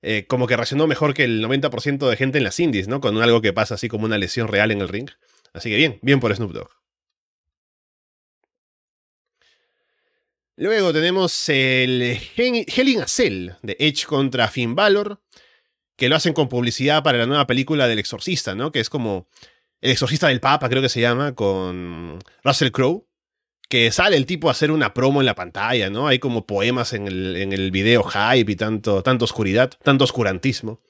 eh, 0.00 0.24
como 0.28 0.46
que 0.46 0.56
reaccionó 0.56 0.86
mejor 0.86 1.14
que 1.14 1.24
el 1.24 1.44
90% 1.44 2.08
de 2.08 2.16
gente 2.16 2.38
en 2.38 2.44
las 2.44 2.60
indies, 2.60 2.86
¿no? 2.86 3.00
Con 3.00 3.20
algo 3.20 3.42
que 3.42 3.52
pasa 3.52 3.74
así 3.74 3.88
como 3.88 4.04
una 4.04 4.18
lesión 4.18 4.46
real 4.46 4.70
en 4.70 4.80
el 4.80 4.88
ring. 4.88 5.10
Así 5.52 5.68
que 5.68 5.76
bien, 5.76 5.98
bien 6.00 6.20
por 6.20 6.34
Snoop 6.34 6.52
Dogg. 6.52 6.70
Luego 10.56 10.92
tenemos 10.92 11.48
el 11.48 12.20
Hell 12.36 12.88
in 12.88 13.00
a 13.00 13.06
de 13.62 13.76
Edge 13.80 14.06
contra 14.06 14.46
Finn 14.48 14.76
Balor, 14.76 15.20
que 15.96 16.08
lo 16.08 16.14
hacen 16.14 16.34
con 16.34 16.48
publicidad 16.48 17.02
para 17.02 17.18
la 17.18 17.26
nueva 17.26 17.48
película 17.48 17.88
del 17.88 17.98
Exorcista, 17.98 18.54
¿no? 18.54 18.70
Que 18.70 18.78
es 18.78 18.88
como 18.88 19.26
El 19.80 19.90
Exorcista 19.90 20.28
del 20.28 20.40
Papa, 20.40 20.68
creo 20.68 20.82
que 20.82 20.88
se 20.88 21.00
llama, 21.00 21.34
con 21.34 22.20
Russell 22.44 22.70
Crowe, 22.70 23.08
que 23.72 23.90
sale 23.90 24.18
el 24.18 24.26
tipo 24.26 24.48
a 24.48 24.50
hacer 24.50 24.70
una 24.70 24.92
promo 24.92 25.22
en 25.22 25.24
la 25.24 25.34
pantalla, 25.34 25.88
¿no? 25.88 26.06
Hay 26.06 26.18
como 26.18 26.46
poemas 26.46 26.92
en 26.92 27.08
el, 27.08 27.36
en 27.36 27.54
el 27.54 27.70
video 27.70 28.02
hype 28.02 28.52
y 28.52 28.54
tanto, 28.54 29.02
tanto 29.02 29.24
oscuridad, 29.24 29.70
tanto 29.82 30.04
oscurantismo. 30.04 30.82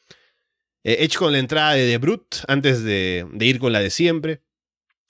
Eh, 0.83 0.97
Edge 1.05 1.17
con 1.17 1.31
la 1.31 1.39
entrada 1.39 1.75
de 1.75 1.87
The 1.87 1.99
Brute 1.99 2.39
antes 2.49 2.83
de, 2.83 3.25
ir 3.39 3.61
con 3.61 3.73
la 3.73 3.79
de 3.79 3.89
siempre. 3.89 4.43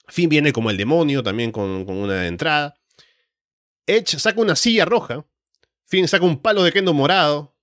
Finn 0.07 0.29
viene 0.29 0.53
como 0.53 0.69
el 0.69 0.77
demonio, 0.77 1.23
también 1.23 1.51
con, 1.51 1.83
con 1.83 1.97
una 1.97 2.27
entrada. 2.27 2.75
Edge 3.87 4.19
saca 4.19 4.39
una 4.39 4.55
silla 4.55 4.85
roja. 4.85 5.25
Finn 5.87 6.07
saca 6.07 6.25
un 6.25 6.43
palo 6.43 6.61
de 6.61 6.71
kendo 6.71 6.93
morado. 6.93 7.57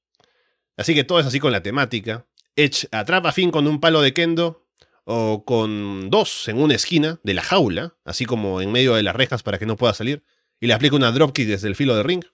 Así 0.77 0.93
que 0.93 1.05
todo 1.05 1.21
es 1.21 1.27
así 1.27 1.39
con 1.39 1.53
la 1.53 1.63
temática. 1.63 2.27
Edge 2.57 2.89
atrapa 2.91 3.29
a 3.29 3.33
Finn 3.33 3.53
con 3.53 3.69
un 3.69 3.79
palo 3.79 4.03
de 4.03 4.13
kendo 4.13 4.67
o 5.13 5.45
con 5.45 6.09
dos 6.09 6.47
en 6.47 6.63
una 6.63 6.77
esquina 6.77 7.19
de 7.25 7.35
la 7.35 7.43
jaula, 7.43 7.97
así 8.05 8.27
como 8.27 8.61
en 8.61 8.71
medio 8.71 8.95
de 8.95 9.03
las 9.03 9.17
rejas 9.17 9.43
para 9.43 9.59
que 9.59 9.67
no 9.67 9.77
pueda 9.77 9.93
salir, 9.93 10.23
y 10.61 10.69
le 10.69 10.73
aplica 10.73 10.95
una 10.95 11.11
dropkick 11.11 11.49
desde 11.49 11.67
el 11.67 11.75
filo 11.75 11.97
de 11.97 12.05
ring. 12.05 12.25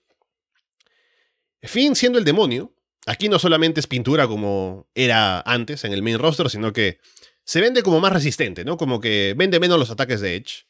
Finn 1.63 1.95
siendo 1.95 2.19
el 2.19 2.23
demonio, 2.23 2.75
aquí 3.07 3.29
no 3.29 3.39
solamente 3.39 3.79
es 3.79 3.87
pintura 3.87 4.27
como 4.27 4.87
era 4.93 5.41
antes 5.41 5.85
en 5.85 5.93
el 5.93 6.03
main 6.03 6.19
roster, 6.19 6.51
sino 6.51 6.71
que 6.71 6.99
se 7.43 7.61
vende 7.61 7.81
como 7.81 7.99
más 7.99 8.13
resistente, 8.13 8.63
¿no? 8.63 8.77
Como 8.77 9.01
que 9.01 9.33
vende 9.35 9.59
menos 9.59 9.79
los 9.79 9.89
ataques 9.89 10.21
de 10.21 10.35
Edge. 10.35 10.67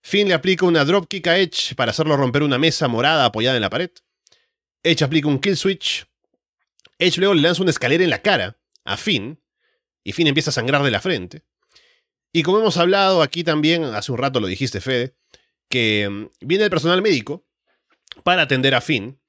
Finn 0.00 0.28
le 0.28 0.34
aplica 0.34 0.66
una 0.66 0.84
dropkick 0.84 1.26
a 1.26 1.38
Edge 1.38 1.74
para 1.74 1.90
hacerlo 1.90 2.16
romper 2.16 2.44
una 2.44 2.58
mesa 2.58 2.86
morada 2.86 3.24
apoyada 3.24 3.56
en 3.56 3.62
la 3.62 3.70
pared. 3.70 3.90
Edge 4.84 5.02
aplica 5.02 5.26
un 5.26 5.40
kill 5.40 5.56
switch. 5.56 6.06
Edge 6.96 7.18
luego 7.18 7.34
le 7.34 7.42
lanza 7.42 7.62
una 7.62 7.72
escalera 7.72 8.04
en 8.04 8.10
la 8.10 8.22
cara 8.22 8.56
a 8.84 8.96
Finn. 8.96 9.40
Y 10.08 10.12
Finn 10.12 10.26
empieza 10.26 10.48
a 10.48 10.54
sangrar 10.54 10.82
de 10.82 10.90
la 10.90 11.02
frente. 11.02 11.42
Y 12.32 12.42
como 12.42 12.60
hemos 12.60 12.78
hablado 12.78 13.20
aquí 13.20 13.44
también, 13.44 13.84
hace 13.84 14.10
un 14.10 14.16
rato 14.16 14.40
lo 14.40 14.46
dijiste, 14.46 14.80
Fede, 14.80 15.14
que 15.68 16.08
mm, 16.08 16.46
viene 16.46 16.64
el 16.64 16.70
personal 16.70 17.02
médico 17.02 17.44
para 18.24 18.40
atender 18.40 18.74
a 18.74 18.80
Finn. 18.80 19.20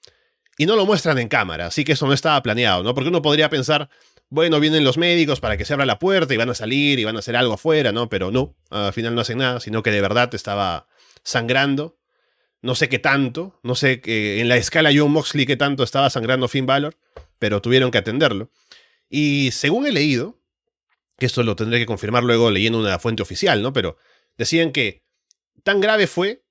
Y 0.57 0.65
no 0.65 0.77
lo 0.77 0.85
muestran 0.85 1.19
en 1.19 1.27
cámara, 1.27 1.65
así 1.65 1.83
que 1.83 1.91
eso 1.91 2.07
no 2.07 2.13
estaba 2.13 2.41
planeado, 2.41 2.81
¿no? 2.81 2.93
Porque 2.93 3.09
uno 3.09 3.21
podría 3.21 3.49
pensar, 3.49 3.89
bueno, 4.29 4.61
vienen 4.61 4.85
los 4.85 4.97
médicos 4.97 5.41
para 5.41 5.57
que 5.57 5.65
se 5.65 5.73
abra 5.73 5.85
la 5.85 5.99
puerta 5.99 6.33
y 6.33 6.37
van 6.37 6.49
a 6.49 6.55
salir 6.55 6.97
y 6.97 7.03
van 7.03 7.17
a 7.17 7.19
hacer 7.19 7.35
algo 7.35 7.55
afuera, 7.55 7.91
¿no? 7.91 8.07
Pero 8.07 8.31
no, 8.31 8.55
al 8.69 8.93
final 8.93 9.15
no 9.15 9.19
hacen 9.19 9.39
nada, 9.39 9.59
sino 9.59 9.83
que 9.83 9.91
de 9.91 9.99
verdad 9.99 10.33
estaba 10.33 10.87
sangrando. 11.23 11.99
No 12.61 12.73
sé 12.73 12.87
qué 12.87 12.99
tanto, 12.99 13.59
no 13.63 13.75
sé 13.75 13.99
que 13.99 14.39
en 14.39 14.47
la 14.47 14.55
escala 14.55 14.91
John 14.95 15.11
Moxley 15.11 15.45
qué 15.45 15.57
tanto 15.57 15.83
estaba 15.83 16.09
sangrando 16.09 16.47
Finn 16.47 16.65
Balor, 16.65 16.95
pero 17.37 17.61
tuvieron 17.61 17.91
que 17.91 17.97
atenderlo. 17.97 18.49
Y 19.09 19.51
según 19.51 19.85
he 19.85 19.91
leído, 19.91 20.38
que 21.19 21.25
esto 21.25 21.43
lo 21.43 21.55
tendré 21.55 21.79
que 21.79 21.85
confirmar 21.85 22.23
luego 22.23 22.49
leyendo 22.51 22.79
una 22.79 22.99
fuente 22.99 23.21
oficial, 23.21 23.61
¿no? 23.61 23.73
Pero 23.73 23.97
decían 24.37 24.71
que 24.71 25.03
tan 25.63 25.81
grave 25.81 26.07
fue, 26.07 26.43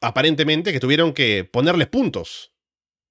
aparentemente, 0.00 0.72
que 0.72 0.80
tuvieron 0.80 1.12
que 1.12 1.44
ponerle 1.44 1.86
puntos 1.86 2.52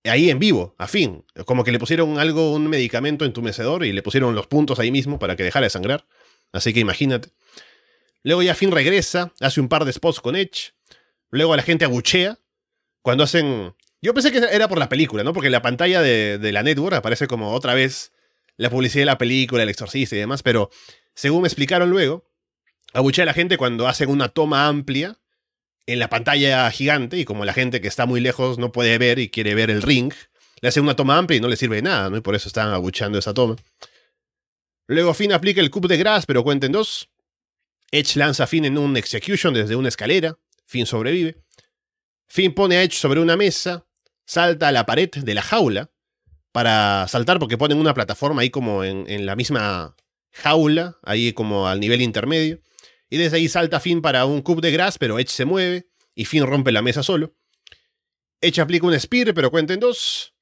ahí 0.05 0.29
en 0.29 0.39
vivo, 0.39 0.75
a 0.77 0.87
fin. 0.87 1.25
Como 1.45 1.63
que 1.63 1.71
le 1.71 1.79
pusieron 1.79 2.19
algo, 2.19 2.53
un 2.53 2.67
medicamento 2.67 3.25
entumecedor 3.25 3.85
y 3.85 3.91
le 3.91 4.01
pusieron 4.01 4.35
los 4.35 4.47
puntos 4.47 4.79
ahí 4.79 4.91
mismo 4.91 5.19
para 5.19 5.35
que 5.35 5.43
dejara 5.43 5.65
de 5.65 5.69
sangrar. 5.69 6.05
Así 6.51 6.73
que 6.73 6.79
imagínate. 6.79 7.29
Luego 8.23 8.41
ya 8.41 8.55
Finn 8.55 8.71
regresa, 8.71 9.33
hace 9.39 9.61
un 9.61 9.69
par 9.69 9.85
de 9.85 9.93
spots 9.93 10.19
con 10.19 10.35
Edge. 10.35 10.73
Luego 11.29 11.55
la 11.55 11.63
gente 11.63 11.85
abuchea. 11.85 12.39
Cuando 13.01 13.23
hacen... 13.23 13.75
Yo 14.01 14.13
pensé 14.13 14.31
que 14.31 14.37
era 14.37 14.67
por 14.67 14.79
la 14.79 14.89
película, 14.89 15.23
¿no? 15.23 15.33
Porque 15.33 15.49
la 15.49 15.61
pantalla 15.61 16.01
de, 16.01 16.39
la 16.51 16.63
network 16.63 16.95
aparece 16.95 17.27
como 17.27 17.53
otra 17.53 17.73
vez 17.73 18.13
la 18.59 18.69
publicidad 18.69 19.03
de 19.03 19.05
la 19.05 19.17
película, 19.17 19.63
el 19.63 19.69
exorcista 19.69 20.15
y 20.15 20.19
demás. 20.19 20.43
Pero 20.43 20.69
según 21.15 21.41
me 21.41 21.47
explicaron 21.47 21.89
luego, 21.89 22.29
abuchea 22.93 23.23
a 23.23 23.25
la 23.25 23.33
gente 23.33 23.57
cuando 23.57 23.87
hacen 23.87 24.09
una 24.09 24.29
toma 24.29 24.67
amplia 24.67 25.17
en 25.87 25.97
la 25.97 26.09
pantalla 26.09 26.69
gigante 26.69 27.17
y 27.17 27.25
como 27.25 27.45
la 27.45 27.53
gente 27.53 27.79
que 27.79 27.87
está 27.87 28.05
muy 28.05 28.19
lejos 28.19 28.57
no 28.57 28.71
puede 28.71 28.97
ver 28.97 29.17
y 29.17 29.29
quiere 29.29 29.55
ver 29.55 29.71
el 29.71 29.81
ring, 29.81 30.13
le 30.61 30.67
hace 30.67 30.81
una 30.81 30.95
toma 30.95 31.17
amplia 31.17 31.37
y 31.37 31.39
no 31.39 31.47
le 31.47 31.55
sirve 31.55 31.77
de 31.77 31.83
nada, 31.83 32.09
¿no? 32.09 32.17
Y 32.17 32.21
por 32.21 32.35
eso 32.35 32.49
están 32.49 32.69
abuchando 32.73 33.17
esa 33.17 33.33
toma. 33.33 33.55
Luego 34.87 35.13
Finn 35.13 35.31
aplica 35.31 35.61
el 35.61 35.71
coup 35.71 35.87
de 35.87 35.95
grass, 35.95 36.25
pero 36.25 36.43
cuenta 36.43 36.65
en 36.65 36.73
dos. 36.73 37.09
Edge 37.91 38.17
lanza 38.17 38.43
a 38.43 38.47
Finn 38.47 38.65
en 38.65 38.77
un 38.77 38.97
execution 38.97 39.53
desde 39.53 39.77
una 39.77 39.87
escalera. 39.87 40.37
Finn 40.65 40.85
sobrevive. 40.85 41.37
Finn 42.27 42.53
pone 42.53 42.75
a 42.75 42.83
Edge 42.83 42.95
sobre 42.95 43.21
una 43.21 43.37
mesa, 43.37 43.85
salta 44.25 44.67
a 44.67 44.71
la 44.73 44.85
pared 44.85 45.09
de 45.09 45.33
la 45.33 45.41
jaula 45.41 45.89
para 46.51 47.07
saltar 47.07 47.39
porque 47.39 47.57
ponen 47.57 47.77
una 47.77 47.93
plataforma 47.93 48.41
ahí 48.41 48.49
como 48.49 48.83
en, 48.83 49.05
en 49.07 49.25
la 49.25 49.35
misma 49.35 49.95
jaula, 50.31 50.97
ahí 51.03 51.33
como 51.33 51.67
al 51.67 51.79
nivel 51.79 52.01
intermedio. 52.01 52.61
Y 53.09 53.17
desde 53.17 53.37
ahí 53.37 53.49
salta 53.49 53.79
Finn 53.79 54.01
para 54.01 54.25
un 54.25 54.41
cup 54.41 54.61
de 54.61 54.71
grass, 54.71 54.97
pero 54.97 55.19
Edge 55.19 55.29
se 55.29 55.45
mueve 55.45 55.89
y 56.13 56.25
Finn 56.25 56.45
rompe 56.45 56.71
la 56.71 56.81
mesa 56.81 57.03
solo. 57.03 57.33
Edge 58.41 58.61
aplica 58.61 58.87
un 58.87 58.97
spear, 58.99 59.33
pero 59.33 59.51
cuenta 59.51 59.73
en 59.73 59.79
dos. 59.79 60.33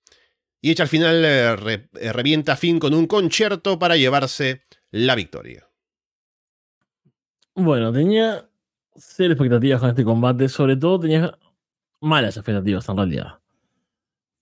Y 0.61 0.71
Edge 0.71 0.81
al 0.81 0.87
final 0.87 1.23
eh, 1.25 1.87
eh, 1.99 2.13
revienta 2.13 2.53
a 2.53 2.57
Finn 2.57 2.79
con 2.79 2.93
un 2.93 3.07
concierto 3.07 3.79
para 3.79 3.95
llevarse 3.95 4.63
la 4.91 5.15
victoria. 5.15 5.67
Bueno, 7.55 7.91
tenía 7.91 8.49
ser 8.95 9.31
expectativas 9.31 9.79
con 9.79 9.89
este 9.89 10.03
combate. 10.03 10.49
Sobre 10.49 10.75
todo 10.75 10.99
tenía 10.99 11.37
malas 12.01 12.37
expectativas 12.37 12.87
en 12.89 12.97
realidad. 12.97 13.39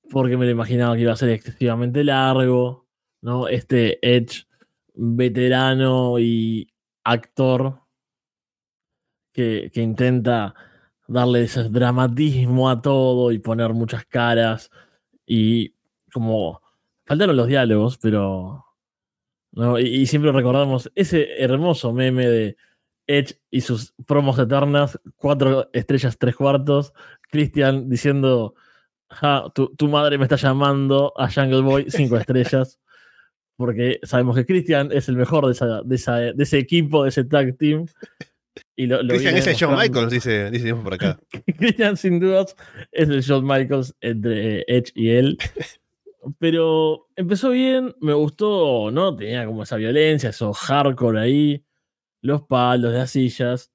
Porque 0.09 0.37
me 0.37 0.45
lo 0.45 0.51
imaginaba 0.51 0.95
que 0.95 1.01
iba 1.01 1.13
a 1.13 1.17
ser 1.17 1.29
excesivamente 1.29 2.03
largo. 2.03 2.85
¿no? 3.21 3.47
Este 3.47 3.97
Edge 4.01 4.45
veterano 4.93 6.19
y 6.19 6.71
actor 7.03 7.81
que, 9.33 9.71
intenta 9.75 10.55
darle 11.07 11.43
ese 11.43 11.69
dramatismo 11.69 12.69
a 12.69 12.81
todo 12.81 13.31
y 13.31 13.39
poner 13.39 13.73
muchas 13.73 14.05
caras 14.05 14.71
y 15.25 15.75
como 16.13 16.61
faltaron 17.05 17.35
los 17.35 17.47
diálogos, 17.47 17.97
pero 17.97 18.65
y, 19.79 20.05
siempre 20.05 20.31
recordamos 20.31 20.91
ese 20.95 21.41
hermoso 21.41 21.93
meme 21.93 22.27
de 22.27 22.57
Edge 23.07 23.39
y 23.51 23.61
sus 23.61 23.93
promos 24.05 24.39
eternas, 24.39 24.99
cuatro 25.15 25.69
estrellas, 25.73 26.17
tres 26.17 26.35
cuartos, 26.35 26.93
Christian 27.29 27.89
diciendo 27.89 28.55
tu, 29.53 29.87
madre 29.87 30.17
me 30.17 30.23
está 30.23 30.35
llamando 30.35 31.13
a 31.17 31.29
Jungle 31.29 31.61
Boy 31.61 31.85
cinco 31.89 32.17
estrellas. 32.17 32.79
Porque 33.57 33.99
sabemos 34.03 34.35
que 34.35 34.45
Christian 34.45 34.91
es 34.91 35.07
el 35.07 35.15
mejor 35.15 35.45
de, 35.45 35.95
ese 36.37 36.59
equipo, 36.59 37.03
de 37.03 37.09
ese 37.09 37.23
tag 37.23 37.57
team. 37.57 37.85
Y 38.75 38.87
lo, 38.87 38.99
Christian 38.99 39.37
es 39.37 39.47
el 39.47 39.55
Shawn 39.55 39.77
Michaels, 39.77 40.11
dice, 40.11 40.51
dice 40.51 40.75
por 40.75 40.93
acá. 40.93 41.17
Christian, 41.57 41.95
sin 41.95 42.19
dudas, 42.19 42.55
es 42.91 43.07
el 43.07 43.21
Shawn 43.21 43.45
Michaels 43.45 43.95
entre 44.01 44.65
Edge 44.67 44.91
y 44.93 45.09
él. 45.09 45.37
Pero 46.39 47.07
empezó 47.15 47.51
bien, 47.51 47.95
me 48.01 48.13
gustó, 48.13 48.89
¿no? 48.91 49.15
Tenía 49.15 49.45
como 49.45 49.63
esa 49.63 49.77
violencia, 49.77 50.31
eso 50.31 50.51
hardcore 50.53 51.19
ahí, 51.19 51.63
los 52.21 52.41
palos, 52.41 52.93
las 52.93 53.11
sillas, 53.11 53.71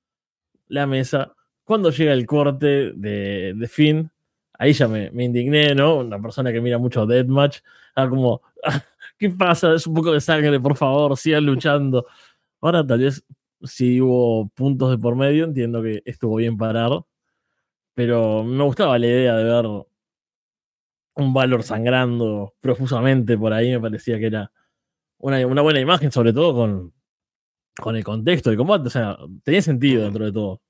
la 0.66 0.86
mesa. 0.86 1.32
Cuando 1.64 1.90
llega 1.90 2.12
el 2.12 2.26
corte 2.26 2.92
de, 2.94 3.54
de 3.56 3.68
Finn, 3.68 4.10
ahí 4.60 4.74
ya 4.74 4.86
me, 4.88 5.10
indigné, 5.24 5.74
¿no? 5.74 5.96
Una 6.00 6.20
persona 6.20 6.52
que 6.52 6.60
mira 6.60 6.76
mucho 6.78 7.06
Deathmatch, 7.06 7.60
ah, 7.96 8.08
como, 8.08 8.42
¿qué 9.18 9.30
pasa? 9.30 9.74
Es 9.74 9.86
un 9.86 9.94
poco 9.94 10.12
de 10.12 10.20
sangre, 10.20 10.60
por 10.60 10.76
favor, 10.76 11.16
sigan 11.16 11.46
luchando. 11.46 12.06
Ahora 12.60 12.86
tal 12.86 13.00
vez 13.00 13.24
si 13.62 14.00
hubo 14.02 14.48
puntos 14.50 14.90
de 14.90 14.98
por 14.98 15.16
medio, 15.16 15.44
entiendo 15.44 15.82
que 15.82 16.02
estuvo 16.04 16.36
bien 16.36 16.58
parar, 16.58 16.90
pero 17.94 18.44
me 18.44 18.62
gustaba 18.64 18.98
la 18.98 19.06
idea 19.06 19.36
de 19.36 19.44
ver 19.44 19.66
un 21.14 21.34
valor 21.34 21.62
sangrando 21.62 22.54
profusamente 22.60 23.38
por 23.38 23.54
ahí, 23.54 23.72
me 23.72 23.80
parecía 23.80 24.18
que 24.18 24.26
era 24.26 24.52
una, 25.18 25.46
una 25.46 25.62
buena 25.62 25.80
imagen, 25.80 26.12
sobre 26.12 26.34
todo 26.34 26.54
con, 26.54 26.92
con 27.80 27.96
el 27.96 28.04
contexto 28.04 28.50
del 28.50 28.58
combate, 28.58 28.88
o 28.88 28.90
sea, 28.90 29.16
tenía 29.42 29.62
sentido 29.62 30.04
dentro 30.04 30.26
de 30.26 30.32
todo. 30.32 30.60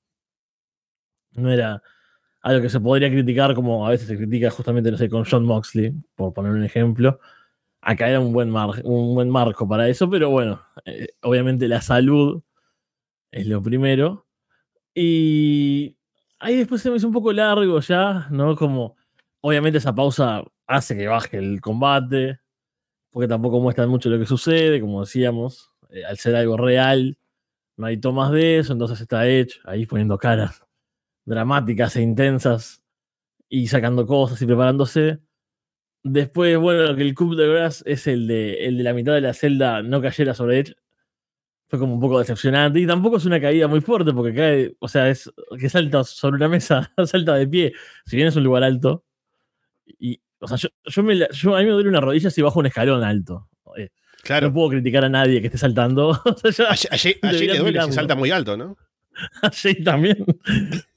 No 1.33 1.51
era 1.51 1.83
algo 2.43 2.63
que 2.63 2.71
se 2.71 2.81
podría 2.81 3.11
criticar 3.11 3.55
como 3.55 3.87
a 3.87 3.91
veces 3.91 4.09
se 4.09 4.17
critica 4.17 4.51
justamente, 4.51 4.91
no 4.91 4.97
sé, 4.97 5.09
con 5.09 5.25
John 5.25 5.45
Moxley, 5.45 5.93
por 6.15 6.33
poner 6.33 6.53
un 6.53 6.65
ejemplo. 6.65 7.21
Acá 7.83 8.09
era 8.09 8.21
un 8.21 8.33
buen, 8.33 8.55
un 8.85 9.15
buen 9.15 9.31
marco 9.31 9.69
para 9.69 9.89
eso, 9.89 10.09
pero 10.11 10.31
bueno, 10.31 10.63
eh, 10.85 11.09
obviamente 11.23 11.69
la 11.69 11.81
salud 11.83 12.43
es 13.33 13.47
lo 13.47 13.63
primero. 13.63 14.27
Y 14.95 15.97
ahí 16.41 16.57
después 16.57 16.83
se 16.83 16.91
me 16.91 16.97
hizo 16.97 17.07
un 17.07 17.13
poco 17.15 17.33
largo 17.33 17.81
ya, 17.81 18.29
¿no? 18.31 18.57
Como, 18.57 18.97
obviamente 19.41 19.79
esa 19.79 19.95
pausa 19.95 20.43
hace 20.67 20.97
que 20.97 21.09
baje 21.09 21.39
el 21.39 21.61
combate, 21.61 22.41
porque 23.11 23.29
tampoco 23.29 23.61
muestran 23.61 23.89
mucho 23.91 24.11
lo 24.11 24.19
que 24.19 24.27
sucede, 24.27 24.81
como 24.81 25.01
decíamos, 25.03 25.73
eh, 25.91 26.05
al 26.05 26.19
ser 26.19 26.37
algo 26.37 26.57
real, 26.57 27.19
no 27.77 27.87
hay 27.87 27.99
tomas 27.99 28.33
de 28.33 28.59
eso, 28.59 28.73
entonces 28.73 29.01
está 29.01 29.27
hecho 29.29 29.61
ahí 29.65 29.87
poniendo 29.87 30.19
caras 30.19 30.63
dramáticas 31.25 31.97
e 31.97 32.03
intensas 32.03 32.83
y 33.49 33.67
sacando 33.67 34.07
cosas 34.07 34.41
y 34.41 34.47
preparándose. 34.47 35.19
Después, 36.03 36.57
bueno, 36.57 36.97
que 36.97 37.03
el 37.03 37.15
Cup 37.15 37.37
de 37.37 37.49
Grass 37.49 37.83
es 37.87 38.07
el 38.07 38.27
de, 38.27 38.67
el 38.67 38.79
de 38.79 38.85
la 38.85 38.95
mitad 38.95 39.13
de 39.13 39.21
la 39.21 39.35
celda 39.35 39.83
no 39.83 40.01
cayera 40.01 40.33
sobre 40.33 40.61
Edge. 40.61 40.75
Fue 41.69 41.79
como 41.79 41.95
un 41.95 42.01
poco 42.01 42.19
decepcionante. 42.19 42.81
Y 42.81 42.87
tampoco 42.87 43.19
es 43.19 43.27
una 43.27 43.41
caída 43.41 43.69
muy 43.69 43.81
fuerte 43.81 44.13
porque 44.13 44.35
cae, 44.35 44.77
o 44.79 44.89
sea, 44.89 45.11
es 45.11 45.31
que 45.59 45.69
salta 45.69 46.03
sobre 46.05 46.37
una 46.37 46.49
mesa, 46.49 46.91
salta 47.05 47.35
de 47.35 47.47
pie. 47.47 47.73
Si 48.07 48.17
bien 48.17 48.29
es 48.29 48.37
un 48.37 48.45
lugar 48.45 48.65
alto. 48.65 49.05
Y, 49.99 50.21
o 50.39 50.49
sea, 50.49 50.57
yo, 50.85 51.03
me, 51.03 51.19
yo 51.31 51.55
a 51.55 51.61
mí 51.61 51.67
me 51.67 51.73
duele 51.73 51.89
una 51.89 52.01
rodilla 52.01 52.31
si 52.31 52.41
bajo 52.41 52.61
un 52.61 52.67
escalón 52.67 53.05
alto. 53.05 53.49
Eh, 53.77 53.91
claro. 54.23 54.49
No 54.49 54.55
puedo 54.55 54.71
criticar 54.71 55.05
a 55.05 55.09
nadie 55.09 55.41
que 55.41 55.49
esté 55.49 55.59
saltando. 55.59 56.09
o 56.45 56.53
sea, 56.53 56.71
allí, 56.71 57.17
le 57.23 57.59
duele 57.59 57.83
si 57.83 57.93
salta 57.93 58.15
muy 58.15 58.31
alto, 58.31 58.57
¿no? 58.57 58.77
Sí, 59.53 59.83
también. 59.83 60.25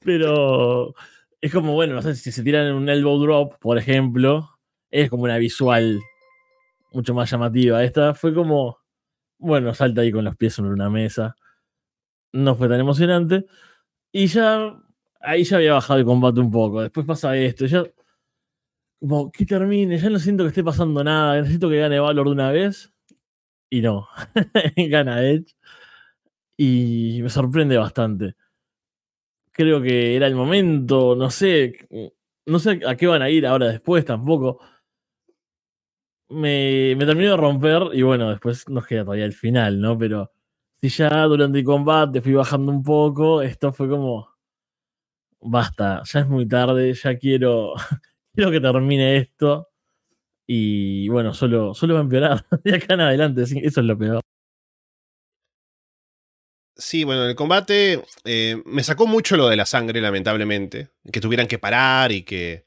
Pero 0.04 0.94
es 1.40 1.52
como, 1.52 1.74
bueno, 1.74 1.94
no 1.94 2.02
sé, 2.02 2.14
si 2.14 2.32
se 2.32 2.42
tiran 2.42 2.66
en 2.66 2.74
un 2.74 2.88
elbow 2.88 3.18
drop, 3.20 3.58
por 3.58 3.78
ejemplo, 3.78 4.50
es 4.90 5.10
como 5.10 5.24
una 5.24 5.38
visual 5.38 6.00
mucho 6.92 7.14
más 7.14 7.30
llamativa. 7.30 7.84
Esta 7.84 8.14
fue 8.14 8.34
como, 8.34 8.78
bueno, 9.38 9.74
salta 9.74 10.02
ahí 10.02 10.12
con 10.12 10.24
los 10.24 10.36
pies 10.36 10.54
sobre 10.54 10.70
una 10.70 10.90
mesa. 10.90 11.36
No 12.32 12.56
fue 12.56 12.68
tan 12.68 12.80
emocionante. 12.80 13.46
Y 14.12 14.26
ya, 14.28 14.74
ahí 15.20 15.44
ya 15.44 15.56
había 15.58 15.74
bajado 15.74 16.00
el 16.00 16.06
combate 16.06 16.40
un 16.40 16.50
poco. 16.50 16.82
Después 16.82 17.06
pasa 17.06 17.36
esto, 17.36 17.66
ya, 17.66 17.84
como 19.00 19.30
que 19.30 19.44
termine, 19.46 19.98
ya 19.98 20.10
no 20.10 20.18
siento 20.18 20.44
que 20.44 20.48
esté 20.48 20.64
pasando 20.64 21.04
nada. 21.04 21.40
Necesito 21.40 21.68
que 21.68 21.78
gane 21.78 22.00
Valor 22.00 22.26
de 22.26 22.32
una 22.32 22.50
vez. 22.52 22.92
Y 23.70 23.80
no, 23.82 24.08
gana 24.76 25.22
Edge 25.22 25.54
y 26.56 27.20
me 27.22 27.30
sorprende 27.30 27.76
bastante. 27.76 28.34
Creo 29.52 29.80
que 29.80 30.16
era 30.16 30.26
el 30.26 30.34
momento, 30.34 31.14
no 31.14 31.30
sé, 31.30 31.76
no 32.46 32.58
sé 32.58 32.80
a 32.86 32.96
qué 32.96 33.06
van 33.06 33.22
a 33.22 33.30
ir 33.30 33.46
ahora 33.46 33.68
después 33.68 34.04
tampoco. 34.04 34.60
Me, 36.28 36.94
me 36.96 37.06
terminó 37.06 37.30
de 37.30 37.36
romper 37.36 37.82
y 37.92 38.02
bueno, 38.02 38.30
después 38.30 38.68
nos 38.68 38.86
queda 38.86 39.04
todavía 39.04 39.24
el 39.24 39.32
final, 39.32 39.80
¿no? 39.80 39.96
Pero 39.98 40.32
si 40.80 40.88
ya 40.88 41.22
durante 41.24 41.58
el 41.58 41.64
combate 41.64 42.20
fui 42.20 42.32
bajando 42.32 42.72
un 42.72 42.82
poco, 42.82 43.42
esto 43.42 43.72
fue 43.72 43.88
como, 43.88 44.28
basta, 45.40 46.02
ya 46.04 46.20
es 46.20 46.28
muy 46.28 46.46
tarde, 46.48 46.92
ya 46.94 47.16
quiero, 47.18 47.74
quiero 48.34 48.50
que 48.50 48.60
termine 48.60 49.16
esto. 49.18 49.68
Y 50.46 51.08
bueno, 51.10 51.34
solo, 51.34 51.74
solo 51.74 51.94
va 51.94 52.00
a 52.00 52.04
empeorar 52.04 52.46
de 52.64 52.76
acá 52.76 52.94
en 52.94 53.00
adelante, 53.02 53.42
eso 53.42 53.80
es 53.80 53.86
lo 53.86 53.98
peor. 53.98 54.20
Sí, 56.76 57.04
bueno, 57.04 57.26
el 57.26 57.36
combate 57.36 58.02
eh, 58.24 58.60
me 58.64 58.82
sacó 58.82 59.06
mucho 59.06 59.36
lo 59.36 59.48
de 59.48 59.56
la 59.56 59.66
sangre, 59.66 60.00
lamentablemente. 60.00 60.90
Que 61.12 61.20
tuvieran 61.20 61.46
que 61.46 61.58
parar 61.58 62.10
y 62.10 62.22
que 62.22 62.66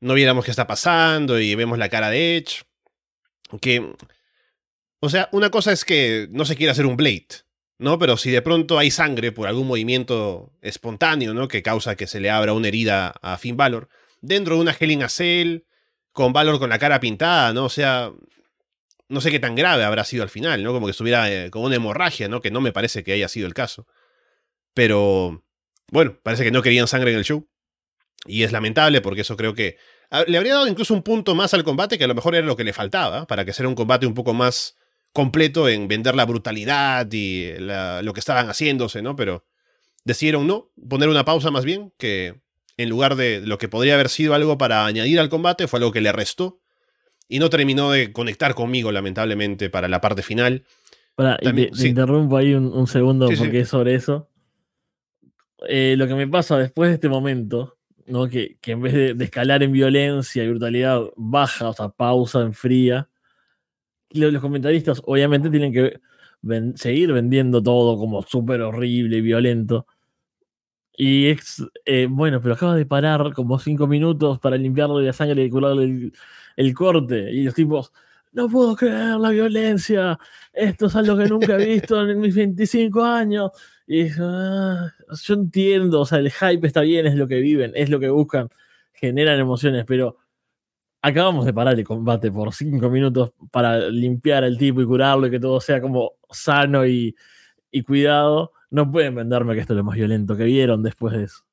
no 0.00 0.14
viéramos 0.14 0.44
qué 0.44 0.50
está 0.50 0.66
pasando 0.66 1.38
y 1.40 1.54
vemos 1.54 1.78
la 1.78 1.88
cara 1.88 2.10
de 2.10 2.36
Edge. 2.36 2.64
Que. 3.60 3.94
O 5.00 5.08
sea, 5.08 5.28
una 5.32 5.50
cosa 5.50 5.72
es 5.72 5.84
que 5.84 6.28
no 6.30 6.44
se 6.44 6.56
quiere 6.56 6.70
hacer 6.70 6.86
un 6.86 6.96
Blade, 6.96 7.26
¿no? 7.78 7.98
Pero 7.98 8.16
si 8.16 8.30
de 8.30 8.42
pronto 8.42 8.78
hay 8.78 8.92
sangre 8.92 9.32
por 9.32 9.48
algún 9.48 9.66
movimiento 9.66 10.52
espontáneo, 10.60 11.34
¿no? 11.34 11.48
Que 11.48 11.62
causa 11.62 11.96
que 11.96 12.06
se 12.06 12.20
le 12.20 12.30
abra 12.30 12.52
una 12.52 12.68
herida 12.68 13.14
a 13.22 13.38
Finn 13.38 13.56
Balor, 13.56 13.88
dentro 14.20 14.54
de 14.54 14.60
una 14.60 14.76
a 15.04 15.08
Cell, 15.08 15.64
con 16.12 16.32
Valor 16.32 16.60
con 16.60 16.70
la 16.70 16.78
cara 16.78 17.00
pintada, 17.00 17.52
¿no? 17.52 17.64
O 17.64 17.68
sea, 17.68 18.12
no 19.12 19.20
sé 19.20 19.30
qué 19.30 19.38
tan 19.38 19.54
grave 19.54 19.84
habrá 19.84 20.04
sido 20.04 20.22
al 20.22 20.30
final, 20.30 20.64
¿no? 20.64 20.72
Como 20.72 20.86
que 20.86 20.92
estuviera 20.92 21.30
eh, 21.30 21.50
como 21.50 21.66
una 21.66 21.76
hemorragia, 21.76 22.28
¿no? 22.28 22.40
Que 22.40 22.50
no 22.50 22.60
me 22.60 22.72
parece 22.72 23.04
que 23.04 23.12
haya 23.12 23.28
sido 23.28 23.46
el 23.46 23.52
caso. 23.52 23.86
Pero, 24.72 25.44
bueno, 25.90 26.18
parece 26.22 26.44
que 26.44 26.50
no 26.50 26.62
querían 26.62 26.88
sangre 26.88 27.12
en 27.12 27.18
el 27.18 27.24
show. 27.24 27.46
Y 28.24 28.44
es 28.44 28.52
lamentable 28.52 29.02
porque 29.02 29.20
eso 29.20 29.36
creo 29.36 29.54
que 29.54 29.76
le 30.26 30.36
habría 30.36 30.54
dado 30.54 30.66
incluso 30.66 30.94
un 30.94 31.02
punto 31.02 31.34
más 31.34 31.52
al 31.52 31.64
combate 31.64 31.98
que 31.98 32.04
a 32.04 32.06
lo 32.06 32.14
mejor 32.14 32.34
era 32.34 32.46
lo 32.46 32.56
que 32.56 32.64
le 32.64 32.72
faltaba, 32.72 33.26
para 33.26 33.44
que 33.44 33.52
sea 33.52 33.68
un 33.68 33.74
combate 33.74 34.06
un 34.06 34.14
poco 34.14 34.32
más 34.32 34.76
completo 35.12 35.68
en 35.68 35.88
vender 35.88 36.14
la 36.14 36.24
brutalidad 36.24 37.06
y 37.12 37.52
lo 37.58 38.12
que 38.12 38.20
estaban 38.20 38.48
haciéndose, 38.48 39.02
¿no? 39.02 39.16
Pero 39.16 39.46
decidieron 40.04 40.46
no, 40.46 40.70
poner 40.88 41.08
una 41.08 41.24
pausa 41.24 41.50
más 41.50 41.64
bien, 41.64 41.92
que 41.98 42.40
en 42.76 42.88
lugar 42.88 43.16
de 43.16 43.40
lo 43.40 43.58
que 43.58 43.68
podría 43.68 43.94
haber 43.94 44.08
sido 44.08 44.34
algo 44.34 44.56
para 44.56 44.86
añadir 44.86 45.20
al 45.20 45.28
combate, 45.28 45.68
fue 45.68 45.78
algo 45.78 45.92
que 45.92 46.00
le 46.00 46.12
restó 46.12 46.61
y 47.32 47.38
no 47.38 47.48
terminó 47.48 47.90
de 47.90 48.12
conectar 48.12 48.54
conmigo, 48.54 48.92
lamentablemente, 48.92 49.70
para 49.70 49.88
la 49.88 50.02
parte 50.02 50.22
final. 50.22 50.64
Para, 51.14 51.38
te, 51.38 51.88
interrumpo 51.88 52.36
ahí 52.36 52.52
un, 52.52 52.86
segundo 52.86 53.26
porque 53.38 53.60
es 53.60 53.70
sobre 53.70 53.94
eso. 53.94 54.28
Eh, 55.66 55.94
lo 55.96 56.06
que 56.06 56.14
me 56.14 56.28
pasa 56.28 56.58
después 56.58 56.90
de 56.90 56.94
este 56.96 57.08
momento, 57.08 57.78
¿no? 58.04 58.28
que, 58.28 58.58
que 58.60 58.72
en 58.72 58.82
vez 58.82 59.16
de, 59.16 59.24
escalar 59.24 59.62
en 59.62 59.72
violencia 59.72 60.44
y 60.44 60.48
brutalidad, 60.50 61.00
baja, 61.16 61.70
o 61.70 61.72
sea, 61.72 61.88
pausa, 61.88 62.42
enfría. 62.42 63.08
Los, 64.10 64.30
los 64.30 64.42
comentaristas 64.42 65.00
obviamente 65.06 65.48
tienen 65.48 65.72
que 65.72 66.00
seguir 66.74 67.14
vendiendo 67.14 67.62
todo 67.62 67.96
como 67.96 68.20
súper 68.24 68.60
horrible 68.60 69.16
y 69.16 69.20
violento. 69.22 69.86
Y 70.98 71.28
es, 71.28 71.64
eh, 71.86 72.08
bueno, 72.10 72.42
pero 72.42 72.56
acaba 72.56 72.76
de 72.76 72.84
parar 72.84 73.32
como 73.32 73.58
cinco 73.58 73.86
minutos 73.86 74.38
para 74.38 74.58
limpiarle 74.58 75.06
la 75.06 75.14
sangre 75.14 75.42
y 75.42 75.48
curarle 75.48 75.84
el, 75.84 76.12
el 76.56 76.74
corte 76.74 77.30
y 77.30 77.44
los 77.44 77.54
tipos, 77.54 77.92
no 78.32 78.48
puedo 78.48 78.74
creer 78.76 79.16
la 79.18 79.30
violencia, 79.30 80.18
esto 80.52 80.86
es 80.86 80.96
algo 80.96 81.16
que 81.16 81.26
nunca 81.26 81.56
he 81.56 81.66
visto 81.66 82.00
en 82.08 82.20
mis 82.20 82.34
25 82.34 83.02
años. 83.04 83.50
Y 83.86 84.08
ah, 84.18 84.90
yo 85.22 85.34
entiendo, 85.34 86.00
o 86.00 86.06
sea, 86.06 86.18
el 86.18 86.30
hype 86.30 86.66
está 86.66 86.80
bien, 86.80 87.06
es 87.06 87.14
lo 87.14 87.28
que 87.28 87.40
viven, 87.40 87.72
es 87.74 87.90
lo 87.90 88.00
que 88.00 88.08
buscan, 88.08 88.48
generan 88.92 89.38
emociones, 89.38 89.84
pero 89.86 90.18
acabamos 91.02 91.44
de 91.46 91.52
parar 91.52 91.78
el 91.78 91.84
combate 91.84 92.30
por 92.32 92.54
5 92.54 92.88
minutos 92.90 93.32
para 93.50 93.88
limpiar 93.90 94.44
al 94.44 94.56
tipo 94.58 94.80
y 94.80 94.86
curarlo 94.86 95.26
y 95.26 95.30
que 95.30 95.40
todo 95.40 95.60
sea 95.60 95.80
como 95.80 96.12
sano 96.30 96.86
y, 96.86 97.14
y 97.70 97.82
cuidado. 97.82 98.52
No 98.70 98.90
pueden 98.90 99.14
venderme 99.14 99.54
que 99.54 99.60
esto 99.60 99.74
es 99.74 99.78
lo 99.78 99.84
más 99.84 99.96
violento 99.96 100.36
que 100.36 100.44
vieron 100.44 100.82
después 100.82 101.14
de 101.14 101.24
eso. 101.24 101.44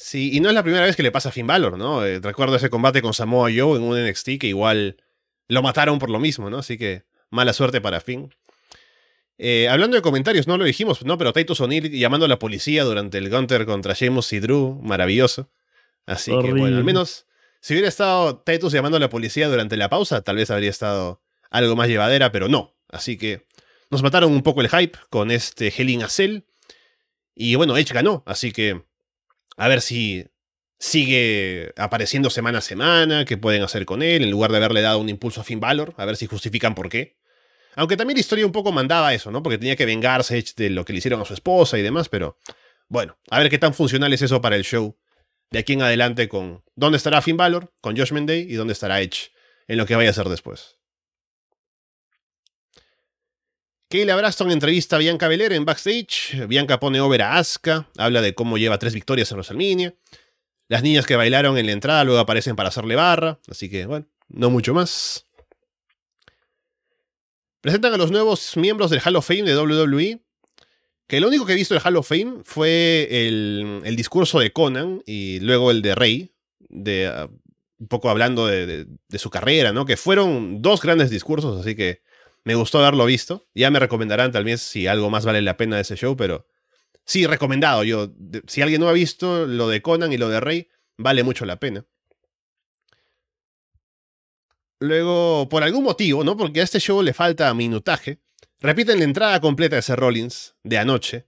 Sí, 0.00 0.30
y 0.32 0.38
no 0.38 0.48
es 0.48 0.54
la 0.54 0.62
primera 0.62 0.86
vez 0.86 0.94
que 0.94 1.02
le 1.02 1.10
pasa 1.10 1.30
a 1.30 1.32
Finn 1.32 1.48
Balor, 1.48 1.76
¿no? 1.76 2.06
Eh, 2.06 2.20
recuerdo 2.20 2.54
ese 2.54 2.70
combate 2.70 3.02
con 3.02 3.12
Samoa 3.14 3.50
Joe 3.54 3.76
en 3.76 3.82
un 3.82 3.98
NXT 3.98 4.38
que 4.38 4.46
igual 4.46 4.96
lo 5.48 5.60
mataron 5.60 5.98
por 5.98 6.08
lo 6.08 6.20
mismo, 6.20 6.48
¿no? 6.50 6.58
Así 6.58 6.78
que 6.78 7.04
mala 7.30 7.52
suerte 7.52 7.80
para 7.80 8.00
Finn. 8.00 8.32
Eh, 9.38 9.68
hablando 9.68 9.96
de 9.96 10.02
comentarios, 10.02 10.46
no 10.46 10.56
lo 10.56 10.64
dijimos, 10.64 11.04
¿no? 11.04 11.18
Pero 11.18 11.32
Titus 11.32 11.60
O'Neill 11.60 11.90
llamando 11.90 12.26
a 12.26 12.28
la 12.28 12.38
policía 12.38 12.84
durante 12.84 13.18
el 13.18 13.28
Gunter 13.28 13.66
contra 13.66 13.92
Sheamus 13.94 14.32
y 14.32 14.38
Drew, 14.38 14.80
maravilloso. 14.82 15.50
Así 16.06 16.30
que 16.30 16.52
bueno, 16.52 16.76
al 16.76 16.84
menos 16.84 17.26
si 17.60 17.74
hubiera 17.74 17.88
estado 17.88 18.38
Titus 18.38 18.72
llamando 18.72 18.98
a 18.98 19.00
la 19.00 19.08
policía 19.08 19.48
durante 19.48 19.76
la 19.76 19.88
pausa, 19.88 20.22
tal 20.22 20.36
vez 20.36 20.50
habría 20.50 20.70
estado 20.70 21.22
algo 21.50 21.74
más 21.74 21.88
llevadera, 21.88 22.30
pero 22.30 22.48
no. 22.48 22.76
Así 22.88 23.18
que 23.18 23.46
nos 23.90 24.02
mataron 24.02 24.32
un 24.32 24.42
poco 24.42 24.60
el 24.60 24.68
hype 24.68 24.96
con 25.10 25.32
este 25.32 25.72
Helen 25.76 26.02
Acel. 26.02 26.46
Y 27.34 27.56
bueno, 27.56 27.76
Edge 27.76 27.92
ganó, 27.92 28.22
así 28.26 28.52
que 28.52 28.84
a 29.58 29.68
ver 29.68 29.82
si 29.82 30.24
sigue 30.78 31.72
apareciendo 31.76 32.30
semana 32.30 32.58
a 32.58 32.62
semana, 32.62 33.24
qué 33.24 33.36
pueden 33.36 33.62
hacer 33.62 33.84
con 33.84 34.02
él, 34.02 34.22
en 34.22 34.30
lugar 34.30 34.52
de 34.52 34.58
haberle 34.58 34.80
dado 34.80 35.00
un 35.00 35.08
impulso 35.08 35.40
a 35.40 35.44
Finn 35.44 35.60
Balor, 35.60 35.94
a 35.96 36.04
ver 36.04 36.16
si 36.16 36.26
justifican 36.26 36.74
por 36.74 36.88
qué. 36.88 37.18
Aunque 37.74 37.96
también 37.96 38.16
la 38.16 38.20
historia 38.20 38.46
un 38.46 38.52
poco 38.52 38.72
mandaba 38.72 39.12
eso, 39.12 39.30
¿no? 39.30 39.42
Porque 39.42 39.58
tenía 39.58 39.76
que 39.76 39.84
vengarse 39.84 40.42
de 40.56 40.70
lo 40.70 40.84
que 40.84 40.92
le 40.92 41.00
hicieron 41.00 41.20
a 41.20 41.24
su 41.24 41.34
esposa 41.34 41.76
y 41.76 41.82
demás, 41.82 42.08
pero 42.08 42.38
bueno, 42.88 43.18
a 43.30 43.40
ver 43.40 43.50
qué 43.50 43.58
tan 43.58 43.74
funcional 43.74 44.12
es 44.12 44.22
eso 44.22 44.40
para 44.40 44.56
el 44.56 44.64
show 44.64 44.96
de 45.50 45.58
aquí 45.58 45.72
en 45.72 45.82
adelante 45.82 46.28
con 46.28 46.62
dónde 46.76 46.96
estará 46.96 47.20
Finn 47.20 47.36
Balor, 47.36 47.72
con 47.80 47.96
Josh 47.96 48.12
Mendey 48.12 48.42
y 48.48 48.54
dónde 48.54 48.72
estará 48.72 49.00
Edge 49.00 49.32
en 49.66 49.76
lo 49.76 49.86
que 49.86 49.96
vaya 49.96 50.10
a 50.10 50.14
ser 50.14 50.28
después. 50.28 50.77
Kayla 53.90 54.16
Braston 54.16 54.50
entrevista 54.50 54.96
a 54.96 54.98
Bianca 54.98 55.28
Belair 55.28 55.54
en 55.54 55.64
backstage. 55.64 56.46
Bianca 56.46 56.78
pone 56.78 57.00
over 57.00 57.22
a 57.22 57.38
Asuka, 57.38 57.88
habla 57.96 58.20
de 58.20 58.34
cómo 58.34 58.58
lleva 58.58 58.78
tres 58.78 58.92
victorias 58.92 59.30
en 59.30 59.38
WrestleMania. 59.38 59.94
Las 60.68 60.82
niñas 60.82 61.06
que 61.06 61.16
bailaron 61.16 61.56
en 61.56 61.64
la 61.64 61.72
entrada 61.72 62.04
luego 62.04 62.20
aparecen 62.20 62.54
para 62.54 62.68
hacerle 62.68 62.96
barra, 62.96 63.40
así 63.48 63.70
que 63.70 63.86
bueno, 63.86 64.06
no 64.28 64.50
mucho 64.50 64.74
más. 64.74 65.24
Presentan 67.62 67.94
a 67.94 67.96
los 67.96 68.10
nuevos 68.10 68.58
miembros 68.58 68.90
del 68.90 69.00
Hall 69.00 69.16
of 69.16 69.26
Fame 69.26 69.44
de 69.44 69.56
WWE. 69.56 70.20
Que 71.06 71.20
lo 71.20 71.28
único 71.28 71.46
que 71.46 71.54
he 71.54 71.56
visto 71.56 71.72
del 71.72 71.82
Hall 71.82 71.96
of 71.96 72.06
Fame 72.06 72.42
fue 72.44 73.08
el, 73.10 73.94
discurso 73.96 74.38
de 74.38 74.52
Conan 74.52 75.02
y 75.06 75.40
luego 75.40 75.70
el 75.70 75.80
de 75.80 75.94
Rey, 75.94 76.34
de, 76.58 77.08
uh, 77.08 77.34
un 77.78 77.88
poco 77.88 78.10
hablando 78.10 78.46
de, 78.46 78.84
de, 79.08 79.18
su 79.18 79.30
carrera, 79.30 79.72
¿no? 79.72 79.86
Que 79.86 79.96
fueron 79.96 80.60
dos 80.60 80.82
grandes 80.82 81.08
discursos, 81.08 81.58
así 81.58 81.74
que 81.74 82.02
me 82.44 82.54
gustó 82.54 82.78
haberlo 82.78 83.04
visto. 83.04 83.46
Ya 83.54 83.70
me 83.70 83.78
recomendarán 83.78 84.32
tal 84.32 84.44
vez 84.44 84.62
si 84.62 84.86
algo 84.86 85.10
más 85.10 85.24
vale 85.24 85.42
la 85.42 85.56
pena 85.56 85.76
de 85.76 85.82
ese 85.82 85.96
show, 85.96 86.16
pero 86.16 86.46
sí, 87.04 87.26
recomendado. 87.26 87.84
Yo, 87.84 88.12
si 88.46 88.62
alguien 88.62 88.80
no 88.80 88.88
ha 88.88 88.92
visto 88.92 89.46
lo 89.46 89.68
de 89.68 89.82
Conan 89.82 90.12
y 90.12 90.18
lo 90.18 90.28
de 90.28 90.40
Rey, 90.40 90.68
vale 90.96 91.22
mucho 91.22 91.44
la 91.44 91.58
pena. 91.58 91.86
Luego, 94.80 95.48
por 95.48 95.64
algún 95.64 95.84
motivo, 95.84 96.22
¿no? 96.22 96.36
Porque 96.36 96.60
a 96.60 96.64
este 96.64 96.78
show 96.78 97.02
le 97.02 97.12
falta 97.12 97.52
minutaje, 97.52 98.20
repiten 98.60 98.98
la 98.98 99.04
entrada 99.04 99.40
completa 99.40 99.76
de 99.76 99.82
Seth 99.82 99.98
Rollins 99.98 100.54
de 100.62 100.78
anoche. 100.78 101.26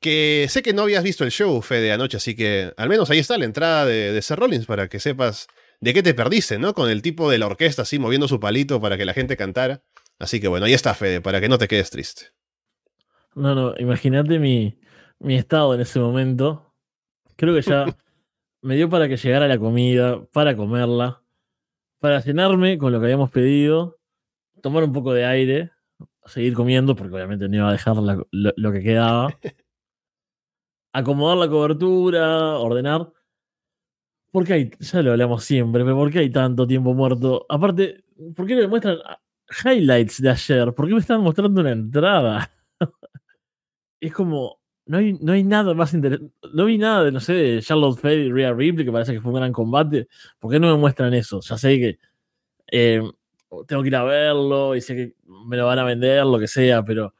Que 0.00 0.46
sé 0.48 0.62
que 0.62 0.72
no 0.72 0.82
habías 0.82 1.02
visto 1.02 1.24
el 1.24 1.32
show, 1.32 1.60
Fede, 1.60 1.82
de 1.82 1.92
anoche, 1.92 2.18
así 2.18 2.36
que 2.36 2.72
al 2.76 2.88
menos 2.88 3.10
ahí 3.10 3.18
está 3.18 3.36
la 3.36 3.46
entrada 3.46 3.84
de, 3.84 4.12
de 4.12 4.36
Rollins 4.36 4.64
para 4.64 4.88
que 4.88 5.00
sepas 5.00 5.48
de 5.80 5.92
qué 5.92 6.04
te 6.04 6.14
perdiste, 6.14 6.58
¿no? 6.58 6.72
Con 6.72 6.88
el 6.88 7.02
tipo 7.02 7.28
de 7.28 7.38
la 7.38 7.46
orquesta 7.46 7.82
así 7.82 7.98
moviendo 7.98 8.28
su 8.28 8.38
palito 8.38 8.80
para 8.80 8.96
que 8.96 9.04
la 9.04 9.14
gente 9.14 9.36
cantara. 9.36 9.82
Así 10.18 10.40
que 10.40 10.48
bueno, 10.48 10.66
ahí 10.66 10.74
está, 10.74 10.94
Fede, 10.94 11.20
para 11.20 11.40
que 11.40 11.48
no 11.48 11.58
te 11.58 11.68
quedes 11.68 11.90
triste. 11.90 12.26
No, 13.34 13.54
no, 13.54 13.74
imagínate 13.78 14.38
mi, 14.38 14.78
mi 15.18 15.36
estado 15.36 15.74
en 15.74 15.80
ese 15.80 16.00
momento. 16.00 16.74
Creo 17.36 17.54
que 17.54 17.62
ya 17.62 17.84
me 18.62 18.76
dio 18.76 18.88
para 18.88 19.08
que 19.08 19.16
llegara 19.16 19.46
la 19.46 19.58
comida, 19.58 20.24
para 20.32 20.56
comerla 20.56 21.22
para 21.98 22.22
cenarme 22.22 22.78
con 22.78 22.92
lo 22.92 23.00
que 23.00 23.06
habíamos 23.06 23.30
pedido, 23.30 23.98
tomar 24.62 24.84
un 24.84 24.92
poco 24.92 25.12
de 25.12 25.24
aire, 25.24 25.70
seguir 26.24 26.54
comiendo, 26.54 26.94
porque 26.94 27.14
obviamente 27.14 27.48
no 27.48 27.56
iba 27.56 27.68
a 27.68 27.72
dejar 27.72 27.96
lo, 27.96 28.72
que 28.72 28.82
quedaba, 28.82 29.28
acomodar 30.92 31.38
la 31.38 31.48
cobertura, 31.48 32.58
ordenar. 32.58 33.12
¿Por 34.30 34.44
qué 34.44 34.52
hay, 34.52 34.70
ya 34.78 35.02
lo 35.02 35.12
hablamos 35.12 35.44
siempre, 35.44 35.82
pero 35.84 35.96
¿por 35.96 36.10
qué 36.10 36.20
hay 36.20 36.30
tanto 36.30 36.66
tiempo 36.66 36.94
muerto? 36.94 37.46
Aparte, 37.48 38.04
¿por 38.36 38.46
qué 38.46 38.54
no 38.54 38.62
me 38.62 38.68
muestran 38.68 38.98
highlights 39.64 40.20
de 40.20 40.30
ayer? 40.30 40.74
¿Por 40.74 40.86
qué 40.86 40.94
me 40.94 41.00
están 41.00 41.20
mostrando 41.20 41.60
una 41.60 41.72
entrada? 41.72 42.50
es 44.00 44.12
como, 44.12 44.60
no 44.86 44.98
hay, 44.98 45.12
no 45.14 45.32
hay 45.32 45.44
nada 45.44 45.74
más 45.74 45.94
interesante. 45.94 46.32
No 46.54 46.64
vi 46.64 46.78
nada 46.78 47.04
de, 47.04 47.12
no 47.12 47.20
sé, 47.20 47.34
de 47.34 47.62
Charlotte 47.62 47.98
Flair 47.98 48.26
y 48.26 48.32
Rhea 48.32 48.52
Ripley, 48.52 48.84
que 48.84 48.92
parece 48.92 49.12
que 49.12 49.20
fue 49.20 49.30
un 49.32 49.38
gran 49.38 49.52
combate. 49.52 50.08
¿Por 50.38 50.50
qué 50.50 50.58
no 50.58 50.72
me 50.72 50.80
muestran 50.80 51.14
eso? 51.14 51.40
Ya 51.40 51.58
sé 51.58 51.78
que 51.78 51.98
eh, 52.70 53.02
tengo 53.66 53.82
que 53.82 53.88
ir 53.88 53.96
a 53.96 54.04
verlo 54.04 54.74
y 54.74 54.80
sé 54.80 54.94
que 54.94 55.14
me 55.46 55.56
lo 55.56 55.66
van 55.66 55.78
a 55.78 55.84
vender, 55.84 56.24
lo 56.24 56.38
que 56.38 56.48
sea, 56.48 56.84
pero 56.84 57.14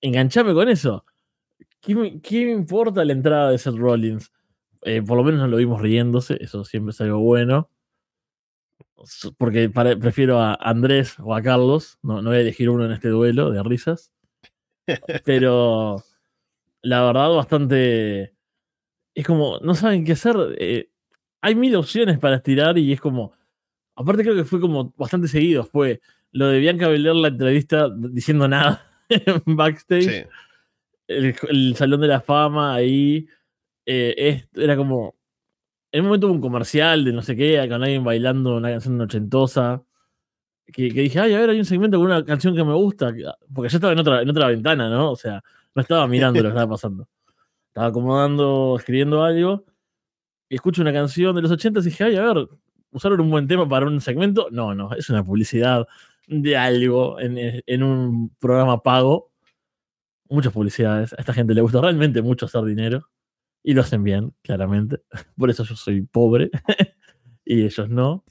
enganchame 0.00 0.54
con 0.54 0.68
eso. 0.68 1.04
¿Qué 1.80 1.94
me, 1.94 2.50
importa 2.50 3.04
la 3.04 3.12
entrada 3.12 3.50
de 3.50 3.58
Seth 3.58 3.76
Rollins? 3.76 4.32
Eh, 4.82 5.02
por 5.02 5.16
lo 5.16 5.24
menos 5.24 5.40
no 5.40 5.48
lo 5.48 5.56
vimos 5.56 5.80
riéndose, 5.80 6.36
eso 6.40 6.64
siempre 6.64 6.90
es 6.90 7.00
algo 7.00 7.20
bueno. 7.20 7.70
Porque 9.36 9.68
prefiero 9.68 10.40
a 10.40 10.54
Andrés 10.54 11.16
o 11.18 11.34
a 11.34 11.42
Carlos, 11.42 11.98
no, 12.02 12.22
no 12.22 12.30
voy 12.30 12.38
a 12.38 12.40
elegir 12.40 12.70
uno 12.70 12.86
en 12.86 12.92
este 12.92 13.08
duelo 13.08 13.50
de 13.50 13.62
risas. 13.62 14.10
Pero 15.24 16.02
la 16.86 17.04
verdad, 17.04 17.30
bastante. 17.30 18.32
Es 19.14 19.26
como, 19.26 19.58
no 19.60 19.74
saben 19.74 20.04
qué 20.04 20.12
hacer. 20.12 20.36
Eh, 20.58 20.88
hay 21.40 21.54
mil 21.56 21.74
opciones 21.74 22.18
para 22.18 22.36
estirar 22.36 22.78
y 22.78 22.92
es 22.92 23.00
como. 23.00 23.32
Aparte, 23.96 24.22
creo 24.22 24.36
que 24.36 24.44
fue 24.44 24.60
como 24.60 24.92
bastante 24.96 25.26
seguido. 25.26 25.64
Fue 25.64 26.00
lo 26.30 26.48
de 26.48 26.60
Bianca 26.60 26.88
Belair, 26.88 27.16
la 27.16 27.28
entrevista 27.28 27.88
diciendo 27.90 28.46
nada 28.46 28.86
en 29.08 29.42
backstage. 29.56 30.28
El, 31.08 31.74
Salón 31.76 32.00
de 32.02 32.08
la 32.08 32.20
Fama 32.20 32.74
ahí. 32.74 33.26
Eh, 33.84 34.44
era 34.54 34.76
como. 34.76 35.15
En 35.92 36.00
un 36.00 36.06
momento 36.06 36.26
hubo 36.26 36.34
un 36.34 36.40
comercial 36.40 37.04
de 37.04 37.12
no 37.12 37.22
sé 37.22 37.36
qué, 37.36 37.64
con 37.68 37.82
alguien 37.82 38.04
bailando 38.04 38.56
una 38.56 38.70
canción 38.70 39.00
ochentosa. 39.00 39.82
Que, 40.66 40.92
que, 40.92 41.02
dije, 41.02 41.20
ay, 41.20 41.34
a 41.34 41.40
ver, 41.40 41.50
hay 41.50 41.58
un 41.58 41.64
segmento 41.64 41.96
con 41.98 42.06
una 42.06 42.24
canción 42.24 42.54
que 42.54 42.64
me 42.64 42.74
gusta. 42.74 43.12
Porque 43.54 43.70
yo 43.70 43.76
estaba 43.78 43.92
en 43.92 43.98
otra, 44.00 44.22
en 44.22 44.30
otra 44.30 44.48
ventana, 44.48 44.90
¿no? 44.90 45.12
O 45.12 45.16
sea, 45.16 45.42
no 45.74 45.82
estaba 45.82 46.06
mirando 46.08 46.38
lo 46.40 46.44
que 46.44 46.48
estaba 46.48 46.70
pasando. 46.70 47.08
Estaba 47.68 47.88
acomodando, 47.88 48.76
escribiendo 48.78 49.22
algo. 49.22 49.66
Y 50.48 50.54
escucho 50.54 50.80
una 50.80 50.94
canción 50.94 51.36
de 51.36 51.42
los 51.42 51.50
80 51.50 51.80
y 51.80 51.82
dije, 51.82 52.04
ay, 52.04 52.16
a 52.16 52.32
ver, 52.32 52.48
¿usaron 52.90 53.20
un 53.20 53.30
buen 53.30 53.46
tema 53.46 53.68
para 53.68 53.86
un 53.86 54.00
segmento? 54.00 54.48
No, 54.50 54.74
no, 54.74 54.94
es 54.94 55.10
una 55.10 55.22
publicidad 55.22 55.86
de 56.26 56.56
algo 56.56 57.18
en, 57.20 57.82
un 57.82 58.34
programa 58.38 58.82
pago. 58.82 59.32
Muchas 60.28 60.52
publicidades. 60.52 61.12
A 61.12 61.16
esta 61.16 61.32
gente 61.32 61.54
le 61.54 61.60
gusta 61.60 61.80
realmente 61.80 62.22
mucho 62.22 62.46
hacer 62.46 62.64
dinero. 62.64 63.08
Y 63.68 63.74
lo 63.74 63.80
hacen 63.80 64.04
bien, 64.04 64.32
claramente. 64.42 65.00
Por 65.36 65.50
eso 65.50 65.64
yo 65.64 65.74
soy 65.74 66.02
pobre. 66.02 66.50
y 67.44 67.64
ellos 67.64 67.88
no. 67.88 68.24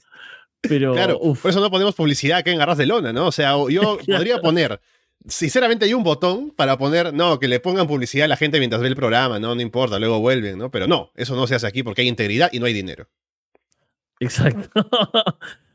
Pero, 0.62 0.94
claro, 0.94 1.20
por 1.20 1.50
eso 1.50 1.60
no 1.60 1.70
ponemos 1.70 1.94
publicidad 1.94 2.38
acá 2.38 2.50
en 2.50 2.58
Garras 2.58 2.78
de 2.78 2.86
Lona, 2.86 3.12
¿no? 3.12 3.28
O 3.28 3.32
sea, 3.32 3.52
yo 3.68 3.98
podría 4.06 4.40
poner 4.40 4.80
sinceramente 5.28 5.84
hay 5.84 5.94
un 5.94 6.02
botón 6.02 6.50
para 6.50 6.76
poner, 6.78 7.12
no, 7.12 7.38
que 7.38 7.48
le 7.48 7.60
pongan 7.60 7.86
publicidad 7.86 8.24
a 8.24 8.28
la 8.28 8.36
gente 8.36 8.58
mientras 8.58 8.80
ve 8.80 8.88
el 8.88 8.96
programa, 8.96 9.38
no, 9.38 9.54
no 9.54 9.60
importa, 9.60 9.98
luego 9.98 10.20
vuelven, 10.20 10.58
¿no? 10.58 10.70
Pero 10.70 10.86
no, 10.86 11.12
eso 11.14 11.36
no 11.36 11.46
se 11.46 11.54
hace 11.54 11.66
aquí 11.66 11.82
porque 11.82 12.02
hay 12.02 12.08
integridad 12.08 12.50
y 12.52 12.58
no 12.58 12.66
hay 12.66 12.72
dinero. 12.72 13.08
Exacto. 14.18 14.70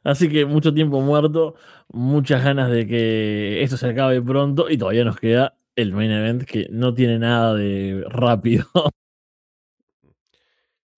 Así 0.03 0.29
que 0.29 0.45
mucho 0.45 0.73
tiempo 0.73 0.99
muerto, 1.01 1.55
muchas 1.89 2.43
ganas 2.43 2.71
de 2.71 2.87
que 2.87 3.61
esto 3.61 3.77
se 3.77 3.87
acabe 3.87 4.21
pronto 4.21 4.69
y 4.69 4.77
todavía 4.77 5.05
nos 5.05 5.17
queda 5.17 5.55
el 5.75 5.93
main 5.93 6.11
event 6.11 6.43
que 6.43 6.67
no 6.71 6.93
tiene 6.93 7.19
nada 7.19 7.53
de 7.53 8.03
rápido. 8.09 8.65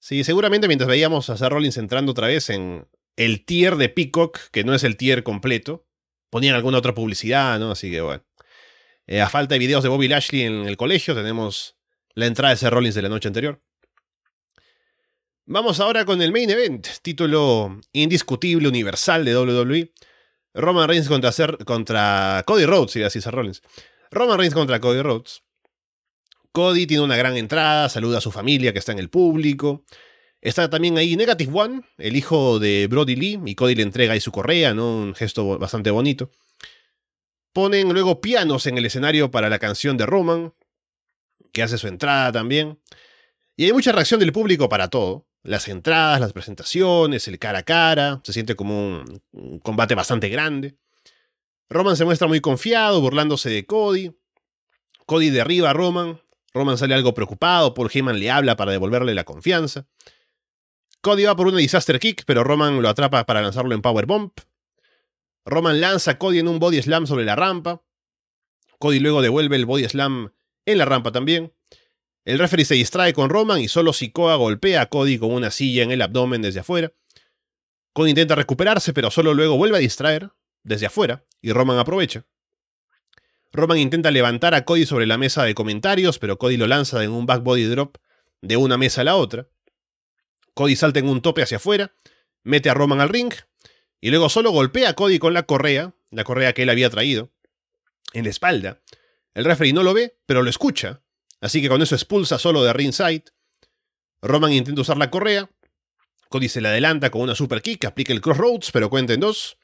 Sí, 0.04 0.26
seguramente 0.26 0.68
mientras 0.68 0.90
veíamos 0.90 1.30
a 1.30 1.38
Seth 1.38 1.48
Rollins 1.48 1.78
entrando 1.78 2.12
otra 2.12 2.28
vez 2.28 2.50
en 2.50 2.90
el 3.16 3.46
tier 3.46 3.78
de 3.78 3.88
Peacock, 3.88 4.38
que 4.52 4.66
no 4.66 4.76
es 4.76 4.84
el 4.84 4.98
tier 4.98 5.24
completo, 5.24 5.88
ponían 6.30 6.56
alguna 6.56 6.78
otra 6.80 6.94
publicidad, 6.94 7.58
¿no? 7.58 7.72
Así 7.72 7.90
que 7.90 8.02
bueno. 8.02 8.22
Eh, 9.08 9.22
a 9.22 9.30
falta 9.30 9.56
de 9.56 9.60
videos 9.60 9.82
de 9.82 9.88
Bobby 9.88 10.10
Lashley 10.10 10.42
en 10.42 10.68
el 10.68 10.76
colegio, 10.76 11.16
tenemos 11.16 11.78
la 12.16 12.26
entrada 12.26 12.50
de 12.50 12.56
ese 12.56 12.70
Rollins 12.70 12.96
de 12.96 13.02
la 13.02 13.08
noche 13.08 13.30
anterior. 13.30 13.62
Vamos 15.46 15.80
ahora 15.80 16.04
con 16.04 16.22
el 16.22 16.34
main 16.34 16.50
event, 16.50 16.86
título 17.02 17.80
indiscutible 17.94 18.68
universal 18.68 19.24
de 19.24 19.38
WWE. 19.38 19.94
Roman 20.54 20.90
Reigns 20.90 21.08
contra, 21.08 21.32
contra 21.64 22.44
Cody 22.46 22.66
Rhodes, 22.66 22.98
y 22.98 23.04
así 23.04 23.22
Seth 23.22 23.32
Rollins. 23.32 23.62
Roman 24.12 24.38
Reigns 24.38 24.54
contra 24.54 24.82
Cody 24.82 25.02
Rhodes. 25.02 25.44
Cody 26.54 26.88
tiene 26.88 27.04
una 27.04 27.18
gran 27.18 27.36
entrada, 27.36 27.90
saluda 27.90 28.20
a 28.20 28.22
su 28.22 28.32
familia 28.32 28.72
que 28.72 28.80
está 28.80 28.92
en 28.92 29.00
el 29.00 29.10
público. 29.10 29.84
Está 30.40 30.70
también 30.70 30.98
ahí 30.98 31.16
Negative 31.16 31.52
One, 31.52 31.82
el 31.98 32.16
hijo 32.16 32.60
de 32.60 32.88
Brody 32.88 33.16
Lee, 33.16 33.40
y 33.46 33.56
Cody 33.56 33.76
le 33.76 33.84
entrega 33.84 34.14
ahí 34.14 34.20
su 34.20 34.32
correa, 34.32 34.74
¿no? 34.74 34.98
Un 34.98 35.16
gesto 35.16 35.58
bastante 35.58 35.90
bonito. 35.90 36.30
Ponen 37.54 37.92
luego 37.92 38.22
pianos 38.22 38.68
en 38.68 38.78
el 38.78 38.86
escenario 38.86 39.32
para 39.32 39.50
la 39.50 39.58
canción 39.58 39.98
de 39.98 40.06
Roman, 40.06 40.54
que 41.52 41.64
hace 41.64 41.78
su 41.78 41.88
entrada 41.88 42.32
también. 42.32 42.80
Y 43.56 43.66
hay 43.66 43.74
mucha 43.74 43.92
reacción 43.92 44.20
del 44.20 44.32
público 44.32 44.70
para 44.70 44.90
todo. 44.90 45.28
Las 45.44 45.68
entradas, 45.68 46.20
las 46.20 46.34
presentaciones, 46.34 47.28
el 47.28 47.40
cara 47.40 47.60
a 47.60 47.64
cara. 47.64 48.22
Se 48.24 48.34
siente 48.34 48.56
como 48.56 49.04
un, 49.32 49.60
combate 49.60 49.96
bastante 49.96 50.30
grande. 50.30 50.78
Roman 51.70 51.98
se 51.98 52.06
muestra 52.06 52.28
muy 52.28 52.42
confiado, 52.42 53.02
burlándose 53.02 53.50
de 53.50 53.66
Cody. 53.66 54.12
Cody 55.06 55.30
derriba 55.30 55.70
a 55.72 55.74
Roman. 55.74 56.23
Roman 56.54 56.78
sale 56.78 56.94
algo 56.94 57.14
preocupado. 57.14 57.74
Paul 57.74 57.90
Heyman 57.92 58.20
le 58.20 58.30
habla 58.30 58.56
para 58.56 58.72
devolverle 58.72 59.14
la 59.14 59.24
confianza. 59.24 59.88
Cody 61.02 61.24
va 61.24 61.36
por 61.36 61.48
una 61.48 61.58
disaster 61.58 62.00
kick, 62.00 62.24
pero 62.26 62.44
Roman 62.44 62.82
lo 62.82 62.90
atrapa 62.90 63.26
para 63.26 63.42
lanzarlo 63.42 63.76
en 63.76 63.82
power 63.82 64.06
bump. 64.06 64.40
Roman 65.46 65.82
lanza 65.82 66.12
a 66.12 66.18
Cody 66.18 66.40
en 66.40 66.48
un 66.48 66.60
body 66.60 66.82
slam 66.82 67.08
sobre 67.08 67.26
la 67.26 67.36
rampa. 67.36 67.84
Cody 68.80 69.00
luego 69.00 69.22
devuelve 69.22 69.56
el 69.56 69.66
body 69.66 69.88
slam 69.90 70.34
en 70.66 70.78
la 70.78 70.86
rampa 70.86 71.12
también. 71.12 71.54
El 72.26 72.40
referee 72.40 72.64
se 72.64 72.76
distrae 72.76 73.14
con 73.14 73.30
Roman 73.30 73.60
y 73.60 73.68
solo 73.68 73.92
Sikoa 73.92 74.36
golpea 74.36 74.82
a 74.82 74.86
Cody 74.86 75.18
con 75.18 75.32
una 75.32 75.52
silla 75.52 75.84
en 75.84 75.92
el 75.92 76.02
abdomen 76.02 76.42
desde 76.42 76.62
afuera. 76.62 76.94
Cody 77.92 78.12
intenta 78.12 78.36
recuperarse, 78.36 78.94
pero 78.94 79.12
solo 79.12 79.34
luego 79.34 79.58
vuelve 79.58 79.78
a 79.78 79.82
distraer 79.82 80.32
desde 80.64 80.86
afuera 80.86 81.26
y 81.42 81.52
Roman 81.52 81.78
aprovecha. 81.80 82.26
Roman 83.54 83.78
intenta 83.78 84.10
levantar 84.10 84.56
a 84.56 84.66
Cody 84.66 84.86
sobre 84.86 85.06
la 85.06 85.18
mesa 85.18 85.44
de 85.44 85.54
comentarios, 85.54 86.18
pero 86.18 86.40
Cody 86.40 86.58
lo 86.58 86.68
lanza 86.68 87.04
en 87.04 87.12
un 87.12 87.28
back 87.28 87.44
body 87.44 87.66
drop 87.66 87.98
de 88.42 88.58
una 88.58 88.78
mesa 88.78 89.02
a 89.02 89.04
la 89.04 89.16
otra. 89.16 89.48
Cody 90.56 90.76
salta 90.76 91.00
en 91.00 91.08
un 91.08 91.22
tope 91.22 91.44
hacia 91.44 91.58
afuera, 91.58 91.94
mete 92.44 92.70
a 92.70 92.74
Roman 92.74 93.00
al 93.00 93.10
ring 93.10 93.32
y 94.02 94.10
luego 94.10 94.30
solo 94.30 94.52
golpea 94.52 94.90
a 94.90 94.94
Cody 94.94 95.20
con 95.20 95.34
la 95.34 95.44
correa, 95.44 95.94
la 96.10 96.24
correa 96.24 96.54
que 96.54 96.64
él 96.64 96.70
había 96.70 96.90
traído, 96.90 97.32
en 98.14 98.24
la 98.24 98.32
espalda. 98.32 98.82
El 99.36 99.46
referee 99.46 99.74
no 99.74 99.84
lo 99.84 99.94
ve, 99.94 100.18
pero 100.26 100.42
lo 100.42 100.50
escucha 100.50 101.04
Así 101.44 101.62
que 101.62 101.68
con 101.68 101.82
eso 101.82 101.94
expulsa 101.94 102.40
solo 102.40 102.64
de 102.64 102.72
ringside. 102.72 103.26
Roman 104.22 104.54
intenta 104.54 104.80
usar 104.80 104.96
la 104.96 105.12
correa. 105.12 105.50
Cody 106.30 106.48
se 106.48 106.62
le 106.62 106.70
adelanta 106.70 107.12
con 107.12 107.20
una 107.20 107.36
super 107.36 107.62
kick, 107.62 107.84
aplica 107.84 108.14
el 108.14 108.22
crossroads, 108.22 108.72
pero 108.72 108.90
cuenta 108.90 109.12
en 109.12 109.20
dos. 109.20 109.58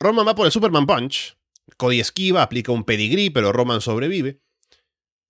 Roman 0.00 0.26
va 0.26 0.34
por 0.34 0.46
el 0.46 0.52
Superman 0.52 0.86
Punch. 0.86 1.36
Cody 1.76 2.00
esquiva, 2.00 2.42
aplica 2.42 2.72
un 2.72 2.84
pedigree, 2.84 3.30
pero 3.30 3.52
Roman 3.52 3.80
sobrevive. 3.80 4.40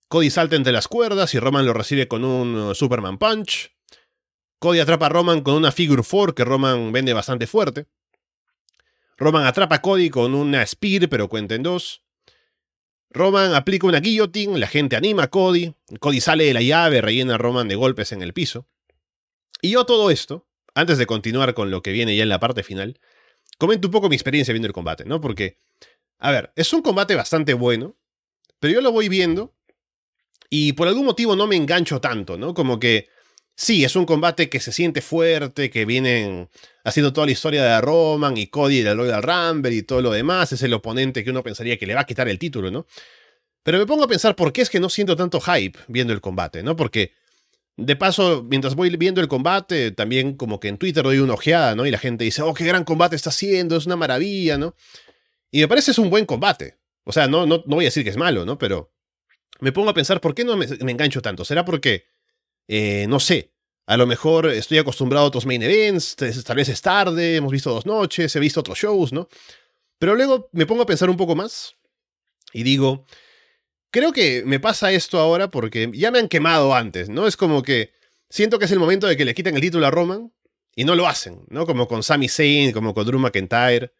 Cody 0.07 0.29
salta 0.29 0.55
entre 0.55 0.73
las 0.73 0.87
cuerdas 0.87 1.33
y 1.33 1.39
Roman 1.39 1.65
lo 1.65 1.73
recibe 1.73 2.07
con 2.07 2.23
un 2.23 2.55
uh, 2.55 2.75
Superman 2.75 3.17
Punch. 3.17 3.75
Cody 4.59 4.79
atrapa 4.79 5.07
a 5.07 5.09
Roman 5.09 5.41
con 5.41 5.55
una 5.55 5.71
Figure 5.71 6.03
4 6.07 6.35
que 6.35 6.45
Roman 6.45 6.91
vende 6.91 7.13
bastante 7.13 7.47
fuerte. 7.47 7.87
Roman 9.17 9.45
atrapa 9.45 9.75
a 9.75 9.81
Cody 9.81 10.09
con 10.09 10.35
una 10.35 10.65
Spear, 10.65 11.09
pero 11.09 11.29
cuenta 11.29 11.55
en 11.55 11.63
dos. 11.63 12.03
Roman 13.09 13.53
aplica 13.53 13.87
una 13.87 14.01
guillotine, 14.01 14.59
la 14.59 14.67
gente 14.67 14.97
anima 14.97 15.23
a 15.23 15.27
Cody, 15.29 15.73
Cody 15.99 16.19
sale 16.19 16.43
de 16.43 16.53
la 16.53 16.61
llave, 16.61 17.01
rellena 17.01 17.35
a 17.35 17.37
Roman 17.37 17.69
de 17.69 17.75
golpes 17.75 18.11
en 18.11 18.21
el 18.21 18.33
piso. 18.33 18.67
Y 19.61 19.71
yo 19.71 19.85
todo 19.85 20.11
esto, 20.11 20.47
antes 20.73 20.97
de 20.97 21.05
continuar 21.05 21.53
con 21.53 21.71
lo 21.71 21.81
que 21.81 21.93
viene 21.93 22.15
ya 22.15 22.23
en 22.23 22.29
la 22.29 22.41
parte 22.41 22.61
final, 22.61 22.99
comento 23.57 23.87
un 23.87 23.93
poco 23.93 24.09
mi 24.09 24.15
experiencia 24.15 24.53
viendo 24.53 24.67
el 24.67 24.73
combate, 24.73 25.05
¿no? 25.05 25.21
Porque, 25.21 25.59
a 26.19 26.31
ver, 26.31 26.51
es 26.55 26.71
un 26.73 26.81
combate 26.81 27.15
bastante 27.15 27.53
bueno, 27.53 27.95
pero 28.59 28.73
yo 28.73 28.81
lo 28.81 28.91
voy 28.91 29.09
viendo 29.09 29.53
y 30.49 30.73
por 30.73 30.87
algún 30.87 31.05
motivo 31.05 31.35
no 31.35 31.47
me 31.47 31.55
engancho 31.55 31.99
tanto, 31.99 32.37
¿no? 32.37 32.53
Como 32.53 32.79
que 32.79 33.09
sí, 33.55 33.83
es 33.83 33.95
un 33.95 34.05
combate 34.05 34.49
que 34.49 34.59
se 34.59 34.71
siente 34.71 35.01
fuerte, 35.01 35.69
que 35.69 35.85
vienen 35.85 36.49
haciendo 36.83 37.13
toda 37.13 37.27
la 37.27 37.33
historia 37.33 37.63
de 37.63 37.81
Roman 37.81 38.37
y 38.37 38.47
Cody 38.47 38.81
del 38.81 38.97
Royal 38.97 39.23
Rumble 39.23 39.73
y 39.73 39.83
todo 39.83 40.01
lo 40.01 40.11
demás, 40.11 40.51
es 40.51 40.61
el 40.63 40.73
oponente 40.73 41.23
que 41.23 41.31
uno 41.31 41.43
pensaría 41.43 41.77
que 41.77 41.87
le 41.87 41.95
va 41.95 42.01
a 42.01 42.05
quitar 42.05 42.27
el 42.27 42.39
título, 42.39 42.71
¿no? 42.71 42.85
Pero 43.63 43.79
me 43.79 43.85
pongo 43.85 44.03
a 44.03 44.07
pensar 44.07 44.35
por 44.35 44.53
qué 44.53 44.61
es 44.61 44.69
que 44.69 44.79
no 44.79 44.89
siento 44.89 45.15
tanto 45.15 45.41
hype 45.41 45.79
viendo 45.87 46.13
el 46.13 46.21
combate, 46.21 46.61
¿no? 46.61 46.75
Porque 46.75 47.13
de 47.77 47.95
paso, 47.95 48.45
mientras 48.47 48.75
voy 48.75 48.95
viendo 48.95 49.21
el 49.21 49.27
combate, 49.27 49.91
también 49.91 50.35
como 50.35 50.59
que 50.59 50.69
en 50.69 50.77
Twitter 50.77 51.03
doy 51.03 51.19
una 51.19 51.33
ojeada, 51.33 51.75
¿no? 51.75 51.85
Y 51.85 51.91
la 51.91 51.97
gente 51.97 52.23
dice, 52.23 52.41
oh, 52.41 52.53
qué 52.53 52.63
gran 52.65 52.83
combate 52.83 53.15
está 53.15 53.31
haciendo, 53.31 53.75
es 53.75 53.85
una 53.85 53.95
maravilla, 53.95 54.57
¿no? 54.57 54.75
Y 55.55 55.61
me 55.61 55.69
parece 55.69 55.91
es 55.91 55.99
un 55.99 56.09
buen 56.09 56.25
combate. 56.25 56.75
O 57.05 57.13
sea, 57.13 57.29
no, 57.29 57.45
no, 57.45 57.63
no 57.65 57.75
voy 57.77 57.85
a 57.85 57.87
decir 57.87 58.03
que 58.03 58.09
es 58.09 58.17
malo, 58.17 58.43
¿no? 58.43 58.57
Pero 58.57 58.91
me 59.61 59.71
pongo 59.71 59.89
a 59.89 59.93
pensar, 59.93 60.19
¿por 60.19 60.35
qué 60.35 60.43
no 60.43 60.57
me, 60.57 60.65
engancho 60.65 61.21
tanto? 61.21 61.45
¿Será 61.45 61.63
porque, 61.63 62.07
eh, 62.67 63.05
no 63.07 63.21
sé, 63.21 63.53
a 63.85 63.95
lo 63.95 64.05
mejor 64.05 64.47
estoy 64.47 64.79
acostumbrado 64.79 65.23
a 65.23 65.29
otros 65.29 65.45
main 65.45 65.63
events, 65.63 66.17
tal 66.17 66.57
vez 66.57 66.67
es 66.67 66.81
tarde, 66.81 67.37
hemos 67.37 67.53
visto 67.53 67.71
dos 67.71 67.85
noches, 67.85 68.35
he 68.35 68.39
visto 68.41 68.59
otros 68.59 68.77
shows, 68.77 69.13
¿no? 69.13 69.29
Pero 69.97 70.15
luego 70.15 70.49
me 70.51 70.65
pongo 70.65 70.83
a 70.83 70.85
pensar 70.85 71.09
un 71.09 71.15
poco 71.15 71.35
más 71.37 71.77
y 72.51 72.63
digo, 72.63 73.05
creo 73.91 74.11
que 74.11 74.43
me 74.45 74.59
pasa 74.59 74.91
esto 74.91 75.19
ahora 75.19 75.51
porque 75.51 75.89
ya 75.93 76.11
me 76.11 76.19
han 76.19 76.27
quemado 76.27 76.75
antes, 76.75 77.07
¿no? 77.07 77.27
Es 77.27 77.37
como 77.37 77.63
que 77.63 77.93
siento 78.29 78.59
que 78.59 78.65
es 78.65 78.71
el 78.73 78.79
momento 78.79 79.07
de 79.07 79.15
que 79.15 79.23
le 79.23 79.33
quiten 79.33 79.55
el 79.55 79.61
título 79.61 79.87
a 79.87 79.91
Roman 79.91 80.33
y 80.75 80.83
no 80.83 80.95
lo 80.95 81.07
hacen, 81.07 81.45
¿no? 81.47 81.65
Como 81.65 81.87
con 81.87 82.03
Sami 82.03 82.27
Zayn, 82.27 82.73
como 82.73 82.93
con 82.93 83.05
Drew 83.05 83.19
McIntyre. 83.19 83.93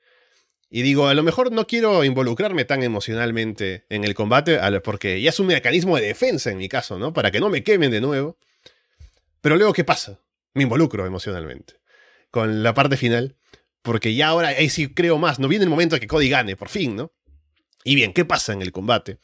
Y 0.69 0.81
digo, 0.81 1.07
a 1.07 1.13
lo 1.13 1.23
mejor 1.23 1.51
no 1.51 1.67
quiero 1.67 2.03
involucrarme 2.03 2.65
tan 2.65 2.83
emocionalmente 2.83 3.85
en 3.89 4.03
el 4.03 4.15
combate 4.15 4.59
porque 4.81 5.21
ya 5.21 5.29
es 5.29 5.39
un 5.39 5.47
mecanismo 5.47 5.95
de 5.95 6.07
defensa 6.07 6.51
en 6.51 6.57
mi 6.57 6.67
caso, 6.67 6.97
¿no? 6.97 7.13
Para 7.13 7.31
que 7.31 7.39
no 7.39 7.49
me 7.49 7.63
quemen 7.63 7.91
de 7.91 8.01
nuevo. 8.01 8.37
Pero 9.41 9.57
luego, 9.57 9.73
¿qué 9.73 9.83
pasa? 9.83 10.19
Me 10.53 10.63
involucro 10.63 11.05
emocionalmente 11.05 11.75
con 12.31 12.63
la 12.63 12.73
parte 12.73 12.97
final, 12.97 13.37
porque 13.81 14.13
ya 14.15 14.27
ahora 14.27 14.49
ahí 14.49 14.69
sí 14.69 14.93
creo 14.93 15.17
más. 15.17 15.39
No 15.39 15.47
viene 15.47 15.63
el 15.63 15.69
momento 15.69 15.95
de 15.95 16.01
que 16.01 16.07
Cody 16.07 16.29
gane, 16.29 16.57
por 16.57 16.67
fin, 16.67 16.95
¿no? 16.95 17.13
Y 17.83 17.95
bien, 17.95 18.11
¿qué 18.11 18.25
pasa 18.25 18.51
en 18.51 18.61
el 18.61 18.71
combate? 18.71 19.19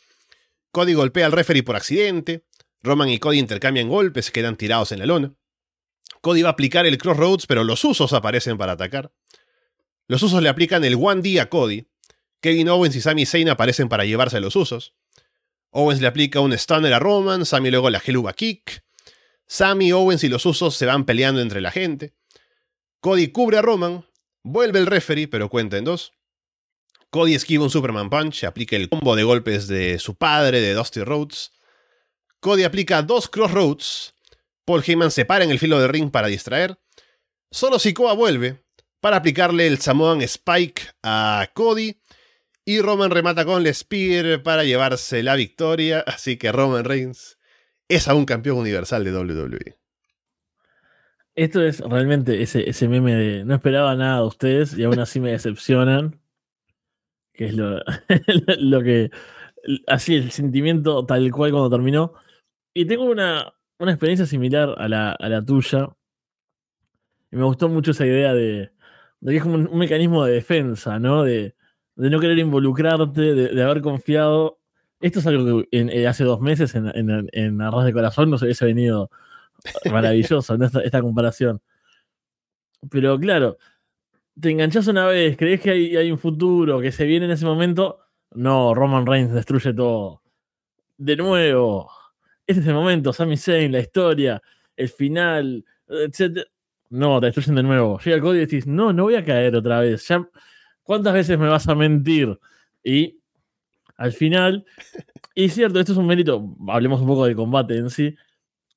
Cody 0.71 0.93
golpea 0.93 1.25
al 1.25 1.31
referee 1.31 1.63
por 1.63 1.75
accidente. 1.75 2.45
Roman 2.83 3.09
y 3.09 3.19
Cody 3.19 3.39
intercambian 3.39 3.89
golpes, 3.89 4.31
quedan 4.31 4.55
tirados 4.55 4.91
en 4.91 4.99
la 4.99 5.07
lona. 5.07 5.33
Cody 6.21 6.43
va 6.43 6.49
a 6.49 6.51
aplicar 6.53 6.85
el 6.85 6.97
Crossroads, 6.97 7.47
pero 7.47 7.63
los 7.63 7.83
usos 7.83 8.13
aparecen 8.13 8.57
para 8.57 8.73
atacar. 8.73 9.11
Los 10.11 10.23
usos 10.23 10.43
le 10.43 10.49
aplican 10.49 10.83
el 10.83 10.95
One 10.95 11.21
D 11.21 11.39
a 11.39 11.47
Cody. 11.47 11.87
Kevin 12.41 12.67
Owens 12.67 12.97
y 12.97 12.99
Sami 12.99 13.25
Zayn 13.25 13.47
aparecen 13.47 13.87
para 13.87 14.03
llevarse 14.03 14.41
los 14.41 14.57
usos. 14.57 14.93
Owens 15.69 16.01
le 16.01 16.07
aplica 16.07 16.41
un 16.41 16.51
stunner 16.51 16.93
a 16.93 16.99
Roman, 16.99 17.45
Sami 17.45 17.71
luego 17.71 17.89
la 17.89 18.01
Helluva 18.05 18.33
Kick. 18.33 18.83
Sammy, 19.47 19.93
Owens 19.93 20.25
y 20.25 20.27
los 20.27 20.45
usos 20.45 20.75
se 20.75 20.85
van 20.85 21.05
peleando 21.05 21.39
entre 21.39 21.61
la 21.61 21.71
gente. 21.71 22.13
Cody 22.99 23.29
cubre 23.29 23.59
a 23.59 23.61
Roman, 23.61 24.05
vuelve 24.43 24.79
el 24.79 24.87
referee, 24.87 25.29
pero 25.29 25.47
cuenta 25.47 25.77
en 25.77 25.85
dos. 25.85 26.11
Cody 27.09 27.33
esquiva 27.33 27.63
un 27.63 27.69
Superman 27.69 28.09
Punch, 28.09 28.43
aplica 28.43 28.75
el 28.75 28.89
combo 28.89 29.15
de 29.15 29.23
golpes 29.23 29.69
de 29.69 29.97
su 29.97 30.15
padre, 30.15 30.59
de 30.59 30.73
Dusty 30.73 31.05
Rhodes. 31.05 31.53
Cody 32.41 32.63
aplica 32.63 33.01
dos 33.01 33.29
Crossroads. 33.29 34.13
Paul 34.65 34.83
Heyman 34.85 35.09
se 35.09 35.23
para 35.23 35.45
en 35.45 35.51
el 35.51 35.59
filo 35.59 35.79
de 35.79 35.87
ring 35.87 36.11
para 36.11 36.27
distraer. 36.27 36.77
Solo 37.49 37.79
Sikoa 37.79 38.11
vuelve 38.11 38.61
para 39.01 39.17
aplicarle 39.17 39.67
el 39.67 39.79
Samoan 39.79 40.21
Spike 40.21 40.83
a 41.03 41.49
Cody. 41.53 41.97
Y 42.63 42.79
Roman 42.79 43.09
remata 43.09 43.43
con 43.43 43.65
el 43.65 43.73
Spear 43.73 44.43
para 44.43 44.63
llevarse 44.63 45.23
la 45.23 45.35
victoria. 45.35 46.03
Así 46.05 46.37
que 46.37 46.51
Roman 46.51 46.85
Reigns 46.85 47.39
es 47.89 48.07
aún 48.07 48.25
campeón 48.25 48.59
universal 48.59 49.03
de 49.03 49.11
WWE. 49.11 49.77
Esto 51.33 51.61
es 51.63 51.79
realmente 51.79 52.41
ese, 52.41 52.69
ese 52.69 52.87
meme 52.87 53.15
de 53.15 53.45
no 53.45 53.55
esperaba 53.55 53.95
nada 53.95 54.19
de 54.19 54.27
ustedes 54.27 54.77
y 54.77 54.83
aún 54.83 54.99
así 54.99 55.19
me 55.19 55.31
decepcionan. 55.31 56.21
Que 57.33 57.45
es 57.45 57.55
lo, 57.55 57.79
lo 58.59 58.83
que. 58.83 59.09
Así, 59.87 60.15
el 60.15 60.31
sentimiento 60.31 61.05
tal 61.05 61.31
cual 61.31 61.51
cuando 61.51 61.69
terminó. 61.69 62.13
Y 62.73 62.85
tengo 62.85 63.05
una, 63.05 63.53
una 63.79 63.91
experiencia 63.91 64.25
similar 64.25 64.75
a 64.77 64.87
la, 64.87 65.11
a 65.13 65.29
la, 65.29 65.43
tuya. 65.43 65.89
Y 67.31 67.37
me 67.37 67.43
gustó 67.43 67.69
mucho 67.69 67.91
esa 67.91 68.05
idea 68.05 68.33
de, 68.33 68.71
de 69.21 69.31
que 69.31 69.37
es 69.37 69.43
como 69.43 69.55
un, 69.55 69.77
mecanismo 69.77 70.25
de 70.25 70.33
defensa, 70.33 70.99
¿no? 70.99 71.23
De, 71.23 71.55
de 71.95 72.09
no 72.09 72.19
querer 72.19 72.37
involucrarte, 72.39 73.21
de, 73.21 73.47
de, 73.49 73.63
haber 73.63 73.81
confiado 73.81 74.61
esto 75.01 75.19
es 75.19 75.27
algo 75.27 75.63
que 75.63 75.67
eh, 75.71 76.07
hace 76.07 76.23
dos 76.23 76.39
meses 76.39 76.75
en, 76.75 76.91
en, 77.31 77.61
Arroz 77.61 77.85
de 77.85 77.93
Corazón 77.93 78.29
nos 78.29 78.43
hubiese 78.43 78.65
venido 78.65 79.09
maravilloso, 79.91 80.55
esta, 80.83 81.01
comparación. 81.01 81.59
Pero 82.89 83.19
claro, 83.19 83.57
te 84.39 84.51
enganchas 84.51 84.87
una 84.87 85.07
vez, 85.07 85.37
crees 85.37 85.59
que 85.59 85.71
hay, 85.71 86.11
un 86.11 86.19
futuro, 86.19 86.79
que 86.79 86.91
se 86.91 87.05
viene 87.05 87.25
en 87.25 87.31
ese 87.31 87.45
momento. 87.45 87.99
No, 88.31 88.75
Roman 88.75 89.05
Reigns 89.05 89.33
destruye 89.33 89.73
todo. 89.73 90.21
De 90.97 91.15
nuevo, 91.15 91.89
este 92.45 92.61
es 92.61 92.67
el 92.67 92.75
momento, 92.75 93.11
Sami 93.11 93.37
Zayn, 93.37 93.71
la 93.71 93.79
historia, 93.79 94.41
el 94.75 94.89
final, 94.89 95.65
etc. 95.87 96.47
No, 96.91 97.21
te 97.21 97.27
destruyen 97.27 97.55
de 97.55 97.63
nuevo. 97.63 97.99
Llega 97.99 98.17
el 98.17 98.21
código 98.21 98.43
y 98.43 98.45
decís, 98.45 98.67
no, 98.67 98.91
no 98.91 99.03
voy 99.03 99.15
a 99.15 99.23
caer 99.23 99.55
otra 99.55 99.79
vez. 99.79 100.05
¿Cuántas 100.83 101.13
veces 101.13 101.39
me 101.39 101.47
vas 101.47 101.67
a 101.69 101.73
mentir? 101.73 102.37
Y 102.83 103.21
al 103.95 104.11
final. 104.11 104.65
Y 105.33 105.47
cierto, 105.47 105.79
esto 105.79 105.93
es 105.93 105.97
un 105.97 106.05
mérito, 106.05 106.53
hablemos 106.67 106.99
un 106.99 107.07
poco 107.07 107.25
del 107.25 107.35
combate 107.35 107.77
en 107.77 107.89
sí. 107.89 108.13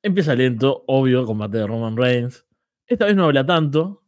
Empieza 0.00 0.36
lento, 0.36 0.84
obvio, 0.86 1.26
combate 1.26 1.58
de 1.58 1.66
Roman 1.66 1.96
Reigns. 1.96 2.46
Esta 2.86 3.06
vez 3.06 3.16
no 3.16 3.24
habla 3.24 3.44
tanto, 3.44 4.04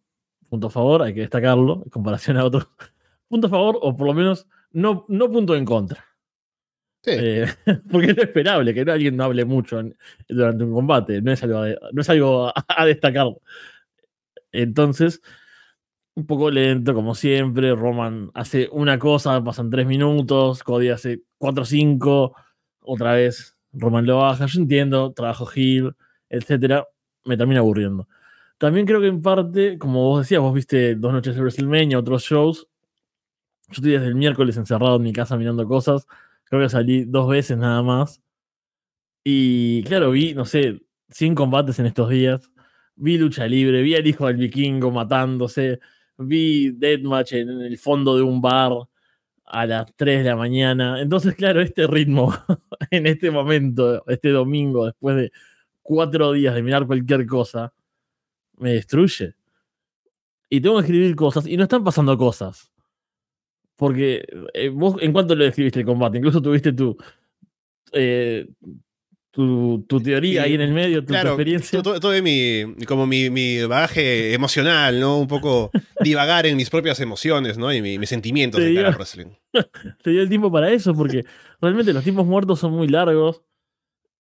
punto 0.49 0.69
a 0.69 0.71
favor, 0.71 1.03
hay 1.03 1.13
que 1.13 1.21
destacarlo, 1.21 1.83
en 1.85 1.91
comparación 1.91 2.37
a 2.37 2.45
otros. 2.45 2.69
Punto 3.29 3.49
a 3.49 3.51
favor, 3.51 3.77
o 3.83 3.97
por 3.97 4.07
lo 4.07 4.15
menos 4.15 4.47
no, 4.71 5.05
no 5.09 5.29
punto 5.33 5.57
en 5.57 5.65
contra. 5.65 6.05
Sí. 7.03 7.11
Eh, 7.13 7.47
porque 7.91 8.13
es 8.13 8.17
lo 8.17 8.23
esperable 8.23 8.73
que 8.73 8.89
alguien 8.89 9.17
no 9.17 9.25
hable 9.25 9.45
mucho 9.45 9.83
durante 10.29 10.63
un 10.63 10.73
combate, 10.73 11.21
no 11.21 11.33
es 11.33 11.43
algo, 11.43 11.65
no 11.93 12.03
es 12.03 12.09
algo 12.09 12.53
a 12.55 12.87
destacar. 12.87 13.27
Entonces, 14.63 15.21
un 16.15 16.27
poco 16.27 16.51
lento, 16.51 16.95
como 16.95 17.15
siempre. 17.15 17.75
Roman 17.75 18.31
hace 18.35 18.69
una 18.73 18.99
cosa, 18.99 19.43
pasan 19.45 19.71
tres 19.71 19.87
minutos. 19.87 20.63
Cody 20.63 20.89
hace 20.89 21.23
cuatro 21.39 21.63
o 21.63 21.67
cinco. 21.67 22.35
Otra 22.81 23.15
vez 23.15 23.57
Roman 23.73 24.07
lo 24.07 24.19
baja. 24.19 24.47
Yo 24.47 24.61
entiendo, 24.61 25.13
trabajo 25.13 25.49
Hill, 25.55 25.95
etcétera. 26.31 26.87
Me 27.25 27.37
termina 27.37 27.61
aburriendo. 27.61 28.09
También 28.59 28.87
creo 28.87 29.01
que 29.01 29.09
en 29.09 29.21
parte, 29.23 29.79
como 29.79 30.05
vos 30.05 30.21
decías, 30.21 30.41
vos 30.41 30.55
viste 30.55 30.95
dos 30.95 31.13
noches 31.13 31.35
de 31.35 31.41
WrestleMania, 31.43 31.99
otros 31.99 32.23
shows. 32.23 32.67
Yo 33.69 33.75
estoy 33.75 33.93
desde 33.93 34.07
el 34.07 34.15
miércoles 34.15 34.57
encerrado 34.57 34.97
en 34.97 35.03
mi 35.03 35.13
casa 35.13 35.37
mirando 35.37 35.67
cosas. 35.67 36.07
Creo 36.45 36.63
que 36.63 36.69
salí 36.71 37.05
dos 37.05 37.29
veces 37.29 37.59
nada 37.59 37.83
más. 37.83 38.23
Y 39.25 39.83
claro, 39.85 40.13
vi, 40.13 40.35
no 40.35 40.45
sé, 40.45 40.81
100 41.11 41.35
combates 41.35 41.79
en 41.79 41.87
estos 41.87 42.09
días. 42.09 42.51
Vi 42.97 43.19
lucha 43.19 43.47
libre, 43.47 43.83
vi 43.83 43.95
al 43.95 44.07
hijo 44.07 44.27
del 44.27 44.37
vikingo 44.37 44.91
matándose. 44.91 45.81
Vi 46.19 46.71
Deathmatch 46.71 47.33
en 47.35 47.61
el 47.61 47.79
fondo 47.79 48.17
de 48.17 48.23
un 48.23 48.41
bar 48.41 48.73
a 49.45 49.67
las 49.67 49.95
3 49.97 50.25
de 50.25 50.31
la 50.31 50.37
mañana. 50.37 51.01
Entonces, 51.01 51.35
claro, 51.35 51.61
este 51.61 51.87
ritmo 51.87 52.33
en 52.91 53.07
este 53.07 53.31
momento, 53.31 54.03
este 54.09 54.31
domingo, 54.31 54.87
después 54.87 55.17
de 55.17 55.33
cuatro 55.83 56.33
días 56.33 56.55
de 56.55 56.63
mirar 56.63 56.87
cualquier 56.87 57.27
cosa, 57.27 57.73
me 58.59 58.73
destruye. 58.73 59.35
Y 60.49 60.61
tengo 60.61 60.77
que 60.77 60.83
escribir 60.83 61.17
cosas 61.17 61.47
y 61.47 61.57
no 61.57 61.65
están 61.65 61.85
pasando 61.85 62.17
cosas. 62.17 62.73
Porque 63.77 64.25
eh, 64.55 64.71
vos, 64.71 64.97
¿en 65.01 65.13
cuánto 65.13 65.35
lo 65.35 65.45
escribiste 65.45 65.81
el 65.81 65.87
combate? 65.87 66.19
Incluso 66.19 66.41
tuviste 66.41 66.73
tu, 66.73 66.97
eh, 67.93 68.49
tu, 69.37 69.85
tu, 69.87 70.01
teoría 70.01 70.45
ahí 70.45 70.55
en 70.55 70.63
el 70.63 70.73
medio, 70.73 71.03
tu, 71.03 71.09
claro, 71.09 71.31
experiencia. 71.31 71.83
Todo, 71.83 72.01
todo 72.01 72.23
mi, 72.23 72.75
como 72.87 73.07
mi, 73.07 73.29
mi, 73.29 73.63
bagaje 73.67 74.33
emocional, 74.33 74.99
¿no? 74.99 75.19
Un 75.19 75.29
poco 75.29 75.71
divagar 76.01 76.47
en 76.47 76.57
mis 76.57 76.71
propias 76.71 77.01
emociones, 77.01 77.59
¿no? 77.59 77.71
Y 77.71 77.83
mi, 77.83 77.99
mis 77.99 78.09
sentimientos 78.09 78.59
de 78.59 78.75
cara 78.75 78.89
al 78.89 78.95
wrestling. 78.95 79.27
Te 80.03 80.11
dio 80.11 80.23
el 80.23 80.31
tiempo 80.31 80.51
para 80.51 80.71
eso, 80.71 80.95
porque 80.95 81.27
realmente 81.61 81.93
los 81.93 82.03
tiempos 82.03 82.25
muertos 82.27 82.59
son 82.59 82.73
muy 82.73 82.89
largos 82.89 83.43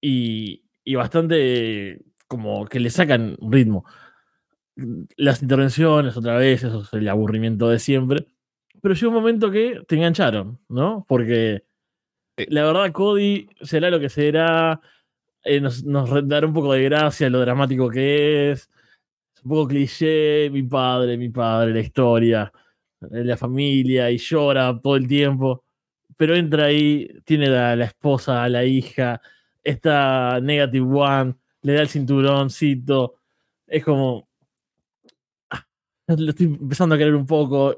y, 0.02 0.64
y 0.84 0.94
bastante 0.96 2.02
como 2.28 2.66
que 2.66 2.78
le 2.78 2.90
sacan 2.90 3.38
ritmo. 3.40 3.86
Las 5.16 5.40
intervenciones, 5.40 6.14
otra 6.18 6.36
vez, 6.36 6.62
eso 6.62 6.82
es 6.82 6.92
el 6.92 7.08
aburrimiento 7.08 7.70
de 7.70 7.78
siempre. 7.78 8.26
Pero 8.82 8.94
llegó 8.94 9.08
un 9.08 9.14
momento 9.14 9.50
que 9.50 9.80
te 9.88 9.96
engancharon, 9.96 10.60
¿no? 10.68 11.06
Porque 11.08 11.64
la 12.48 12.64
verdad, 12.64 12.92
Cody 12.92 13.48
será 13.62 13.88
lo 13.88 13.98
que 13.98 14.10
será. 14.10 14.80
Eh, 15.46 15.60
nos, 15.60 15.84
nos 15.84 16.10
un 16.10 16.52
poco 16.52 16.72
de 16.72 16.82
gracia 16.82 17.30
lo 17.30 17.40
dramático 17.40 17.88
que 17.88 18.52
es. 18.52 18.68
Es 19.34 19.44
un 19.44 19.50
poco 19.50 19.68
cliché, 19.68 20.50
mi 20.50 20.62
padre, 20.64 21.16
mi 21.16 21.28
padre, 21.28 21.72
la 21.72 21.80
historia, 21.80 22.52
la 23.00 23.36
familia, 23.36 24.10
y 24.10 24.18
llora 24.18 24.78
todo 24.82 24.96
el 24.96 25.06
tiempo. 25.06 25.64
Pero 26.16 26.34
entra 26.34 26.66
ahí, 26.66 27.08
tiene 27.24 27.48
a 27.56 27.76
la 27.76 27.84
esposa, 27.86 28.42
a 28.44 28.48
la 28.48 28.64
hija, 28.64 29.20
está 29.62 30.40
Negative 30.40 30.86
One, 30.86 31.36
le 31.62 31.74
da 31.74 31.82
el 31.82 31.88
cinturóncito. 31.88 33.20
Es 33.66 33.84
como. 33.84 34.28
Lo 36.08 36.30
estoy 36.30 36.46
empezando 36.46 36.94
a 36.94 36.98
querer 36.98 37.14
un 37.14 37.26
poco. 37.26 37.76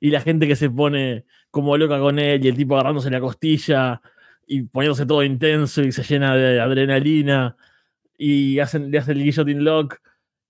Y 0.00 0.10
la 0.10 0.20
gente 0.22 0.48
que 0.48 0.56
se 0.56 0.70
pone 0.70 1.26
como 1.50 1.76
loca 1.76 1.98
con 2.00 2.18
él 2.18 2.44
y 2.44 2.48
el 2.48 2.56
tipo 2.56 2.74
agarrándose 2.74 3.10
la 3.10 3.20
costilla 3.20 4.00
y 4.52 4.62
poniéndose 4.62 5.06
todo 5.06 5.22
intenso 5.22 5.80
y 5.80 5.92
se 5.92 6.02
llena 6.02 6.34
de 6.34 6.60
adrenalina 6.60 7.56
y 8.18 8.58
hacen, 8.58 8.90
le 8.90 8.98
hacen 8.98 9.16
el 9.16 9.22
guillotine 9.22 9.60
lock 9.60 10.00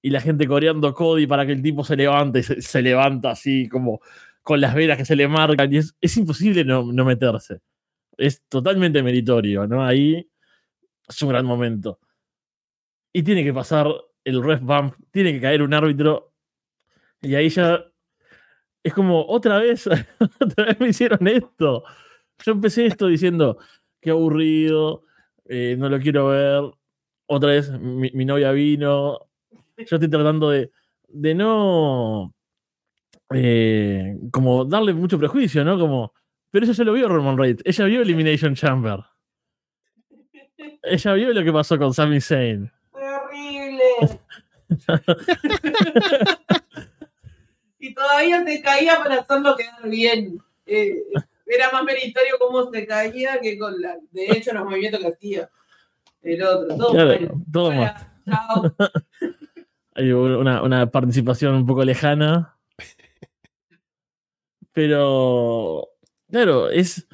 y 0.00 0.08
la 0.08 0.22
gente 0.22 0.46
coreando 0.48 0.94
Cody 0.94 1.26
para 1.26 1.44
que 1.44 1.52
el 1.52 1.62
tipo 1.62 1.84
se 1.84 1.96
levante 1.96 2.38
y 2.38 2.42
se, 2.42 2.80
levanta 2.80 3.32
así 3.32 3.68
como 3.68 4.00
con 4.42 4.58
las 4.58 4.74
velas 4.74 4.96
que 4.96 5.04
se 5.04 5.16
le 5.16 5.28
marcan 5.28 5.70
y 5.70 5.76
es, 5.76 5.94
es 6.00 6.16
imposible 6.16 6.64
no, 6.64 6.90
no, 6.90 7.04
meterse. 7.04 7.60
Es 8.16 8.42
totalmente 8.48 9.02
meritorio, 9.02 9.66
¿no? 9.66 9.84
Ahí 9.84 10.30
es 11.06 11.20
un 11.20 11.28
gran 11.28 11.44
momento. 11.44 12.00
Y 13.12 13.22
tiene 13.22 13.44
que 13.44 13.52
pasar 13.52 13.86
el 14.24 14.42
ref 14.42 14.62
bump, 14.62 14.94
tiene 15.10 15.34
que 15.34 15.42
caer 15.42 15.60
un 15.60 15.74
árbitro 15.74 16.32
y 17.20 17.34
ahí 17.34 17.50
ya 17.50 17.84
es 18.82 18.94
como 18.94 19.26
otra 19.26 19.58
vez, 19.58 19.86
otra 20.40 20.64
vez 20.64 20.80
me 20.80 20.88
hicieron 20.88 21.28
esto. 21.28 21.84
Yo 22.42 22.52
empecé 22.52 22.86
esto 22.86 23.06
diciendo, 23.06 23.58
qué 24.00 24.10
aburrido, 24.10 25.04
eh, 25.46 25.76
no 25.78 25.88
lo 25.88 25.98
quiero 26.00 26.28
ver. 26.28 26.62
Otra 27.26 27.50
vez 27.50 27.70
mi, 27.70 28.10
mi, 28.12 28.24
novia 28.24 28.52
vino. 28.52 29.18
Yo 29.76 29.96
estoy 29.96 30.08
tratando 30.10 30.50
de, 30.50 30.70
de 31.08 31.34
no 31.34 32.34
eh, 33.32 34.18
como 34.32 34.64
darle 34.64 34.92
mucho 34.92 35.18
prejuicio, 35.18 35.64
¿no? 35.64 35.78
Como, 35.78 36.12
pero 36.50 36.64
eso 36.64 36.72
ya 36.72 36.84
lo 36.84 36.92
vio 36.92 37.08
Roman 37.08 37.38
Reigns. 37.38 37.62
Ella 37.64 37.84
vio 37.84 38.02
Elimination 38.02 38.54
Chamber. 38.54 38.98
Ella 40.82 41.12
vio 41.14 41.32
lo 41.32 41.44
que 41.44 41.52
pasó 41.52 41.78
con 41.78 41.94
Sami 41.94 42.20
Zayn. 42.20 42.70
Horrible. 42.92 43.82
y 47.78 47.94
todavía 47.94 48.44
se 48.44 48.62
caía 48.62 48.98
para 49.02 49.20
hacerlo 49.20 49.56
quedar 49.56 49.88
bien. 49.88 50.42
Eh, 50.66 51.02
era 51.50 51.70
más 51.72 51.84
meritorio 51.84 52.38
cómo 52.38 52.70
se 52.70 52.86
caía 52.86 53.40
que 53.40 53.58
con 53.58 53.80
la, 53.80 53.96
de 54.12 54.26
hecho 54.26 54.52
los 54.52 54.64
movimientos 54.64 55.00
que 55.00 55.08
hacía 55.08 55.50
el 56.22 56.42
otro. 56.42 56.76
Todo, 56.76 56.92
claro, 56.92 57.08
bueno. 57.08 57.44
todo 57.52 57.64
Bueno, 57.66 57.94
chao. 58.24 58.74
Hay 59.94 60.12
una, 60.12 60.62
una, 60.62 60.90
participación 60.90 61.54
un 61.54 61.66
poco 61.66 61.84
lejana. 61.84 62.56
Pero, 64.72 65.88
claro, 66.30 66.70
es. 66.70 67.06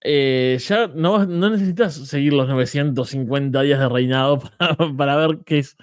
Eh, 0.00 0.58
ya 0.60 0.86
no, 0.88 1.24
no, 1.24 1.50
necesitas 1.50 1.94
seguir 1.94 2.32
los 2.32 2.48
950 2.48 3.62
días 3.62 3.80
de 3.80 3.88
reinado 3.88 4.38
para, 4.58 4.76
para, 4.96 5.16
ver 5.16 5.38
que 5.44 5.58
es 5.58 5.76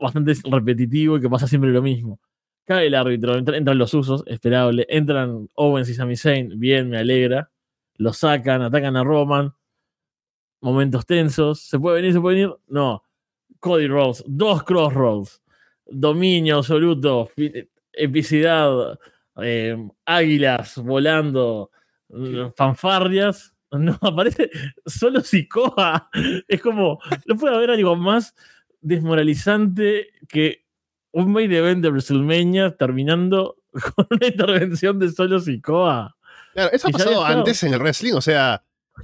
bastante 0.00 0.34
repetitivo 0.50 1.16
y 1.16 1.20
que 1.20 1.28
pasa 1.28 1.46
siempre 1.46 1.70
lo 1.70 1.82
mismo. 1.82 2.20
Cae 2.68 2.88
el 2.88 2.94
árbitro, 2.94 3.34
entran, 3.34 3.78
los 3.78 3.94
usos, 3.94 4.24
esperable. 4.26 4.84
Entran 4.90 5.48
Owens 5.54 5.88
y 5.88 5.94
Sami 5.94 6.18
Zayn, 6.18 6.60
bien, 6.60 6.90
me 6.90 6.98
alegra. 6.98 7.50
Lo 7.96 8.12
sacan, 8.12 8.60
atacan 8.60 8.94
a 8.94 9.02
Roman. 9.02 9.54
Momentos 10.60 11.06
tensos. 11.06 11.60
¿Se 11.60 11.78
puede 11.78 11.96
venir? 11.96 12.12
¿Se 12.12 12.20
puede 12.20 12.36
venir? 12.42 12.54
No. 12.66 13.04
Cody 13.58 13.86
Rhodes, 13.86 14.22
dos 14.26 14.64
crossroads. 14.64 15.40
Dominio 15.86 16.58
absoluto, 16.58 17.30
epicidad, 17.90 18.98
eh, 19.40 19.88
águilas 20.04 20.76
volando, 20.76 21.70
fanfarrias. 22.54 23.54
No, 23.70 23.98
aparece 24.02 24.50
solo 24.84 25.22
Sikoa. 25.22 26.10
Es 26.46 26.60
como, 26.60 27.00
no 27.24 27.34
puede 27.34 27.56
haber 27.56 27.70
algo 27.70 27.96
más 27.96 28.34
desmoralizante 28.82 30.08
que 30.28 30.67
un 31.12 31.32
main 31.32 31.52
event 31.52 31.82
de 31.82 31.90
WrestleMania 31.90 32.76
terminando 32.76 33.56
con 33.94 34.06
una 34.10 34.26
intervención 34.26 34.98
de 34.98 35.10
solo 35.10 35.40
Sikoa. 35.40 36.16
Claro, 36.54 36.70
eso 36.72 36.88
ha 36.88 36.90
pasado 36.90 37.24
antes 37.24 37.62
en 37.62 37.74
el 37.74 37.80
wrestling, 37.80 38.14
o 38.14 38.20
sea, 38.20 38.62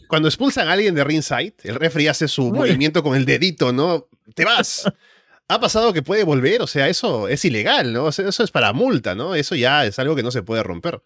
cuando 0.09 0.29
expulsan 0.29 0.69
a 0.69 0.73
alguien 0.73 0.95
de 0.95 1.05
ringside, 1.05 1.55
el 1.63 1.77
referee 1.77 2.09
hace 2.09 2.29
su 2.29 2.47
Uy. 2.47 2.59
movimiento 2.59 3.03
con 3.03 3.17
el 3.17 3.25
dedito, 3.25 3.73
¿no? 3.73 4.09
¡Te 4.35 4.45
vas! 4.45 4.91
ha 5.49 5.61
pasado 5.61 5.93
que 5.93 6.03
puede 6.03 6.25
volver, 6.25 6.63
o 6.63 6.67
sea, 6.67 6.89
eso 6.89 7.29
es 7.29 7.45
ilegal, 7.45 7.93
¿no? 7.93 8.05
O 8.05 8.13
sea, 8.13 8.29
eso 8.29 8.43
es 8.43 8.51
para 8.51 8.73
multa, 8.73 9.15
¿no? 9.15 9.35
Eso 9.35 9.55
ya 9.55 9.85
es 9.85 9.99
algo 9.99 10.17
que 10.17 10.23
no 10.23 10.31
se 10.31 10.43
puede 10.43 10.63
romper. 10.63 11.03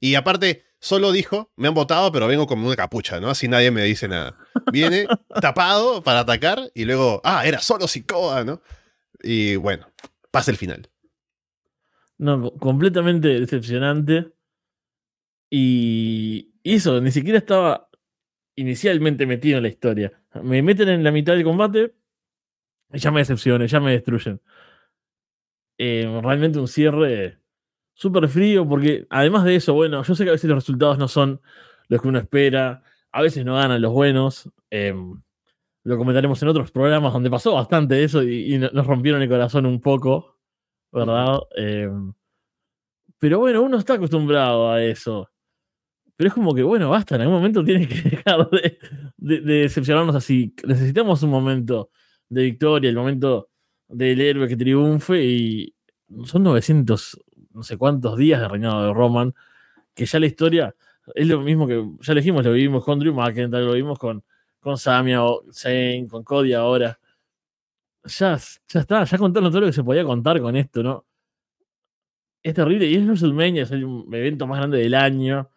Y 0.00 0.14
aparte, 0.14 0.64
solo 0.78 1.10
dijo, 1.10 1.50
me 1.56 1.68
han 1.68 1.74
votado, 1.74 2.12
pero 2.12 2.28
vengo 2.28 2.46
con 2.46 2.60
una 2.60 2.76
capucha, 2.76 3.18
¿no? 3.18 3.30
Así 3.30 3.48
nadie 3.48 3.70
me 3.70 3.82
dice 3.82 4.06
nada. 4.06 4.36
Viene 4.70 5.06
tapado 5.40 6.02
para 6.02 6.20
atacar 6.20 6.70
y 6.74 6.84
luego, 6.84 7.20
ah, 7.24 7.46
era 7.46 7.60
solo 7.60 7.88
Sikoa, 7.88 8.44
¿no? 8.44 8.62
Y 9.22 9.56
bueno, 9.56 9.88
pasa 10.30 10.50
el 10.50 10.56
final. 10.56 10.90
No, 12.18 12.52
completamente 12.54 13.28
decepcionante. 13.28 14.32
Y 15.50 16.52
eso, 16.64 17.00
ni 17.00 17.10
siquiera 17.10 17.38
estaba 17.38 17.88
inicialmente 18.56 19.24
metido 19.26 19.58
en 19.58 19.62
la 19.62 19.68
historia. 19.68 20.20
Me 20.42 20.62
meten 20.62 20.88
en 20.88 21.04
la 21.04 21.12
mitad 21.12 21.34
del 21.34 21.44
combate 21.44 21.94
y 22.92 22.98
ya 22.98 23.10
me 23.10 23.20
decepcionan, 23.20 23.68
ya 23.68 23.80
me 23.80 23.92
destruyen. 23.92 24.40
Eh, 25.78 26.20
realmente 26.22 26.58
un 26.58 26.66
cierre 26.66 27.38
súper 27.94 28.28
frío, 28.28 28.68
porque 28.68 29.06
además 29.10 29.44
de 29.44 29.56
eso, 29.56 29.74
bueno, 29.74 30.02
yo 30.02 30.14
sé 30.14 30.24
que 30.24 30.30
a 30.30 30.32
veces 30.32 30.50
los 30.50 30.58
resultados 30.58 30.98
no 30.98 31.08
son 31.08 31.40
los 31.88 32.02
que 32.02 32.08
uno 32.08 32.18
espera, 32.18 32.82
a 33.12 33.22
veces 33.22 33.44
no 33.44 33.54
ganan 33.54 33.80
los 33.80 33.92
buenos. 33.92 34.50
Eh, 34.70 34.94
lo 35.88 35.96
comentaremos 35.96 36.40
en 36.42 36.48
otros 36.48 36.70
programas 36.70 37.14
donde 37.14 37.30
pasó 37.30 37.54
bastante 37.54 38.04
eso 38.04 38.22
y, 38.22 38.58
nos 38.58 38.86
rompieron 38.86 39.22
el 39.22 39.28
corazón 39.28 39.64
un 39.64 39.80
poco, 39.80 40.36
¿verdad? 40.92 41.38
Eh, 41.56 41.90
pero 43.18 43.38
bueno, 43.38 43.62
uno 43.62 43.78
está 43.78 43.94
acostumbrado 43.94 44.70
a 44.70 44.82
eso. 44.84 45.30
Pero 46.14 46.28
es 46.28 46.34
como 46.34 46.54
que, 46.54 46.62
bueno, 46.62 46.90
basta, 46.90 47.14
en 47.14 47.22
algún 47.22 47.36
momento 47.36 47.64
tiene 47.64 47.88
que 47.88 48.02
dejar 48.10 48.50
de, 48.50 48.78
de, 49.16 49.40
de 49.40 49.54
decepcionarnos 49.62 50.14
así. 50.14 50.54
Necesitamos 50.66 51.22
un 51.22 51.30
momento 51.30 51.90
de 52.28 52.42
victoria, 52.42 52.90
el 52.90 52.96
momento 52.96 53.48
del 53.88 54.20
héroe 54.20 54.46
que 54.46 54.56
triunfe 54.56 55.24
y 55.24 55.74
son 56.24 56.42
900, 56.42 57.18
no 57.54 57.62
sé 57.62 57.78
cuántos 57.78 58.18
días 58.18 58.40
de 58.40 58.48
reinado 58.48 58.86
de 58.86 58.92
Roman, 58.92 59.34
que 59.94 60.04
ya 60.04 60.20
la 60.20 60.26
historia 60.26 60.74
es 61.14 61.26
lo 61.26 61.40
mismo 61.40 61.66
que 61.66 61.82
ya 62.00 62.12
le 62.12 62.20
dijimos, 62.20 62.44
lo 62.44 62.52
vivimos 62.52 62.84
con 62.84 62.98
Drew 62.98 63.14
McIntyre, 63.14 63.64
lo 63.64 63.72
vimos 63.72 63.98
con, 63.98 64.22
con 64.60 64.78
Samia 64.78 65.24
o 65.24 65.44
Zayn, 65.52 66.08
con 66.08 66.22
Cody 66.24 66.52
ahora. 66.52 66.98
ya, 68.04 68.38
ya 68.68 68.80
está, 68.80 69.04
ya 69.04 69.18
contaron 69.18 69.50
todo 69.50 69.60
lo 69.62 69.66
que 69.68 69.72
se 69.72 69.84
podía 69.84 70.04
contar 70.04 70.40
con 70.40 70.56
esto, 70.56 70.82
¿no? 70.82 71.06
Es 72.42 72.54
terrible 72.54 72.86
y 72.86 72.94
es 72.96 73.04
WrestleMania, 73.04 73.64
es 73.64 73.70
el 73.72 73.84
evento 74.12 74.46
más 74.46 74.58
grande 74.58 74.78
del 74.78 74.94
año. 74.94 75.50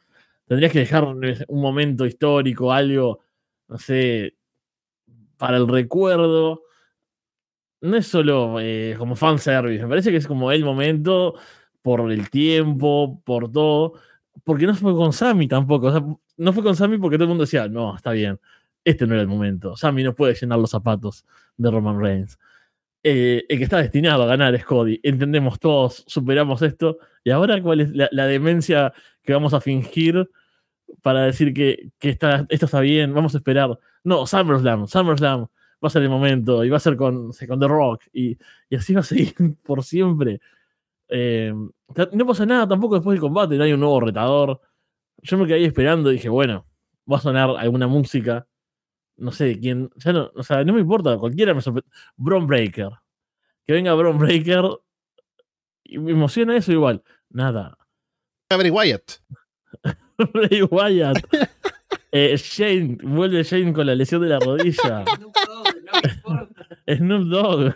Tendrías 0.46 0.72
que 0.74 0.80
dejar 0.80 1.06
un 1.06 1.62
momento 1.62 2.06
histórico, 2.06 2.72
algo, 2.74 3.20
no 3.68 3.78
sé, 3.78 4.36
para 5.38 5.58
el 5.58 5.68
recuerdo. 5.68 6.64
No 7.82 7.98
es 7.98 8.08
solo 8.08 8.60
eh, 8.60 8.96
como 8.98 9.16
fanservice, 9.16 9.84
me 9.84 9.90
parece 9.90 10.12
que 10.12 10.18
es 10.18 10.28
como 10.28 10.52
el 10.52 10.64
momento 10.64 11.36
por 11.82 12.12
el 12.12 12.30
tiempo, 12.30 13.22
por 13.24 13.52
todo. 13.52 13.94
Porque 14.44 14.66
no 14.68 14.76
fue 14.76 14.94
con 14.94 15.14
Sammy 15.14 15.48
tampoco. 15.48 15.88
O 15.88 15.92
sea, 15.92 16.04
no 16.38 16.54
fue 16.54 16.64
con 16.64 16.76
Sammy 16.76 16.98
porque 16.98 17.18
todo 17.18 17.26
el 17.26 17.30
mundo 17.30 17.46
decía, 17.46 17.68
no, 17.68 17.96
está 17.96 18.12
bien, 18.12 18.40
este 18.84 19.08
no 19.08 19.14
era 19.14 19.22
el 19.22 19.28
momento. 19.28 19.76
Sammy 19.76 20.04
no 20.04 20.16
puede 20.16 20.34
llenar 20.36 20.60
los 20.60 20.72
zapatos 20.72 21.26
de 21.58 21.72
Roman 21.72 22.00
Reigns. 22.00 22.38
Eh, 23.04 23.46
el 23.50 23.58
que 23.58 23.64
está 23.64 23.78
destinado 23.78 24.24
a 24.24 24.28
ganar 24.28 24.54
es 24.54 24.66
Cody. 24.66 25.00
Entendemos 25.04 25.60
todos, 25.60 26.04
superamos 26.08 26.62
esto. 26.62 26.98
¿Y 27.24 27.32
ahora 27.32 27.62
cuál 27.62 27.82
es 27.82 27.92
la, 27.94 28.26
demencia 28.28 28.94
que 29.24 29.34
vamos 29.34 29.54
a 29.54 29.62
fingir 29.62 30.30
para 31.02 31.24
decir 31.24 31.54
que, 31.54 31.92
está, 32.02 32.46
esto 32.50 32.66
está 32.66 32.80
bien? 32.80 33.14
Vamos 33.14 33.34
a 33.36 33.38
esperar. 33.38 33.78
No, 34.04 34.26
SummerSlam, 34.26 34.88
SummerSlam 34.88 35.48
va 35.84 35.88
a 35.88 35.90
ser 35.90 36.04
el 36.04 36.10
momento 36.10 36.64
y 36.64 36.70
va 36.70 36.78
a 36.78 36.80
ser 36.80 36.96
con, 36.96 37.32
The 37.32 37.68
Rock 37.68 38.04
y, 38.14 38.38
así 38.76 38.94
va 38.94 39.02
a 39.02 39.04
seguir 39.04 39.34
por 39.64 39.84
siempre. 39.84 40.40
Eh, 41.10 41.54
no 42.14 42.26
pasa 42.26 42.46
nada 42.46 42.68
tampoco 42.68 42.96
después 42.96 43.16
del 43.16 43.22
combate, 43.22 43.58
no 43.58 43.64
hay 43.64 43.74
un 43.74 43.80
nuevo 43.80 44.00
retador. 44.00 44.62
Yo 45.24 45.38
me 45.38 45.46
quedé 45.46 45.58
ahí 45.58 45.66
esperando 45.66 46.12
y 46.12 46.16
dije, 46.16 46.30
bueno, 46.30 46.66
va 47.12 47.18
a 47.18 47.22
sonar 47.22 47.52
alguna 47.58 47.88
música 47.88 48.48
no 49.22 49.32
sé 49.32 49.60
quién, 49.60 49.90
ya 49.96 50.14
no, 50.14 50.32
o 50.36 50.44
sea, 50.44 50.64
no 50.64 50.74
me 50.74 50.82
importa, 50.82 51.18
cualquiera 51.18 51.54
me 51.54 51.62
sorprende. 51.62 51.90
Bron 52.18 52.48
Breaker. 52.48 52.90
Que 53.66 53.74
venga 53.74 53.94
Bron 53.94 54.18
Breaker. 54.18 54.66
Y 55.84 56.00
me 56.00 56.12
emociona 56.12 56.58
eso 56.58 56.72
igual. 56.72 57.04
Nada. 57.30 57.78
Bray 58.50 58.72
Wyatt. 58.72 59.22
Bray 60.34 60.64
Wyatt. 60.64 61.18
eh, 62.12 62.36
Shane, 62.36 62.98
vuelve 63.04 63.44
Shane 63.44 63.74
con 63.74 63.86
la 63.86 63.96
lesión 63.96 64.22
de 64.22 64.30
la 64.30 64.40
rodilla. 64.40 65.06
Snoop 66.88 67.24
Dogg. 67.26 67.76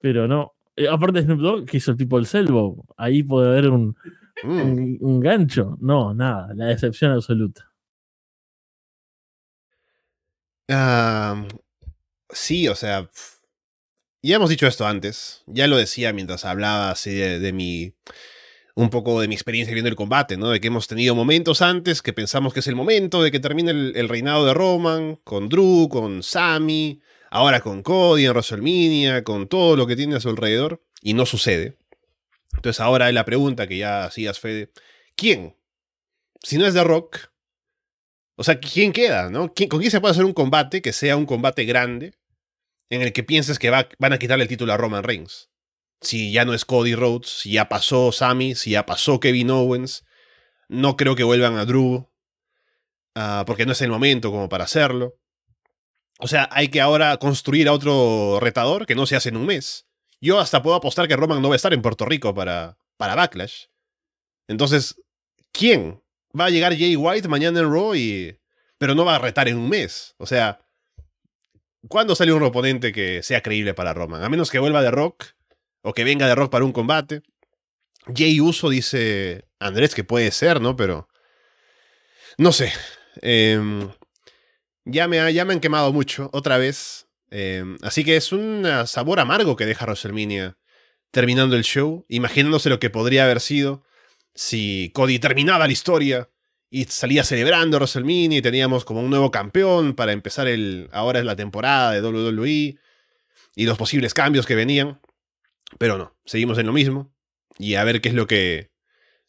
Pero 0.00 0.28
no. 0.28 0.52
Eh, 0.76 0.86
aparte 0.88 1.20
de 1.20 1.24
Snoop 1.24 1.40
Dogg, 1.40 1.64
que 1.64 1.78
hizo 1.78 1.92
el 1.92 1.96
tipo 1.96 2.16
del 2.16 2.26
Selvo. 2.26 2.84
Ahí 2.96 3.22
puede 3.22 3.48
haber 3.48 3.70
un, 3.70 3.96
mm. 4.42 4.96
un 5.00 5.20
gancho. 5.20 5.78
No, 5.80 6.12
nada. 6.12 6.52
La 6.54 6.66
decepción 6.66 7.12
absoluta. 7.12 7.67
Sí, 12.30 12.68
o 12.68 12.74
sea, 12.74 13.10
ya 14.22 14.36
hemos 14.36 14.50
dicho 14.50 14.66
esto 14.66 14.86
antes, 14.86 15.42
ya 15.46 15.66
lo 15.66 15.76
decía 15.76 16.12
mientras 16.12 16.44
hablaba 16.44 16.90
así 16.90 17.14
de, 17.14 17.52
mi, 17.52 17.94
un 18.74 18.90
poco 18.90 19.20
de 19.20 19.28
mi 19.28 19.34
experiencia 19.34 19.72
viendo 19.74 19.88
el 19.88 19.96
combate, 19.96 20.36
¿no? 20.36 20.50
De 20.50 20.60
que 20.60 20.66
hemos 20.66 20.88
tenido 20.88 21.14
momentos 21.14 21.62
antes 21.62 22.02
que 22.02 22.12
pensamos 22.12 22.52
que 22.52 22.60
es 22.60 22.66
el 22.66 22.76
momento 22.76 23.22
de 23.22 23.30
que 23.30 23.40
termine 23.40 23.70
el, 23.70 24.08
reinado 24.08 24.44
de 24.44 24.54
Roman, 24.54 25.16
con 25.24 25.48
Drew, 25.48 25.88
con 25.88 26.22
Sammy, 26.22 27.00
ahora 27.30 27.60
con 27.60 27.82
Cody 27.82 28.26
en 28.26 28.32
WrestleMania, 28.32 29.24
con 29.24 29.48
todo 29.48 29.76
lo 29.76 29.86
que 29.86 29.96
tiene 29.96 30.16
a 30.16 30.20
su 30.20 30.28
alrededor, 30.28 30.82
y 31.00 31.14
no 31.14 31.24
sucede. 31.24 31.78
Entonces 32.54 32.80
ahora 32.80 33.10
la 33.12 33.24
pregunta 33.24 33.68
que 33.68 33.78
ya 33.78 34.04
hacías, 34.04 34.40
Fede, 34.40 34.72
¿quién? 35.14 35.56
Si 36.42 36.58
no 36.58 36.66
es 36.66 36.74
The 36.74 36.84
Rock, 36.84 37.30
o 38.38 38.44
sea, 38.44 38.60
¿quién 38.60 38.92
queda? 38.92 39.30
¿no? 39.30 39.52
¿Con 39.52 39.80
quién 39.80 39.90
se 39.90 40.00
puede 40.00 40.12
hacer 40.12 40.24
un 40.24 40.32
combate 40.32 40.80
que 40.80 40.92
sea 40.92 41.16
un 41.16 41.26
combate 41.26 41.64
grande 41.64 42.14
en 42.88 43.02
el 43.02 43.12
que 43.12 43.24
pienses 43.24 43.58
que 43.58 43.68
van 43.70 44.12
a 44.12 44.18
quitarle 44.18 44.44
el 44.44 44.48
título 44.48 44.72
a 44.72 44.76
Roman 44.76 45.02
Reigns? 45.02 45.50
Si 46.00 46.30
ya 46.30 46.44
no 46.44 46.54
es 46.54 46.64
Cody 46.64 46.94
Rhodes, 46.94 47.28
si 47.28 47.52
ya 47.52 47.68
pasó 47.68 48.12
Sammy, 48.12 48.54
si 48.54 48.70
ya 48.70 48.86
pasó 48.86 49.18
Kevin 49.18 49.50
Owens, 49.50 50.04
no 50.68 50.96
creo 50.96 51.16
que 51.16 51.24
vuelvan 51.24 51.56
a 51.56 51.64
Drew, 51.64 52.08
ah, 53.16 53.42
porque 53.44 53.66
no 53.66 53.72
es 53.72 53.82
el 53.82 53.90
momento 53.90 54.30
como 54.30 54.48
para 54.48 54.64
hacerlo. 54.64 55.18
O 56.20 56.28
sea, 56.28 56.48
hay 56.52 56.68
que 56.68 56.80
ahora 56.80 57.16
construir 57.16 57.66
a 57.66 57.72
otro 57.72 58.38
retador 58.40 58.86
que 58.86 58.94
no 58.94 59.06
se 59.06 59.16
hace 59.16 59.30
en 59.30 59.36
un 59.36 59.46
mes. 59.46 59.88
Yo 60.20 60.38
hasta 60.38 60.62
puedo 60.62 60.76
apostar 60.76 61.08
que 61.08 61.16
Roman 61.16 61.42
no 61.42 61.48
va 61.48 61.54
a 61.54 61.56
estar 61.56 61.74
en 61.74 61.82
Puerto 61.82 62.04
Rico 62.04 62.32
para, 62.34 62.78
para 62.96 63.16
Backlash. 63.16 63.64
Entonces, 64.46 64.94
¿quién? 65.50 66.00
Va 66.38 66.46
a 66.46 66.50
llegar 66.50 66.76
Jay 66.76 66.96
White 66.96 67.28
mañana 67.28 67.60
en 67.60 67.72
Raw 67.72 67.94
y... 67.94 68.38
Pero 68.78 68.94
no 68.94 69.04
va 69.04 69.16
a 69.16 69.18
retar 69.18 69.48
en 69.48 69.58
un 69.58 69.68
mes. 69.68 70.14
O 70.18 70.26
sea, 70.26 70.60
¿cuándo 71.88 72.14
sale 72.14 72.32
un 72.32 72.42
oponente 72.42 72.92
que 72.92 73.22
sea 73.22 73.42
creíble 73.42 73.74
para 73.74 73.92
Roman? 73.92 74.22
A 74.22 74.28
menos 74.28 74.50
que 74.50 74.60
vuelva 74.60 74.82
de 74.82 74.90
Rock 74.90 75.24
o 75.82 75.92
que 75.94 76.04
venga 76.04 76.28
de 76.28 76.34
Rock 76.34 76.50
para 76.50 76.64
un 76.64 76.72
combate. 76.72 77.22
Jay 78.14 78.40
Uso 78.40 78.70
dice 78.70 79.48
Andrés 79.58 79.94
que 79.94 80.04
puede 80.04 80.30
ser, 80.30 80.60
¿no? 80.60 80.76
Pero... 80.76 81.08
No 82.36 82.52
sé. 82.52 82.72
Em, 83.20 83.90
ya, 84.84 85.08
me, 85.08 85.32
ya 85.34 85.44
me 85.44 85.54
han 85.54 85.60
quemado 85.60 85.92
mucho 85.92 86.30
otra 86.32 86.56
vez. 86.56 87.08
Em, 87.30 87.76
así 87.82 88.04
que 88.04 88.16
es 88.16 88.30
un 88.32 88.64
sabor 88.86 89.18
amargo 89.18 89.56
que 89.56 89.66
deja 89.66 89.86
WrestleMania 89.86 90.56
terminando 91.10 91.56
el 91.56 91.64
show, 91.64 92.04
imaginándose 92.08 92.68
lo 92.68 92.78
que 92.78 92.90
podría 92.90 93.24
haber 93.24 93.40
sido 93.40 93.82
si 94.38 94.92
Cody 94.94 95.18
terminaba 95.18 95.66
la 95.66 95.72
historia 95.72 96.30
y 96.70 96.84
salía 96.84 97.24
celebrando 97.24 97.76
WrestleMania 97.76 98.38
y 98.38 98.42
teníamos 98.42 98.84
como 98.84 99.00
un 99.00 99.10
nuevo 99.10 99.32
campeón 99.32 99.94
para 99.94 100.12
empezar 100.12 100.46
el 100.46 100.88
ahora 100.92 101.18
es 101.18 101.24
la 101.24 101.34
temporada 101.34 101.90
de 101.90 102.00
WWE 102.00 102.78
y 103.56 103.66
los 103.66 103.76
posibles 103.76 104.14
cambios 104.14 104.46
que 104.46 104.54
venían. 104.54 105.00
Pero 105.78 105.98
no, 105.98 106.16
seguimos 106.24 106.56
en 106.58 106.66
lo 106.66 106.72
mismo 106.72 107.12
y 107.58 107.74
a 107.74 107.82
ver 107.82 108.00
qué 108.00 108.10
es 108.10 108.14
lo 108.14 108.28
que 108.28 108.70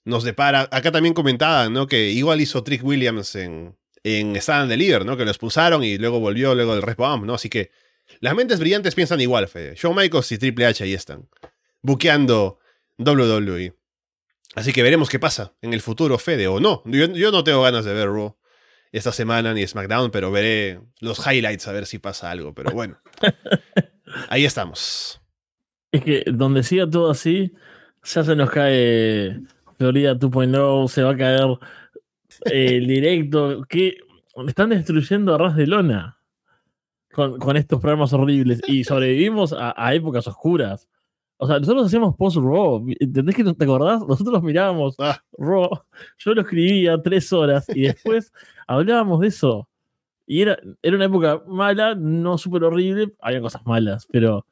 nos 0.06 0.24
depara. 0.24 0.70
Acá 0.72 0.92
también 0.92 1.16
comentaban, 1.16 1.74
¿no? 1.74 1.88
Que 1.88 2.12
igual 2.12 2.40
hizo 2.40 2.64
Trick 2.64 2.84
Williams 2.84 3.34
en, 3.34 3.76
en 4.04 4.36
Stand 4.36 4.70
Deliver, 4.70 5.08
¿no? 5.08 5.18
Que 5.18 5.26
lo 5.26 5.32
expulsaron 5.32 5.84
y 5.84 5.98
luego 5.98 6.20
volvió 6.20 6.54
luego 6.54 6.76
del 6.76 6.84
Respawn, 6.84 7.26
¿no? 7.26 7.34
Así 7.34 7.50
que 7.50 7.72
las 8.20 8.36
mentes 8.36 8.60
brillantes 8.60 8.94
piensan 8.94 9.20
igual, 9.22 9.48
Fede. 9.48 9.74
Shawn 9.76 9.96
Michaels 9.96 10.32
y 10.34 10.38
Triple 10.38 10.68
H 10.68 10.84
ahí 10.84 10.94
están. 10.94 11.28
Buqueando 11.82 12.60
WWE. 13.00 13.79
Así 14.56 14.74
que 14.74 14.84
veremos 14.84 15.10
qué 15.10 15.20
pasa 15.20 15.54
en 15.62 15.74
el 15.74 15.82
futuro, 15.82 16.18
Fede, 16.18 16.48
o 16.48 16.60
no. 16.60 16.82
Yo, 16.86 17.32
no 17.32 17.44
tengo 17.44 17.62
ganas 17.62 17.86
de 17.86 17.94
ver 17.94 18.10
Raw 18.10 18.36
esta 18.92 19.12
semana 19.12 19.54
ni 19.54 19.66
SmackDown, 19.66 20.10
pero 20.10 20.32
veré 20.32 20.82
los 21.00 21.26
highlights 21.26 21.68
a 21.68 21.72
ver 21.72 21.86
si 21.86 22.00
pasa 22.00 22.32
algo. 22.32 22.54
Pero 22.56 22.72
bueno, 22.72 23.00
ahí 24.30 24.46
estamos. 24.46 25.22
Es 25.92 26.04
que 26.04 26.24
donde 26.26 26.64
siga 26.64 26.90
todo 26.90 27.12
así, 27.12 27.54
ya 28.04 28.24
se 28.24 28.36
nos 28.36 28.50
cae 28.50 29.40
Florida 29.78 30.16
2.0, 30.16 30.88
se 30.88 31.04
va 31.04 31.12
a 31.12 31.18
caer 31.18 31.60
el 32.46 32.88
directo. 32.88 33.64
que 33.70 33.98
están 34.48 34.70
destruyendo 34.70 35.36
a 35.36 35.38
ras 35.38 35.56
de 35.56 35.68
lona 35.68 36.18
con, 37.12 37.58
estos 37.58 37.80
programas 37.80 38.14
horribles 38.14 38.62
y 38.68 38.84
sobrevivimos 38.84 39.54
a 39.58 39.94
épocas 39.94 40.28
oscuras. 40.28 40.88
O 41.42 41.48
sea, 41.48 41.58
nosotros 41.58 41.86
hacíamos 41.86 42.18
post-Raw. 42.18 42.86
¿Entendés 43.00 43.34
que 43.34 43.46
te 43.46 43.64
acordás? 43.64 44.06
Nosotros 44.06 44.44
mirábamos 44.44 44.96
ah. 45.00 45.24
Raw. 45.38 45.70
Yo 46.18 46.34
lo 46.34 46.42
escribía 46.42 47.02
tres 47.02 47.32
horas 47.32 47.66
y 47.70 47.84
después 47.84 48.34
hablábamos 48.68 49.22
de 49.22 49.28
eso. 49.28 49.70
Y 50.28 50.42
era, 50.42 50.60
era 50.82 50.98
una 50.98 51.06
época 51.06 51.42
mala, 51.48 51.96
no 51.96 52.38
súper 52.38 52.66
horrible. 52.66 53.14
Había 53.22 53.40
cosas 53.40 53.66
malas, 53.66 54.06
pero 54.12 54.46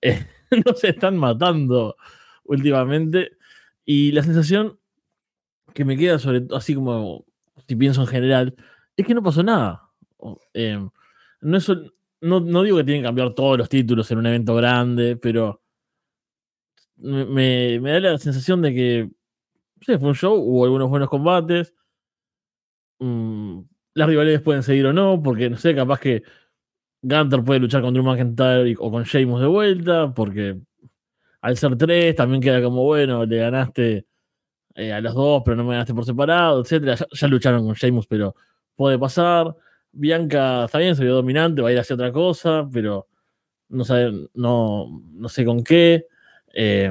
eh, 0.00 0.24
no 0.64 0.74
se 0.74 0.90
están 0.90 1.16
matando 1.16 1.96
últimamente. 2.44 3.32
Y 3.84 4.12
la 4.12 4.22
sensación 4.22 4.78
que 5.74 5.84
me 5.84 5.96
queda, 5.96 6.20
sobre 6.20 6.42
todo, 6.42 6.56
así 6.56 6.76
como 6.76 7.24
si 7.66 7.74
pienso 7.74 8.02
en 8.02 8.06
general, 8.06 8.54
es 8.96 9.04
que 9.04 9.12
no 9.12 9.24
pasó 9.24 9.42
nada. 9.42 9.90
Em, 10.54 10.88
no, 11.40 11.58
no, 12.20 12.40
no 12.40 12.62
digo 12.62 12.76
que 12.76 12.84
tienen 12.84 13.02
que 13.02 13.08
cambiar 13.08 13.34
todos 13.34 13.58
los 13.58 13.68
títulos 13.68 14.08
en 14.12 14.18
un 14.18 14.26
evento 14.26 14.54
grande, 14.54 15.16
pero 15.16 15.62
me, 16.96 17.78
da 17.78 18.00
la 18.00 18.18
sensación 18.18 18.62
de 18.62 18.74
que 18.74 19.10
fue 19.80 19.96
un 19.96 20.14
show, 20.14 20.34
hubo 20.34 20.64
algunos 20.64 20.88
buenos 20.88 21.08
combates. 21.08 21.74
Mm, 22.98 23.60
las 23.94 24.08
rivalidades 24.08 24.42
pueden 24.42 24.62
seguir 24.62 24.86
o 24.86 24.92
no, 24.92 25.22
porque 25.22 25.50
no 25.50 25.56
sé, 25.56 25.74
capaz 25.74 26.00
que 26.00 26.22
Gunter 27.02 27.44
puede 27.44 27.60
luchar 27.60 27.82
con 27.82 27.94
Drew 27.94 28.04
McIntyre 28.04 28.74
o 28.78 28.90
con 28.90 29.04
Sheamus 29.04 29.40
de 29.40 29.46
vuelta, 29.46 30.12
porque 30.14 30.58
al 31.40 31.56
ser 31.56 31.76
tres 31.76 32.16
también 32.16 32.42
queda 32.42 32.62
como 32.62 32.84
bueno, 32.84 33.24
le 33.24 33.38
ganaste 33.38 34.06
eh, 34.74 34.92
a 34.92 35.00
los 35.00 35.14
dos, 35.14 35.42
pero 35.44 35.56
no 35.56 35.64
me 35.64 35.72
ganaste 35.72 35.94
por 35.94 36.04
separado, 36.04 36.62
etcétera. 36.62 36.96
Ya, 37.12 37.28
lucharon 37.28 37.64
con 37.66 37.74
Sheamus, 37.74 38.06
pero 38.06 38.34
puede 38.74 38.98
pasar. 38.98 39.54
Bianca 39.92 40.66
está 40.66 40.78
bien, 40.78 40.96
se 40.96 41.04
vio 41.04 41.14
dominante, 41.14 41.62
va 41.62 41.70
a 41.70 41.72
ir 41.72 41.78
hacia 41.78 41.94
otra 41.94 42.12
cosa, 42.12 42.68
pero 42.72 43.08
no, 43.68 43.84
sabe, 43.84 44.28
no, 44.34 45.02
no 45.12 45.28
sé 45.28 45.44
con 45.44 45.64
qué. 45.64 46.06
Eh, 46.58 46.90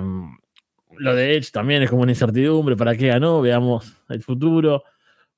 lo 0.97 1.15
de 1.15 1.35
Edge 1.35 1.51
también 1.51 1.81
es 1.81 1.89
como 1.89 2.03
una 2.03 2.11
incertidumbre. 2.11 2.77
¿Para 2.77 2.95
qué 2.95 3.07
ganó? 3.07 3.41
Veamos 3.41 3.97
el 4.09 4.21
futuro. 4.21 4.83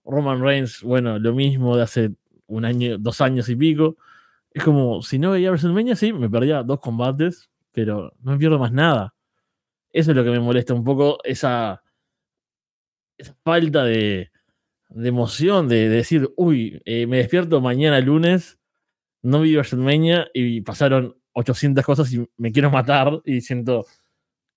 Roman 0.03 0.41
Reigns, 0.41 0.83
bueno, 0.83 1.17
lo 1.17 1.33
mismo 1.33 1.77
de 1.77 1.83
hace 1.83 2.11
un 2.47 2.65
año, 2.65 2.97
dos 2.97 3.21
años 3.21 3.47
y 3.49 3.55
pico. 3.55 3.97
Es 4.51 4.63
como, 4.63 5.01
si 5.01 5.17
no 5.19 5.31
veía 5.31 5.49
WrestleMania, 5.49 5.95
sí, 5.95 6.13
me 6.13 6.29
perdía 6.29 6.63
dos 6.63 6.79
combates, 6.79 7.49
pero 7.71 8.13
no 8.21 8.31
me 8.33 8.37
pierdo 8.37 8.59
más 8.59 8.71
nada. 8.71 9.13
Eso 9.91 10.11
es 10.11 10.17
lo 10.17 10.23
que 10.23 10.31
me 10.31 10.39
molesta 10.39 10.73
un 10.73 10.83
poco, 10.83 11.19
esa, 11.23 11.81
falta 13.43 13.83
de, 13.83 14.31
de 14.89 15.09
emoción, 15.09 15.67
de, 15.67 15.89
de 15.89 15.95
decir, 15.97 16.29
uy, 16.35 16.81
eh, 16.85 17.07
me 17.07 17.17
despierto 17.17 17.61
mañana 17.61 17.99
lunes, 17.99 18.59
no 19.21 19.41
vi 19.41 19.55
WrestleMania 19.55 20.27
y 20.33 20.61
pasaron 20.61 21.17
800 21.33 21.85
cosas 21.85 22.13
y 22.13 22.27
me 22.37 22.51
quiero 22.51 22.71
matar 22.71 23.21
y 23.25 23.41
siento 23.41 23.85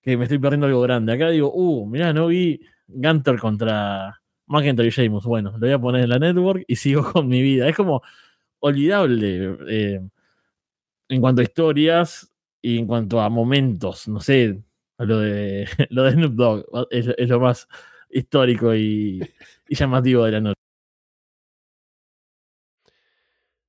que 0.03 0.17
me 0.17 0.25
estoy 0.25 0.39
perdiendo 0.39 0.67
algo 0.67 0.81
grande. 0.81 1.13
Acá 1.13 1.29
digo, 1.31 1.53
uh, 1.53 1.87
mirá, 1.87 2.13
no 2.13 2.29
vi 2.29 2.61
Gunter 2.89 3.39
contra 3.39 4.21
McIntyre 4.47 4.89
y 4.89 4.91
Sheamus. 4.91 5.25
Bueno, 5.25 5.53
lo 5.53 5.59
voy 5.59 5.73
a 5.73 5.79
poner 5.79 6.03
en 6.03 6.11
la 6.11 6.19
network 6.19 6.65
y 6.67 6.77
sigo 6.77 7.13
con 7.13 7.29
mi 7.29 7.43
vida. 7.43 7.69
Es 7.69 7.77
como 7.77 8.03
olvidable 8.61 9.57
eh, 9.69 10.01
en 11.09 11.21
cuanto 11.21 11.41
a 11.41 11.45
historias 11.45 12.33
y 12.63 12.79
en 12.79 12.87
cuanto 12.87 13.21
a 13.21 13.29
momentos. 13.29 14.09
No 14.09 14.21
sé, 14.21 14.63
lo 14.99 15.21
de, 15.21 15.69
lo 15.91 16.05
de 16.05 16.13
Snoop 16.13 16.35
Dogg 16.35 16.89
es, 16.91 17.29
lo 17.29 17.41
más 17.41 17.69
histórico 18.11 18.75
y, 18.75 19.23
y 19.69 19.75
llamativo 19.75 20.25
de 20.25 20.33
la 20.33 20.41
noche. 20.41 20.61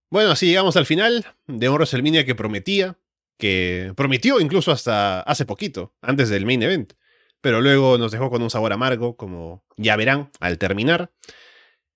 Bueno, 0.10 0.32
así 0.32 0.48
llegamos 0.48 0.76
al 0.76 0.86
final 0.86 1.26
de 1.48 1.70
un 1.70 1.76
WrestleMania 1.76 2.26
que 2.26 2.36
prometía, 2.36 2.98
que 3.42 3.92
prometió 3.98 4.40
incluso 4.40 4.72
hasta 4.72 5.22
hace 5.22 5.48
poquito, 5.48 5.96
antes 6.00 6.30
del 6.30 6.46
main 6.46 6.62
event, 6.62 6.94
pero 7.42 7.60
luego 7.60 7.98
nos 7.98 8.12
dejó 8.12 8.30
con 8.30 8.44
un 8.44 8.52
sabor 8.52 8.72
amargo, 8.72 9.18
como 9.18 9.66
ya 9.78 9.96
verán 9.96 10.30
al 10.40 10.60
terminar. 10.60 11.12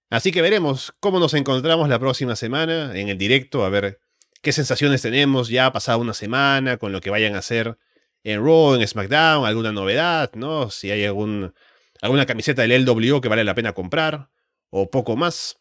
Así 0.10 0.32
que 0.32 0.42
veremos 0.42 0.96
cómo 1.00 1.20
nos 1.20 1.36
encontramos 1.36 1.88
la 1.88 2.00
próxima 2.00 2.36
semana 2.36 2.98
en 3.00 3.10
el 3.10 3.20
directo, 3.20 3.64
a 3.64 3.70
ver 3.70 4.00
qué 4.42 4.54
sensaciones 4.54 5.04
tenemos 5.04 5.50
ya 5.50 5.72
pasada 5.72 6.00
una 6.00 6.16
semana 6.16 6.78
con 6.78 6.92
lo 6.92 7.00
que 7.00 7.12
vayan 7.12 7.36
a 7.36 7.40
hacer 7.40 7.78
en 8.24 8.44
Raw, 8.44 8.74
en 8.74 8.88
SmackDown, 8.88 9.46
alguna 9.46 9.72
novedad, 9.72 10.32
¿no? 10.34 10.72
Si 10.72 10.90
hay 10.90 11.06
algún, 11.06 11.54
alguna 12.02 12.26
camiseta 12.26 12.64
del 12.64 12.86
LWO 12.86 13.22
que 13.22 13.30
vale 13.30 13.44
la 13.44 13.54
pena 13.54 13.74
comprar, 13.74 14.30
o 14.72 14.90
poco 14.90 15.16
más. 15.16 15.60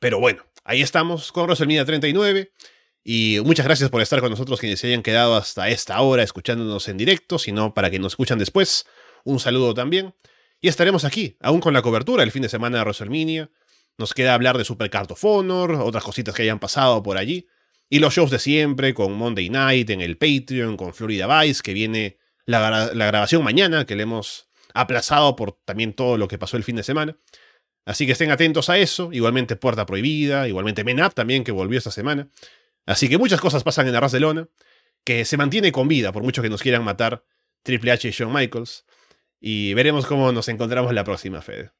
Pero 0.00 0.20
bueno, 0.20 0.44
ahí 0.64 0.82
estamos 0.82 1.32
con 1.32 1.44
WrestleMania 1.44 1.86
39. 1.86 2.52
Y 3.10 3.40
muchas 3.42 3.64
gracias 3.64 3.88
por 3.88 4.02
estar 4.02 4.20
con 4.20 4.28
nosotros 4.28 4.60
quienes 4.60 4.80
se 4.80 4.88
hayan 4.88 5.02
quedado 5.02 5.34
hasta 5.34 5.70
esta 5.70 5.98
hora 6.02 6.22
escuchándonos 6.22 6.88
en 6.88 6.98
directo, 6.98 7.38
sino 7.38 7.72
para 7.72 7.90
que 7.90 7.98
nos 7.98 8.12
escuchan 8.12 8.38
después. 8.38 8.84
Un 9.24 9.40
saludo 9.40 9.72
también. 9.72 10.14
Y 10.60 10.68
estaremos 10.68 11.06
aquí, 11.06 11.34
aún 11.40 11.60
con 11.60 11.72
la 11.72 11.80
cobertura 11.80 12.22
el 12.22 12.30
fin 12.30 12.42
de 12.42 12.50
semana 12.50 12.76
de 12.76 12.84
WrestleMania. 12.84 13.50
Nos 13.96 14.12
queda 14.12 14.34
hablar 14.34 14.58
de 14.58 14.66
Supercard 14.66 15.10
of 15.10 15.24
Honor, 15.24 15.72
otras 15.76 16.04
cositas 16.04 16.34
que 16.34 16.42
hayan 16.42 16.58
pasado 16.58 17.02
por 17.02 17.16
allí. 17.16 17.48
Y 17.88 18.00
los 18.00 18.12
shows 18.12 18.30
de 18.30 18.38
siempre, 18.38 18.92
con 18.92 19.14
Monday 19.14 19.48
Night 19.48 19.88
en 19.88 20.02
el 20.02 20.18
Patreon, 20.18 20.76
con 20.76 20.92
Florida 20.92 21.40
Vice, 21.40 21.62
que 21.62 21.72
viene 21.72 22.18
la, 22.44 22.92
la 22.92 23.06
grabación 23.06 23.42
mañana, 23.42 23.86
que 23.86 23.96
le 23.96 24.02
hemos 24.02 24.50
aplazado 24.74 25.34
por 25.34 25.52
también 25.64 25.94
todo 25.94 26.18
lo 26.18 26.28
que 26.28 26.36
pasó 26.36 26.58
el 26.58 26.62
fin 26.62 26.76
de 26.76 26.82
semana. 26.82 27.16
Así 27.86 28.04
que 28.04 28.12
estén 28.12 28.30
atentos 28.30 28.68
a 28.68 28.76
eso. 28.76 29.08
Igualmente 29.14 29.56
Puerta 29.56 29.86
Prohibida, 29.86 30.46
igualmente 30.46 30.84
Men 30.84 31.02
Up 31.02 31.14
también, 31.14 31.42
que 31.42 31.52
volvió 31.52 31.78
esta 31.78 31.90
semana. 31.90 32.28
Así 32.88 33.10
que 33.10 33.18
muchas 33.18 33.38
cosas 33.38 33.62
pasan 33.64 33.86
en 33.86 33.94
Arras 33.94 34.12
de 34.12 34.20
Lona, 34.20 34.48
que 35.04 35.26
se 35.26 35.36
mantiene 35.36 35.72
con 35.72 35.88
vida, 35.88 36.10
por 36.10 36.22
mucho 36.22 36.40
que 36.40 36.48
nos 36.48 36.62
quieran 36.62 36.82
matar 36.84 37.22
Triple 37.62 37.92
H 37.92 38.08
y 38.08 38.10
Shawn 38.12 38.32
Michaels. 38.32 38.86
Y 39.40 39.74
veremos 39.74 40.06
cómo 40.06 40.32
nos 40.32 40.48
encontramos 40.48 40.94
la 40.94 41.04
próxima, 41.04 41.42
Fede. 41.42 41.70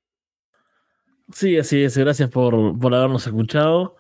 Sí, 1.33 1.57
así 1.57 1.83
es. 1.83 1.97
Gracias 1.97 2.29
por, 2.29 2.79
por 2.79 2.95
habernos 2.95 3.27
escuchado. 3.27 3.97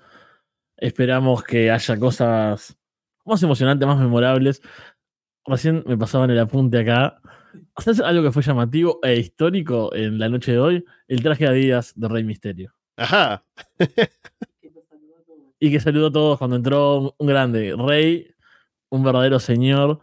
Esperamos 0.77 1.43
que 1.43 1.71
haya 1.71 1.99
cosas 1.99 2.77
más 3.25 3.43
emocionantes, 3.43 3.89
más 3.89 3.99
memorables. 3.99 4.61
Recién 5.47 5.83
me 5.87 5.97
pasaban 5.97 6.31
el 6.31 6.39
apunte 6.39 6.79
acá. 6.79 7.23
¿Sabes 7.79 8.01
algo 8.01 8.23
que 8.23 8.33
fue 8.33 8.43
llamativo 8.43 9.01
e 9.03 9.17
histórico 9.17 9.95
en 9.95 10.19
la 10.19 10.29
noche 10.29 10.53
de 10.53 10.59
hoy? 10.59 10.85
El 11.09 11.23
traje 11.23 11.45
de 11.45 11.51
Adidas 11.51 11.95
de 11.97 12.07
Rey 12.07 12.23
Misterio. 12.23 12.75
Ajá. 12.99 13.47
y 15.61 15.71
que 15.71 15.81
saludó 15.81 16.09
a 16.09 16.13
todos 16.13 16.39
cuando 16.39 16.57
entró 16.57 17.15
un 17.19 17.27
grande. 17.27 17.75
Rey, 17.77 18.35
un 18.91 19.03
verdadero 19.03 19.41
señor. 19.41 20.01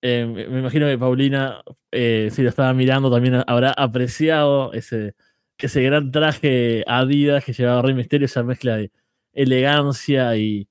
Eh, 0.00 0.26
me 0.26 0.60
imagino 0.60 0.86
que 0.86 0.98
Paulina, 0.98 1.62
eh, 1.90 2.30
si 2.32 2.42
lo 2.42 2.48
estaba 2.48 2.72
mirando, 2.72 3.10
también 3.10 3.42
habrá 3.46 3.72
apreciado 3.72 4.72
ese, 4.72 5.14
ese 5.58 5.82
gran 5.82 6.10
traje 6.10 6.84
Adidas 6.86 7.44
que 7.44 7.52
llevaba 7.52 7.82
Rey 7.82 7.94
Misterio, 7.94 8.26
esa 8.26 8.42
mezcla 8.42 8.76
de 8.76 8.92
elegancia 9.32 10.36
y 10.36 10.68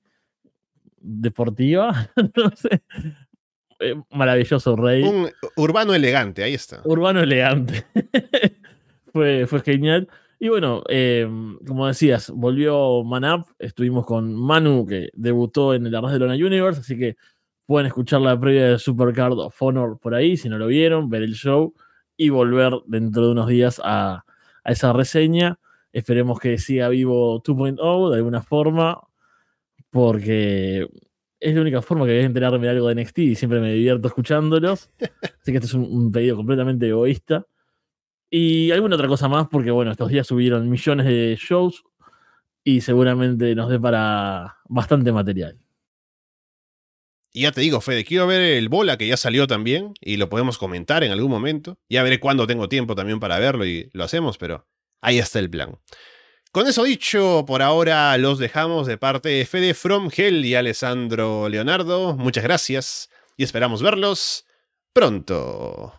deportiva. 0.96 2.10
no 2.36 2.50
sé. 2.56 2.82
Eh, 3.80 3.94
maravilloso 4.10 4.74
Rey. 4.74 5.04
Un 5.04 5.30
urbano 5.56 5.94
elegante, 5.94 6.42
ahí 6.42 6.54
está. 6.54 6.80
Urbano 6.84 7.20
elegante. 7.20 7.84
fue, 9.12 9.46
fue 9.46 9.60
genial. 9.60 10.08
Y 10.40 10.48
bueno, 10.48 10.84
eh, 10.88 11.28
como 11.66 11.86
decías, 11.86 12.30
volvió 12.30 13.02
Manap. 13.02 13.48
Estuvimos 13.58 14.06
con 14.06 14.34
Manu, 14.34 14.86
que 14.86 15.10
debutó 15.14 15.74
en 15.74 15.86
el 15.86 15.94
Arras 15.94 16.12
de 16.12 16.20
Lona 16.20 16.34
Universe, 16.34 16.80
así 16.80 16.96
que 16.96 17.16
pueden 17.66 17.86
escuchar 17.88 18.20
la 18.20 18.38
previa 18.38 18.70
de 18.70 18.78
Supercard 18.78 19.32
of 19.32 19.60
Honor 19.60 19.98
por 19.98 20.14
ahí, 20.14 20.36
si 20.36 20.48
no 20.48 20.56
lo 20.58 20.68
vieron, 20.68 21.10
ver 21.10 21.22
el 21.22 21.34
show 21.34 21.74
y 22.16 22.30
volver 22.30 22.72
dentro 22.86 23.26
de 23.26 23.32
unos 23.32 23.48
días 23.48 23.80
a, 23.84 24.24
a 24.64 24.72
esa 24.72 24.92
reseña. 24.92 25.58
Esperemos 25.92 26.38
que 26.38 26.58
siga 26.58 26.88
vivo 26.88 27.42
2.0 27.42 28.10
de 28.10 28.16
alguna 28.16 28.42
forma, 28.42 29.00
porque 29.90 30.88
es 31.40 31.54
la 31.54 31.60
única 31.60 31.82
forma 31.82 32.06
que 32.06 32.12
voy 32.12 32.22
a 32.22 32.26
enterarme 32.26 32.66
de 32.66 32.70
algo 32.70 32.88
de 32.88 33.02
NXT 33.02 33.18
y 33.18 33.34
siempre 33.34 33.60
me 33.60 33.72
divierto 33.72 34.08
escuchándolos. 34.08 34.90
Así 35.42 35.52
que 35.52 35.58
este 35.58 35.66
es 35.66 35.74
un, 35.74 35.84
un, 35.84 36.12
pedido 36.12 36.36
completamente 36.36 36.88
egoísta. 36.88 37.44
Y 38.30 38.70
alguna 38.70 38.96
otra 38.96 39.08
cosa 39.08 39.28
más, 39.28 39.48
porque 39.48 39.70
bueno, 39.70 39.90
estos 39.90 40.10
días 40.10 40.26
subieron 40.26 40.68
millones 40.68 41.06
de 41.06 41.38
shows 41.40 41.84
y 42.62 42.82
seguramente 42.82 43.54
nos 43.54 43.70
dé 43.70 43.80
para 43.80 44.58
bastante 44.68 45.12
material. 45.12 45.58
Y 47.32 47.42
ya 47.42 47.52
te 47.52 47.60
digo, 47.60 47.80
Fede, 47.80 48.04
quiero 48.04 48.26
ver 48.26 48.40
el 48.40 48.68
bola 48.68 48.96
que 48.96 49.06
ya 49.06 49.16
salió 49.16 49.46
también 49.46 49.94
y 50.00 50.16
lo 50.16 50.28
podemos 50.28 50.58
comentar 50.58 51.04
en 51.04 51.12
algún 51.12 51.30
momento. 51.30 51.78
Ya 51.88 52.02
veré 52.02 52.20
cuándo 52.20 52.46
tengo 52.46 52.68
tiempo 52.68 52.94
también 52.94 53.20
para 53.20 53.38
verlo 53.38 53.64
y 53.64 53.90
lo 53.92 54.04
hacemos, 54.04 54.38
pero 54.38 54.66
ahí 55.00 55.18
está 55.18 55.38
el 55.38 55.48
plan. 55.50 55.78
Con 56.50 56.66
eso 56.66 56.84
dicho, 56.84 57.44
por 57.46 57.62
ahora 57.62 58.16
los 58.18 58.38
dejamos 58.38 58.86
de 58.86 58.96
parte 58.96 59.28
de 59.28 59.46
Fede 59.46 59.74
From 59.74 60.10
Hell 60.14 60.44
y 60.44 60.54
Alessandro 60.54 61.48
Leonardo. 61.48 62.16
Muchas 62.16 62.44
gracias 62.44 63.10
y 63.36 63.44
esperamos 63.44 63.82
verlos 63.82 64.46
pronto. 64.92 65.94